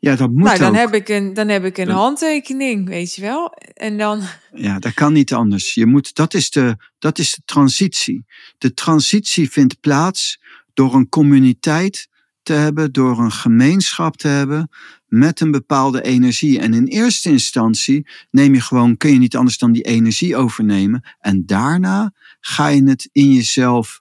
ja, 0.00 0.16
dat 0.16 0.30
moet 0.30 0.42
nou, 0.42 0.58
dan 0.58 0.68
ook. 0.68 0.76
Heb 0.76 0.94
ik 0.94 1.08
een, 1.08 1.34
dan 1.34 1.48
heb 1.48 1.64
ik 1.64 1.78
een 1.78 1.88
handtekening, 1.88 2.88
weet 2.88 3.14
je 3.14 3.22
wel. 3.22 3.54
En 3.74 3.98
dan... 3.98 4.22
Ja, 4.54 4.78
dat 4.78 4.94
kan 4.94 5.12
niet 5.12 5.32
anders. 5.32 5.74
Je 5.74 5.86
moet, 5.86 6.14
dat, 6.14 6.34
is 6.34 6.50
de, 6.50 6.76
dat 6.98 7.18
is 7.18 7.34
de 7.34 7.42
transitie. 7.44 8.24
De 8.58 8.74
transitie 8.74 9.50
vindt 9.50 9.80
plaats 9.80 10.40
door 10.74 10.94
een 10.94 11.08
communiteit 11.08 12.08
te 12.42 12.52
hebben, 12.52 12.92
door 12.92 13.18
een 13.18 13.32
gemeenschap 13.32 14.16
te 14.16 14.28
hebben 14.28 14.70
met 15.06 15.40
een 15.40 15.50
bepaalde 15.50 16.02
energie. 16.02 16.58
En 16.58 16.74
in 16.74 16.86
eerste 16.86 17.30
instantie 17.30 18.06
neem 18.30 18.54
je 18.54 18.60
gewoon, 18.60 18.96
kun 18.96 19.12
je 19.12 19.18
niet 19.18 19.36
anders 19.36 19.58
dan 19.58 19.72
die 19.72 19.82
energie 19.82 20.36
overnemen. 20.36 21.04
En 21.20 21.46
daarna 21.46 22.12
ga 22.40 22.68
je 22.68 22.88
het 22.88 23.08
in 23.12 23.32
jezelf 23.32 23.99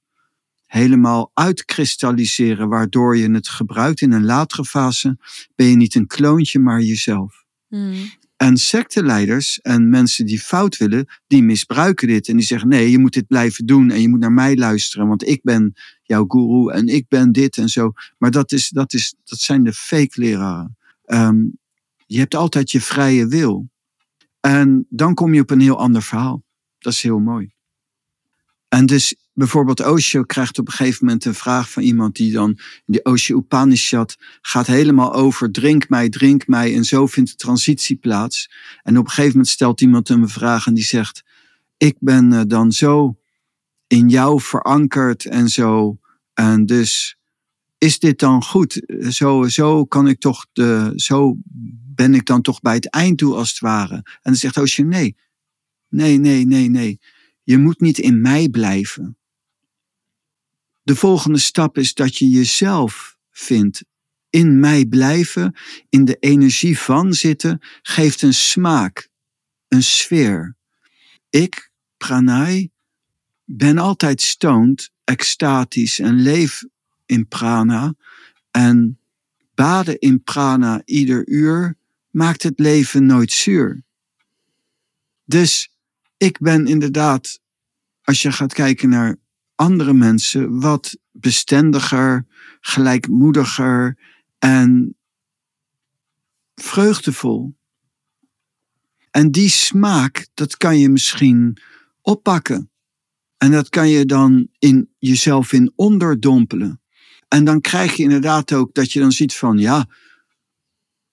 helemaal 0.69 1.31
uitkristalliseren, 1.33 2.69
waardoor 2.69 3.17
je 3.17 3.31
het 3.31 3.49
gebruikt 3.49 4.01
in 4.01 4.11
een 4.11 4.25
latere 4.25 4.65
fase, 4.65 5.17
ben 5.55 5.67
je 5.67 5.75
niet 5.75 5.95
een 5.95 6.07
kloontje, 6.07 6.59
maar 6.59 6.81
jezelf. 6.81 7.45
Hmm. 7.67 8.11
En 8.37 8.57
secteleiders 8.57 9.61
en 9.61 9.89
mensen 9.89 10.25
die 10.25 10.39
fout 10.39 10.77
willen, 10.77 11.07
die 11.27 11.43
misbruiken 11.43 12.07
dit. 12.07 12.27
En 12.27 12.37
die 12.37 12.45
zeggen, 12.45 12.69
nee, 12.69 12.91
je 12.91 12.99
moet 12.99 13.13
dit 13.13 13.27
blijven 13.27 13.65
doen 13.65 13.91
en 13.91 14.01
je 14.01 14.09
moet 14.09 14.19
naar 14.19 14.31
mij 14.31 14.55
luisteren, 14.55 15.07
want 15.07 15.27
ik 15.27 15.39
ben 15.43 15.73
jouw 16.03 16.25
guru 16.27 16.71
en 16.71 16.87
ik 16.87 17.07
ben 17.07 17.31
dit 17.31 17.57
en 17.57 17.69
zo. 17.69 17.91
Maar 18.17 18.31
dat, 18.31 18.51
is, 18.51 18.69
dat, 18.69 18.93
is, 18.93 19.15
dat 19.23 19.39
zijn 19.39 19.63
de 19.63 19.73
fake 19.73 20.21
leraren. 20.21 20.77
Ehm, 21.05 21.43
je 22.05 22.19
hebt 22.19 22.35
altijd 22.35 22.71
je 22.71 22.81
vrije 22.81 23.27
wil. 23.27 23.69
En 24.39 24.85
dan 24.89 25.13
kom 25.13 25.33
je 25.33 25.41
op 25.41 25.49
een 25.49 25.61
heel 25.61 25.79
ander 25.79 26.01
verhaal. 26.01 26.43
Dat 26.77 26.93
is 26.93 27.01
heel 27.01 27.19
mooi. 27.19 27.51
En 28.67 28.85
dus 28.85 29.15
bijvoorbeeld 29.39 29.85
Osho 29.85 30.23
krijgt 30.23 30.59
op 30.59 30.67
een 30.67 30.73
gegeven 30.73 31.05
moment 31.05 31.25
een 31.25 31.33
vraag 31.33 31.71
van 31.71 31.83
iemand 31.83 32.15
die 32.15 32.31
dan 32.31 32.49
in 32.49 32.93
de 32.93 33.01
Osho 33.03 33.37
Upanishad 33.37 34.17
gaat 34.41 34.67
helemaal 34.67 35.13
over 35.13 35.51
drink 35.51 35.89
mij, 35.89 36.09
drink 36.09 36.47
mij 36.47 36.75
en 36.75 36.83
zo 36.83 37.07
vindt 37.07 37.29
de 37.29 37.35
transitie 37.35 37.95
plaats. 37.95 38.51
En 38.83 38.97
op 38.97 39.03
een 39.03 39.09
gegeven 39.09 39.31
moment 39.31 39.47
stelt 39.47 39.81
iemand 39.81 40.07
hem 40.07 40.21
een 40.21 40.29
vraag 40.29 40.67
en 40.67 40.73
die 40.73 40.83
zegt, 40.83 41.23
ik 41.77 41.95
ben 41.99 42.33
eh, 42.33 42.41
dan 42.47 42.71
zo 42.71 43.17
in 43.87 44.09
jou 44.09 44.41
verankerd 44.41 45.25
en 45.25 45.49
zo 45.49 45.99
en 46.33 46.65
dus 46.65 47.17
is 47.77 47.99
dit 47.99 48.19
dan 48.19 48.43
goed? 48.43 48.81
Zo, 49.09 49.43
zo 49.43 49.85
kan 49.85 50.07
ik 50.07 50.19
toch 50.19 50.45
de, 50.53 50.93
zo 50.95 51.37
ben 51.95 52.13
ik 52.13 52.25
dan 52.25 52.41
toch 52.41 52.61
bij 52.61 52.75
het 52.75 52.89
eind 52.89 53.17
toe 53.17 53.35
als 53.35 53.49
het 53.49 53.59
ware. 53.59 53.95
En 53.95 54.19
dan 54.21 54.35
zegt 54.35 54.57
Osho, 54.57 54.83
nee, 54.83 55.15
nee, 55.89 56.17
nee, 56.17 56.45
nee, 56.45 56.69
nee. 56.69 56.99
Je 57.43 57.57
moet 57.57 57.79
niet 57.79 57.97
in 57.97 58.21
mij 58.21 58.49
blijven. 58.49 59.18
De 60.89 60.95
volgende 60.95 61.39
stap 61.39 61.77
is 61.77 61.93
dat 61.93 62.17
je 62.17 62.29
jezelf 62.29 63.17
vindt. 63.31 63.83
In 64.29 64.59
mij 64.59 64.85
blijven, 64.85 65.55
in 65.89 66.05
de 66.05 66.17
energie 66.19 66.79
van 66.79 67.13
zitten, 67.13 67.61
geeft 67.81 68.21
een 68.21 68.33
smaak, 68.33 69.09
een 69.67 69.83
sfeer. 69.83 70.55
Ik, 71.29 71.71
pranay, 71.97 72.69
ben 73.45 73.77
altijd 73.77 74.21
stoned, 74.21 74.91
extatisch 75.03 75.99
en 75.99 76.21
leef 76.21 76.63
in 77.05 77.27
prana. 77.27 77.95
En 78.51 78.99
baden 79.55 79.99
in 79.99 80.23
prana 80.23 80.81
ieder 80.85 81.27
uur 81.27 81.77
maakt 82.09 82.43
het 82.43 82.59
leven 82.59 83.05
nooit 83.05 83.31
zuur. 83.31 83.83
Dus 85.25 85.71
ik 86.17 86.39
ben 86.39 86.67
inderdaad, 86.67 87.39
als 88.03 88.21
je 88.21 88.31
gaat 88.31 88.53
kijken 88.53 88.89
naar 88.89 89.17
andere 89.59 89.93
mensen, 89.93 90.59
wat 90.59 90.97
bestendiger, 91.11 92.25
gelijkmoediger 92.59 93.97
en 94.37 94.97
vreugdevol. 96.55 97.55
En 99.11 99.31
die 99.31 99.49
smaak, 99.49 100.27
dat 100.33 100.57
kan 100.57 100.79
je 100.79 100.89
misschien 100.89 101.57
oppakken. 102.01 102.71
En 103.37 103.51
dat 103.51 103.69
kan 103.69 103.89
je 103.89 104.05
dan 104.05 104.47
in 104.59 104.89
jezelf 104.97 105.53
in 105.53 105.71
onderdompelen. 105.75 106.81
En 107.27 107.43
dan 107.43 107.61
krijg 107.61 107.95
je 107.95 108.03
inderdaad 108.03 108.53
ook 108.53 108.73
dat 108.73 108.91
je 108.91 108.99
dan 108.99 109.11
ziet 109.11 109.35
van, 109.35 109.57
ja, 109.57 109.87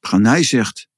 Ganij 0.00 0.42
zegt, 0.42 0.88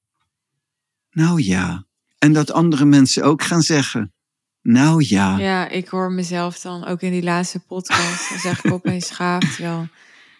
nou 1.11 1.41
ja. 1.41 1.85
En 2.17 2.33
dat 2.33 2.51
andere 2.51 2.85
mensen 2.85 3.23
ook 3.23 3.43
gaan 3.43 3.61
zeggen, 3.61 4.13
nou 4.61 5.05
ja. 5.07 5.37
Ja, 5.37 5.67
ik 5.67 5.87
hoor 5.87 6.11
mezelf 6.11 6.59
dan 6.59 6.85
ook 6.85 7.01
in 7.01 7.11
die 7.11 7.23
laatste 7.23 7.59
podcast. 7.59 8.29
Dan 8.29 8.39
zeg 8.39 8.63
ik 8.63 8.71
opeens 8.71 9.09
gaaf, 9.19 9.55
terwijl 9.55 9.77
dat 9.77 9.89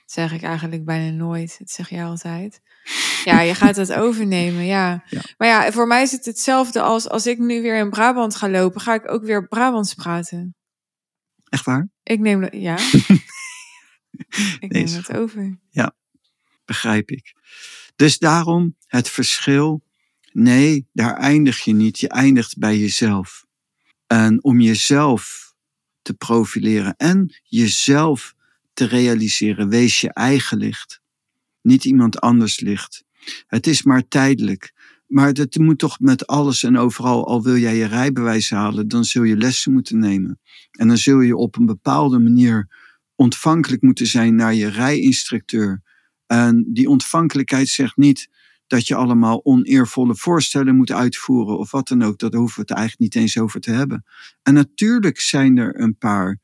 zeg 0.05 0.33
ik 0.33 0.41
eigenlijk 0.41 0.85
bijna 0.85 1.15
nooit. 1.15 1.55
Dat 1.59 1.69
zeg 1.69 1.89
je 1.89 2.03
altijd. 2.03 2.61
Ja, 3.23 3.41
je 3.41 3.55
gaat 3.55 3.75
het 3.75 3.93
overnemen, 3.93 4.65
ja. 4.65 5.03
Ja. 5.09 5.21
Maar 5.37 5.47
ja, 5.47 5.71
voor 5.71 5.87
mij 5.87 6.01
is 6.01 6.11
het 6.11 6.25
hetzelfde 6.25 6.81
als 6.81 7.09
als 7.09 7.27
ik 7.27 7.37
nu 7.37 7.61
weer 7.61 7.77
in 7.77 7.89
Brabant 7.89 8.35
ga 8.35 8.49
lopen, 8.49 8.81
ga 8.81 8.93
ik 8.93 9.11
ook 9.11 9.23
weer 9.23 9.47
Brabants 9.47 9.93
praten. 9.93 10.55
Echt 11.49 11.65
waar? 11.65 11.89
Ik 12.03 12.19
neem 12.19 12.41
dat, 12.41 12.53
ja. 12.53 12.77
ik 14.65 14.71
neem 14.71 14.87
het 14.87 15.13
over. 15.13 15.59
Begrijp 16.69 17.11
ik. 17.11 17.33
Dus 17.95 18.17
daarom 18.17 18.75
het 18.85 19.09
verschil. 19.09 19.83
Nee, 20.31 20.87
daar 20.93 21.17
eindig 21.17 21.59
je 21.59 21.73
niet. 21.73 21.99
Je 21.99 22.09
eindigt 22.09 22.57
bij 22.57 22.77
jezelf. 22.77 23.45
En 24.11 24.43
om 24.43 24.61
jezelf 24.61 25.53
te 26.01 26.13
profileren 26.13 26.95
en 26.97 27.35
jezelf 27.43 28.33
te 28.73 28.85
realiseren, 28.85 29.69
wees 29.69 30.01
je 30.01 30.13
eigen 30.13 30.57
licht. 30.57 31.01
Niet 31.61 31.85
iemand 31.85 32.19
anders 32.19 32.59
licht. 32.59 33.03
Het 33.47 33.67
is 33.67 33.83
maar 33.83 34.07
tijdelijk. 34.07 34.73
Maar 35.07 35.33
dat 35.33 35.55
moet 35.55 35.79
toch 35.79 35.99
met 35.99 36.27
alles 36.27 36.63
en 36.63 36.77
overal, 36.77 37.27
al 37.27 37.43
wil 37.43 37.57
jij 37.57 37.75
je 37.75 37.85
rijbewijs 37.85 38.49
halen, 38.49 38.87
dan 38.87 39.05
zul 39.05 39.23
je 39.23 39.37
lessen 39.37 39.73
moeten 39.73 39.99
nemen. 39.99 40.39
En 40.71 40.87
dan 40.87 40.97
zul 40.97 41.19
je 41.19 41.35
op 41.35 41.57
een 41.57 41.65
bepaalde 41.65 42.19
manier 42.19 42.67
ontvankelijk 43.15 43.81
moeten 43.81 44.07
zijn 44.07 44.35
naar 44.35 44.53
je 44.53 44.67
rijinstructeur. 44.67 45.81
En 46.25 46.65
die 46.67 46.89
ontvankelijkheid 46.89 47.67
zegt 47.67 47.97
niet 47.97 48.29
dat 48.69 48.87
je 48.87 48.95
allemaal 48.95 49.45
oneervolle 49.45 50.15
voorstellen 50.15 50.75
moet 50.75 50.91
uitvoeren 50.91 51.57
of 51.57 51.71
wat 51.71 51.87
dan 51.87 52.03
ook. 52.03 52.19
Daar 52.19 52.33
hoeven 52.33 52.55
we 52.55 52.61
het 52.61 52.77
eigenlijk 52.77 52.99
niet 52.99 53.23
eens 53.23 53.37
over 53.37 53.59
te 53.59 53.71
hebben. 53.71 54.05
En 54.43 54.53
natuurlijk 54.53 55.19
zijn 55.19 55.57
er 55.57 55.79
een 55.79 55.97
paar 55.97 56.39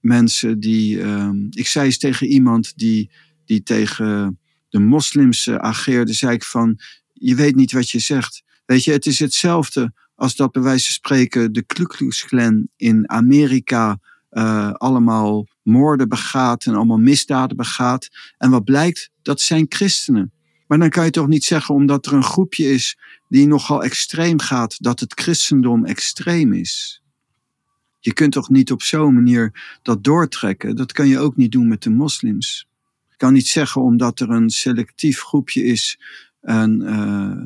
mensen 0.00 0.60
die. 0.60 1.02
ehm, 1.02 1.36
ik 1.50 1.66
zei 1.66 1.86
eens 1.86 1.98
tegen 1.98 2.26
iemand 2.26 2.76
die, 2.76 3.10
die 3.44 3.62
tegen 3.62 4.38
de 4.68 4.78
moslims 4.78 5.46
eh, 5.46 5.54
ageerde, 5.54 6.12
zei 6.12 6.32
ik 6.32 6.44
van. 6.44 6.78
Je 7.12 7.34
weet 7.34 7.54
niet 7.54 7.72
wat 7.72 7.90
je 7.90 7.98
zegt. 7.98 8.42
Weet 8.66 8.84
je, 8.84 8.92
het 8.92 9.06
is 9.06 9.18
hetzelfde 9.18 9.92
als 10.14 10.36
dat 10.36 10.52
bij 10.52 10.62
wijze 10.62 10.84
van 10.84 10.94
spreken 10.94 11.52
de 11.52 11.62
Ku 11.62 11.86
Klux 11.86 12.26
in 12.76 13.10
Amerika 13.10 13.98
eh, 14.28 14.72
allemaal 14.72 15.46
moorden 15.62 16.08
begaat 16.08 16.64
en 16.64 16.74
allemaal 16.74 16.98
misdaden 16.98 17.56
begaat. 17.56 18.08
En 18.38 18.50
wat 18.50 18.64
blijkt, 18.64 19.10
dat 19.22 19.40
zijn 19.40 19.66
christenen. 19.68 20.32
Maar 20.70 20.78
dan 20.78 20.90
kan 20.90 21.04
je 21.04 21.10
toch 21.10 21.28
niet 21.28 21.44
zeggen, 21.44 21.74
omdat 21.74 22.06
er 22.06 22.12
een 22.12 22.22
groepje 22.22 22.64
is 22.72 22.98
die 23.28 23.46
nogal 23.46 23.82
extreem 23.82 24.40
gaat, 24.40 24.82
dat 24.82 25.00
het 25.00 25.20
christendom 25.20 25.84
extreem 25.84 26.52
is. 26.52 27.02
Je 27.98 28.12
kunt 28.12 28.32
toch 28.32 28.48
niet 28.48 28.72
op 28.72 28.82
zo'n 28.82 29.14
manier 29.14 29.78
dat 29.82 30.04
doortrekken? 30.04 30.76
Dat 30.76 30.92
kan 30.92 31.08
je 31.08 31.18
ook 31.18 31.36
niet 31.36 31.52
doen 31.52 31.68
met 31.68 31.82
de 31.82 31.90
moslims. 31.90 32.68
Je 33.08 33.16
kan 33.16 33.32
niet 33.32 33.46
zeggen 33.46 33.82
omdat 33.82 34.20
er 34.20 34.30
een 34.30 34.50
selectief 34.50 35.20
groepje 35.20 35.64
is, 35.64 36.00
en, 36.40 36.82
eh, 36.86 37.44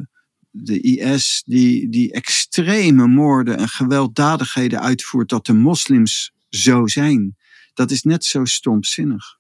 de 0.50 0.80
IS, 0.80 1.42
die, 1.46 1.88
die 1.88 2.12
extreme 2.12 3.06
moorden 3.06 3.56
en 3.56 3.68
gewelddadigheden 3.68 4.80
uitvoert, 4.80 5.28
dat 5.28 5.46
de 5.46 5.54
moslims 5.54 6.32
zo 6.48 6.86
zijn. 6.86 7.36
Dat 7.74 7.90
is 7.90 8.02
net 8.02 8.24
zo 8.24 8.44
stomzinnig. 8.44 9.38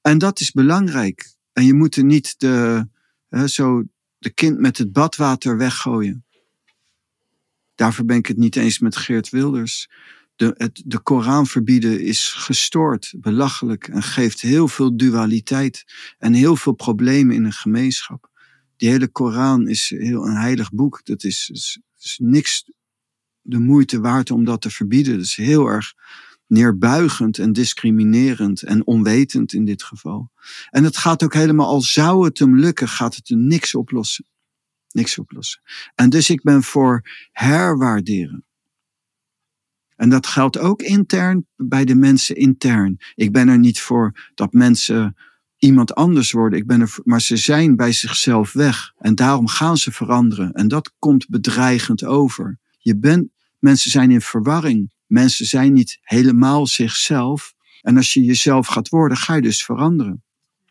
En 0.00 0.18
dat 0.18 0.40
is 0.40 0.50
belangrijk. 0.50 1.38
En 1.52 1.64
je 1.64 1.74
moet 1.74 1.96
er 1.96 2.04
niet 2.04 2.40
de, 2.40 2.86
hè, 3.28 3.48
zo 3.48 3.82
de 4.18 4.30
kind 4.30 4.58
met 4.58 4.78
het 4.78 4.92
badwater 4.92 5.56
weggooien. 5.56 6.24
Daarvoor 7.74 8.04
ben 8.04 8.16
ik 8.16 8.26
het 8.26 8.36
niet 8.36 8.56
eens 8.56 8.78
met 8.78 8.96
Geert 8.96 9.30
Wilders. 9.30 9.88
De, 10.36 10.54
het, 10.56 10.82
de 10.84 10.98
Koran 10.98 11.46
verbieden 11.46 12.00
is 12.00 12.28
gestoord, 12.28 13.14
belachelijk 13.16 13.88
en 13.88 14.02
geeft 14.02 14.40
heel 14.40 14.68
veel 14.68 14.96
dualiteit 14.96 15.84
en 16.18 16.32
heel 16.32 16.56
veel 16.56 16.72
problemen 16.72 17.34
in 17.34 17.44
een 17.44 17.52
gemeenschap. 17.52 18.30
Die 18.76 18.88
hele 18.88 19.08
Koran 19.08 19.68
is 19.68 19.90
heel 19.90 20.26
een 20.26 20.36
heilig 20.36 20.72
boek. 20.72 21.04
Dat 21.04 21.24
is, 21.24 21.50
is, 21.52 21.80
is 21.98 22.18
niks 22.22 22.70
de 23.40 23.58
moeite 23.58 24.00
waard 24.00 24.30
om 24.30 24.44
dat 24.44 24.60
te 24.60 24.70
verbieden. 24.70 25.16
Dat 25.16 25.24
is 25.24 25.36
heel 25.36 25.66
erg 25.66 25.94
neerbuigend 26.50 27.38
en 27.38 27.52
discriminerend 27.52 28.62
en 28.62 28.86
onwetend 28.86 29.52
in 29.52 29.64
dit 29.64 29.82
geval. 29.82 30.30
En 30.70 30.84
het 30.84 30.96
gaat 30.96 31.22
ook 31.22 31.34
helemaal, 31.34 31.66
al 31.66 31.80
zou 31.80 32.24
het 32.24 32.38
hem 32.38 32.58
lukken, 32.58 32.88
gaat 32.88 33.16
het 33.16 33.28
er 33.28 33.36
niks 33.36 33.74
oplossen. 33.74 34.24
Niks 34.90 35.18
oplossen. 35.18 35.60
En 35.94 36.10
dus 36.10 36.30
ik 36.30 36.42
ben 36.42 36.62
voor 36.62 37.02
herwaarderen. 37.32 38.44
En 39.96 40.08
dat 40.08 40.26
geldt 40.26 40.58
ook 40.58 40.82
intern 40.82 41.46
bij 41.56 41.84
de 41.84 41.94
mensen 41.94 42.36
intern. 42.36 42.96
Ik 43.14 43.32
ben 43.32 43.48
er 43.48 43.58
niet 43.58 43.80
voor 43.80 44.30
dat 44.34 44.52
mensen 44.52 45.16
iemand 45.56 45.94
anders 45.94 46.32
worden. 46.32 46.58
Ik 46.58 46.66
ben 46.66 46.80
er, 46.80 46.98
maar 47.04 47.20
ze 47.20 47.36
zijn 47.36 47.76
bij 47.76 47.92
zichzelf 47.92 48.52
weg. 48.52 48.92
En 48.98 49.14
daarom 49.14 49.46
gaan 49.46 49.76
ze 49.76 49.92
veranderen. 49.92 50.52
En 50.52 50.68
dat 50.68 50.92
komt 50.98 51.28
bedreigend 51.28 52.04
over. 52.04 52.58
Je 52.78 52.96
bent, 52.96 53.28
mensen 53.58 53.90
zijn 53.90 54.10
in 54.10 54.20
verwarring. 54.20 54.92
Mensen 55.10 55.46
zijn 55.46 55.72
niet 55.72 55.98
helemaal 56.02 56.66
zichzelf. 56.66 57.54
En 57.80 57.96
als 57.96 58.12
je 58.12 58.22
jezelf 58.24 58.66
gaat 58.66 58.88
worden, 58.88 59.16
ga 59.16 59.34
je 59.34 59.42
dus 59.42 59.64
veranderen. 59.64 60.24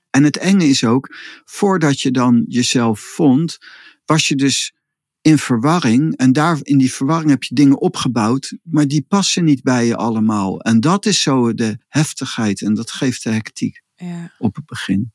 En 0.09 0.23
het 0.23 0.37
enge 0.37 0.65
is 0.65 0.83
ook, 0.83 1.15
voordat 1.45 2.01
je 2.01 2.11
dan 2.11 2.45
jezelf 2.47 2.99
vond, 2.99 3.57
was 4.05 4.27
je 4.27 4.35
dus 4.35 4.73
in 5.21 5.37
verwarring. 5.37 6.15
En 6.17 6.33
daar 6.33 6.59
in 6.61 6.77
die 6.77 6.93
verwarring 6.93 7.29
heb 7.29 7.43
je 7.43 7.55
dingen 7.55 7.81
opgebouwd, 7.81 8.57
maar 8.63 8.87
die 8.87 9.05
passen 9.07 9.43
niet 9.43 9.63
bij 9.63 9.85
je 9.85 9.95
allemaal. 9.95 10.61
En 10.61 10.79
dat 10.79 11.05
is 11.05 11.21
zo 11.21 11.53
de 11.53 11.77
heftigheid 11.87 12.61
en 12.61 12.73
dat 12.73 12.91
geeft 12.91 13.23
de 13.23 13.29
hectiek 13.31 13.81
Ja, 13.95 14.33
op 14.37 14.55
het 14.55 14.65
begin. 14.65 15.11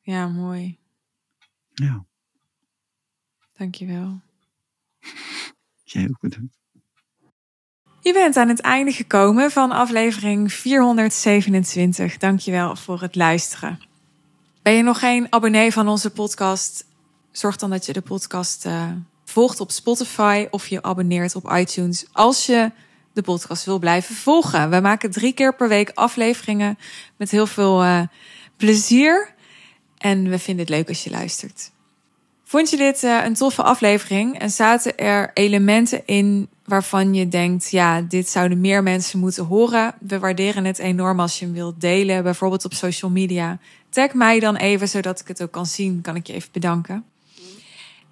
ja, 0.00 0.28
mooi. 0.28 0.78
Ja, 1.74 2.06
Dankjewel. 3.52 4.20
jij 5.84 6.08
ook 6.08 6.20
bedankt. 6.20 6.58
Je 8.08 8.14
bent 8.14 8.36
aan 8.36 8.48
het 8.48 8.60
einde 8.60 8.92
gekomen 8.92 9.50
van 9.50 9.70
aflevering 9.70 10.52
427. 10.52 12.16
Dankjewel 12.16 12.76
voor 12.76 13.00
het 13.00 13.16
luisteren. 13.16 13.80
Ben 14.62 14.72
je 14.72 14.82
nog 14.82 14.98
geen 14.98 15.26
abonnee 15.30 15.72
van 15.72 15.88
onze 15.88 16.10
podcast? 16.10 16.84
Zorg 17.30 17.56
dan 17.56 17.70
dat 17.70 17.86
je 17.86 17.92
de 17.92 18.00
podcast 18.00 18.66
eh, 18.66 18.86
volgt 19.24 19.60
op 19.60 19.70
Spotify 19.70 20.46
of 20.50 20.66
je 20.66 20.82
abonneert 20.82 21.34
op 21.34 21.52
iTunes 21.52 22.06
als 22.12 22.46
je 22.46 22.70
de 23.12 23.22
podcast 23.22 23.64
wil 23.64 23.78
blijven 23.78 24.14
volgen. 24.14 24.70
We 24.70 24.80
maken 24.80 25.10
drie 25.10 25.32
keer 25.32 25.54
per 25.54 25.68
week 25.68 25.90
afleveringen 25.94 26.78
met 27.16 27.30
heel 27.30 27.46
veel 27.46 27.82
eh, 27.82 28.02
plezier. 28.56 29.34
En 29.98 30.28
we 30.28 30.38
vinden 30.38 30.64
het 30.66 30.74
leuk 30.74 30.88
als 30.88 31.04
je 31.04 31.10
luistert. 31.10 31.70
Vond 32.48 32.70
je 32.70 32.76
dit 32.76 33.02
uh, 33.02 33.24
een 33.24 33.34
toffe 33.34 33.62
aflevering 33.62 34.38
en 34.38 34.50
zaten 34.50 34.98
er 34.98 35.30
elementen 35.34 36.02
in 36.06 36.48
waarvan 36.64 37.14
je 37.14 37.28
denkt, 37.28 37.70
ja, 37.70 38.00
dit 38.00 38.28
zouden 38.28 38.60
meer 38.60 38.82
mensen 38.82 39.18
moeten 39.18 39.44
horen? 39.44 39.94
We 40.00 40.18
waarderen 40.18 40.64
het 40.64 40.78
enorm 40.78 41.20
als 41.20 41.38
je 41.38 41.44
hem 41.44 41.54
wilt 41.54 41.80
delen, 41.80 42.22
bijvoorbeeld 42.22 42.64
op 42.64 42.74
social 42.74 43.10
media. 43.10 43.58
Tag 43.88 44.14
mij 44.14 44.40
dan 44.40 44.56
even, 44.56 44.88
zodat 44.88 45.20
ik 45.20 45.28
het 45.28 45.42
ook 45.42 45.50
kan 45.50 45.66
zien. 45.66 46.00
Kan 46.00 46.16
ik 46.16 46.26
je 46.26 46.32
even 46.32 46.48
bedanken. 46.52 47.04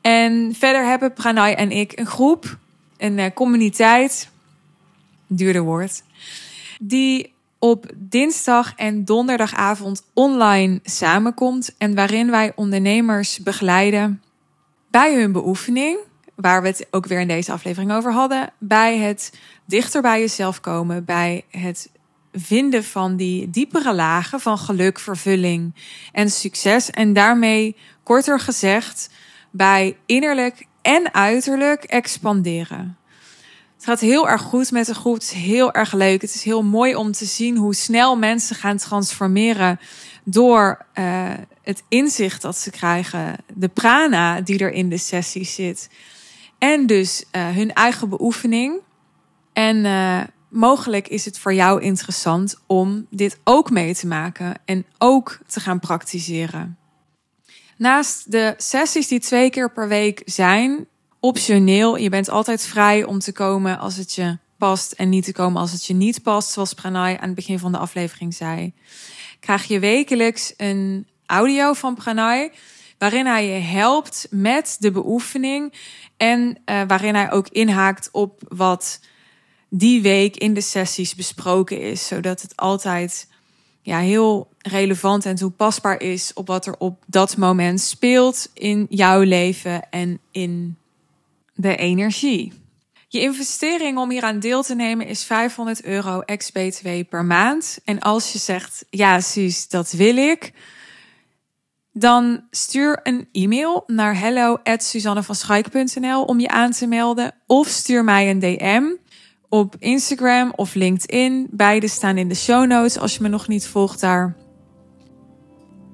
En 0.00 0.54
verder 0.58 0.84
hebben 0.84 1.12
Pranay 1.12 1.54
en 1.54 1.70
ik 1.70 1.98
een 1.98 2.06
groep, 2.06 2.58
een 2.96 3.18
uh, 3.18 3.26
communiteit, 3.34 4.30
duurder 5.26 5.62
woord, 5.62 6.02
die 6.80 7.32
op 7.58 7.86
dinsdag 7.94 8.72
en 8.74 9.04
donderdagavond 9.04 10.02
online 10.12 10.80
samenkomt 10.84 11.74
en 11.78 11.94
waarin 11.94 12.30
wij 12.30 12.52
ondernemers 12.54 13.38
begeleiden 13.38 14.20
bij 14.90 15.14
hun 15.14 15.32
beoefening, 15.32 15.98
waar 16.34 16.62
we 16.62 16.68
het 16.68 16.86
ook 16.90 17.06
weer 17.06 17.20
in 17.20 17.28
deze 17.28 17.52
aflevering 17.52 17.92
over 17.92 18.12
hadden, 18.12 18.52
bij 18.58 18.98
het 18.98 19.32
dichter 19.64 20.02
bij 20.02 20.20
jezelf 20.20 20.60
komen, 20.60 21.04
bij 21.04 21.44
het 21.50 21.90
vinden 22.32 22.84
van 22.84 23.16
die 23.16 23.50
diepere 23.50 23.94
lagen 23.94 24.40
van 24.40 24.58
geluk, 24.58 24.98
vervulling 24.98 25.74
en 26.12 26.30
succes. 26.30 26.90
En 26.90 27.12
daarmee, 27.12 27.76
korter 28.02 28.40
gezegd, 28.40 29.10
bij 29.50 29.96
innerlijk 30.06 30.66
en 30.82 31.14
uiterlijk 31.14 31.84
expanderen. 31.84 32.96
Het 33.76 33.84
gaat 33.84 34.00
heel 34.00 34.28
erg 34.28 34.42
goed 34.42 34.70
met 34.70 34.86
de 34.86 34.94
groep. 34.94 35.14
Het 35.14 35.22
is 35.22 35.30
heel 35.30 35.72
erg 35.72 35.92
leuk. 35.92 36.20
Het 36.20 36.34
is 36.34 36.42
heel 36.42 36.62
mooi 36.62 36.94
om 36.94 37.12
te 37.12 37.24
zien 37.24 37.56
hoe 37.56 37.74
snel 37.74 38.16
mensen 38.16 38.56
gaan 38.56 38.76
transformeren 38.76 39.80
door 40.24 40.86
uh, 40.94 41.30
het 41.66 41.82
inzicht 41.88 42.42
dat 42.42 42.58
ze 42.58 42.70
krijgen, 42.70 43.36
de 43.54 43.68
prana 43.68 44.40
die 44.40 44.58
er 44.58 44.72
in 44.72 44.88
de 44.88 44.98
sessie 44.98 45.44
zit. 45.44 45.88
En 46.58 46.86
dus 46.86 47.24
uh, 47.32 47.48
hun 47.48 47.72
eigen 47.72 48.08
beoefening. 48.08 48.80
En 49.52 49.84
uh, 49.84 50.20
mogelijk 50.48 51.08
is 51.08 51.24
het 51.24 51.38
voor 51.38 51.54
jou 51.54 51.82
interessant 51.82 52.60
om 52.66 53.06
dit 53.10 53.38
ook 53.44 53.70
mee 53.70 53.94
te 53.94 54.06
maken 54.06 54.54
en 54.64 54.86
ook 54.98 55.38
te 55.46 55.60
gaan 55.60 55.80
praktiseren. 55.80 56.78
Naast 57.76 58.30
de 58.30 58.54
sessies 58.56 59.08
die 59.08 59.20
twee 59.20 59.50
keer 59.50 59.72
per 59.72 59.88
week 59.88 60.22
zijn, 60.24 60.86
optioneel, 61.20 61.96
je 61.96 62.08
bent 62.08 62.28
altijd 62.28 62.66
vrij 62.66 63.04
om 63.04 63.18
te 63.18 63.32
komen 63.32 63.78
als 63.78 63.96
het 63.96 64.14
je 64.14 64.38
past 64.58 64.92
en 64.92 65.08
niet 65.08 65.24
te 65.24 65.32
komen 65.32 65.60
als 65.60 65.72
het 65.72 65.84
je 65.84 65.94
niet 65.94 66.22
past, 66.22 66.50
zoals 66.50 66.74
Pranay 66.74 67.16
aan 67.16 67.26
het 67.26 67.34
begin 67.34 67.58
van 67.58 67.72
de 67.72 67.78
aflevering 67.78 68.34
zei. 68.34 68.72
Krijg 69.40 69.64
je 69.64 69.78
wekelijks 69.78 70.54
een 70.56 71.06
audio 71.26 71.72
van 71.72 71.94
Pranay 71.94 72.52
waarin 72.98 73.26
hij 73.26 73.46
je 73.46 73.60
helpt 73.60 74.26
met 74.30 74.76
de 74.78 74.90
beoefening 74.90 75.72
en 76.16 76.58
uh, 76.66 76.82
waarin 76.86 77.14
hij 77.14 77.32
ook 77.32 77.48
inhaakt 77.48 78.08
op 78.12 78.40
wat 78.48 79.00
die 79.68 80.02
week 80.02 80.36
in 80.36 80.54
de 80.54 80.60
sessies 80.60 81.14
besproken 81.14 81.80
is, 81.80 82.06
zodat 82.06 82.42
het 82.42 82.56
altijd 82.56 83.28
ja, 83.82 83.98
heel 83.98 84.48
relevant 84.58 85.26
en 85.26 85.34
toepasbaar 85.34 86.00
is 86.00 86.32
op 86.34 86.46
wat 86.46 86.66
er 86.66 86.74
op 86.78 87.02
dat 87.06 87.36
moment 87.36 87.80
speelt 87.80 88.50
in 88.54 88.86
jouw 88.88 89.20
leven 89.20 89.90
en 89.90 90.20
in 90.30 90.76
de 91.54 91.76
energie. 91.76 92.52
Je 93.08 93.20
investering 93.20 93.98
om 93.98 94.10
hier 94.10 94.22
aan 94.22 94.40
deel 94.40 94.62
te 94.62 94.74
nemen 94.74 95.06
is 95.06 95.24
500 95.24 95.84
euro 95.84 96.20
ex-BTW 96.20 96.88
per 97.08 97.24
maand. 97.24 97.78
En 97.84 98.00
als 98.00 98.32
je 98.32 98.38
zegt, 98.38 98.84
ja 98.90 99.20
Suus, 99.20 99.68
dat 99.68 99.90
wil 99.90 100.16
ik, 100.16 100.52
dan 101.98 102.40
stuur 102.50 103.00
een 103.02 103.28
e-mail 103.32 103.82
naar 103.86 104.18
hello@suzannevanschaik.nl 104.18 106.22
om 106.22 106.40
je 106.40 106.48
aan 106.48 106.70
te 106.70 106.86
melden. 106.86 107.34
Of 107.46 107.68
stuur 107.68 108.04
mij 108.04 108.30
een 108.30 108.38
DM 108.38 108.84
op 109.48 109.76
Instagram 109.78 110.52
of 110.56 110.74
LinkedIn. 110.74 111.46
Beide 111.50 111.88
staan 111.88 112.18
in 112.18 112.28
de 112.28 112.34
show 112.34 112.66
notes 112.66 112.98
als 112.98 113.14
je 113.14 113.22
me 113.22 113.28
nog 113.28 113.48
niet 113.48 113.66
volgt 113.66 114.00
daar. 114.00 114.36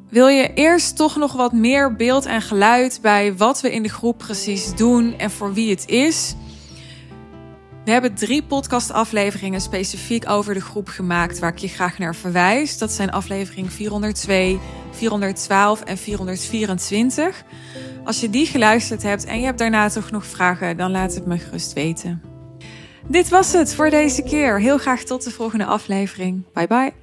Wil 0.09 0.28
je 0.28 0.55
eerst 0.55 0.96
toch 0.96 1.16
nog 1.16 1.32
wat 1.32 1.53
meer 1.53 1.96
beeld 1.96 2.26
en 2.26 2.42
geluid 2.42 2.98
bij 3.03 3.36
wat 3.36 3.61
we 3.61 3.72
in 3.72 3.82
de 3.82 3.88
groep 3.88 4.18
precies 4.18 4.74
doen 4.74 5.18
en 5.18 5.30
voor 5.30 5.53
wie 5.53 5.70
het 5.70 5.88
is? 5.88 6.34
We 7.85 7.91
hebben 7.91 8.14
drie 8.14 8.43
podcastafleveringen 8.43 9.61
specifiek 9.61 10.30
over 10.30 10.55
de 10.55 10.61
groep 10.61 10.89
gemaakt 10.89 11.39
waar 11.39 11.53
ik 11.53 11.59
je 11.59 11.68
graag 11.68 11.99
naar 11.99 12.14
verwijs. 12.14 12.78
Dat 12.78 12.93
zijn 12.93 13.11
aflevering 13.11 13.72
402, 13.72 14.61
412 14.91 15.83
en 15.83 15.99
424. 15.99 17.45
Als 18.05 18.20
je 18.20 18.30
die 18.30 18.47
geluisterd 18.47 19.03
hebt 19.03 19.24
en 19.24 19.39
je 19.39 19.45
hebt 19.45 19.59
daarna 19.59 19.89
toch 19.89 20.11
nog 20.11 20.26
vragen, 20.26 20.76
dan 20.76 20.91
laat 20.91 21.14
het 21.14 21.26
me 21.26 21.39
gerust 21.39 21.72
weten. 21.72 22.22
Dit 23.09 23.28
was 23.28 23.53
het 23.53 23.74
voor 23.74 23.91
deze 23.91 24.22
keer. 24.22 24.61
Heel 24.61 24.78
graag 24.78 25.03
tot 25.03 25.24
de 25.24 25.30
volgende 25.30 25.64
aflevering. 25.64 26.45
Bye 26.53 26.66
bye. 26.66 27.01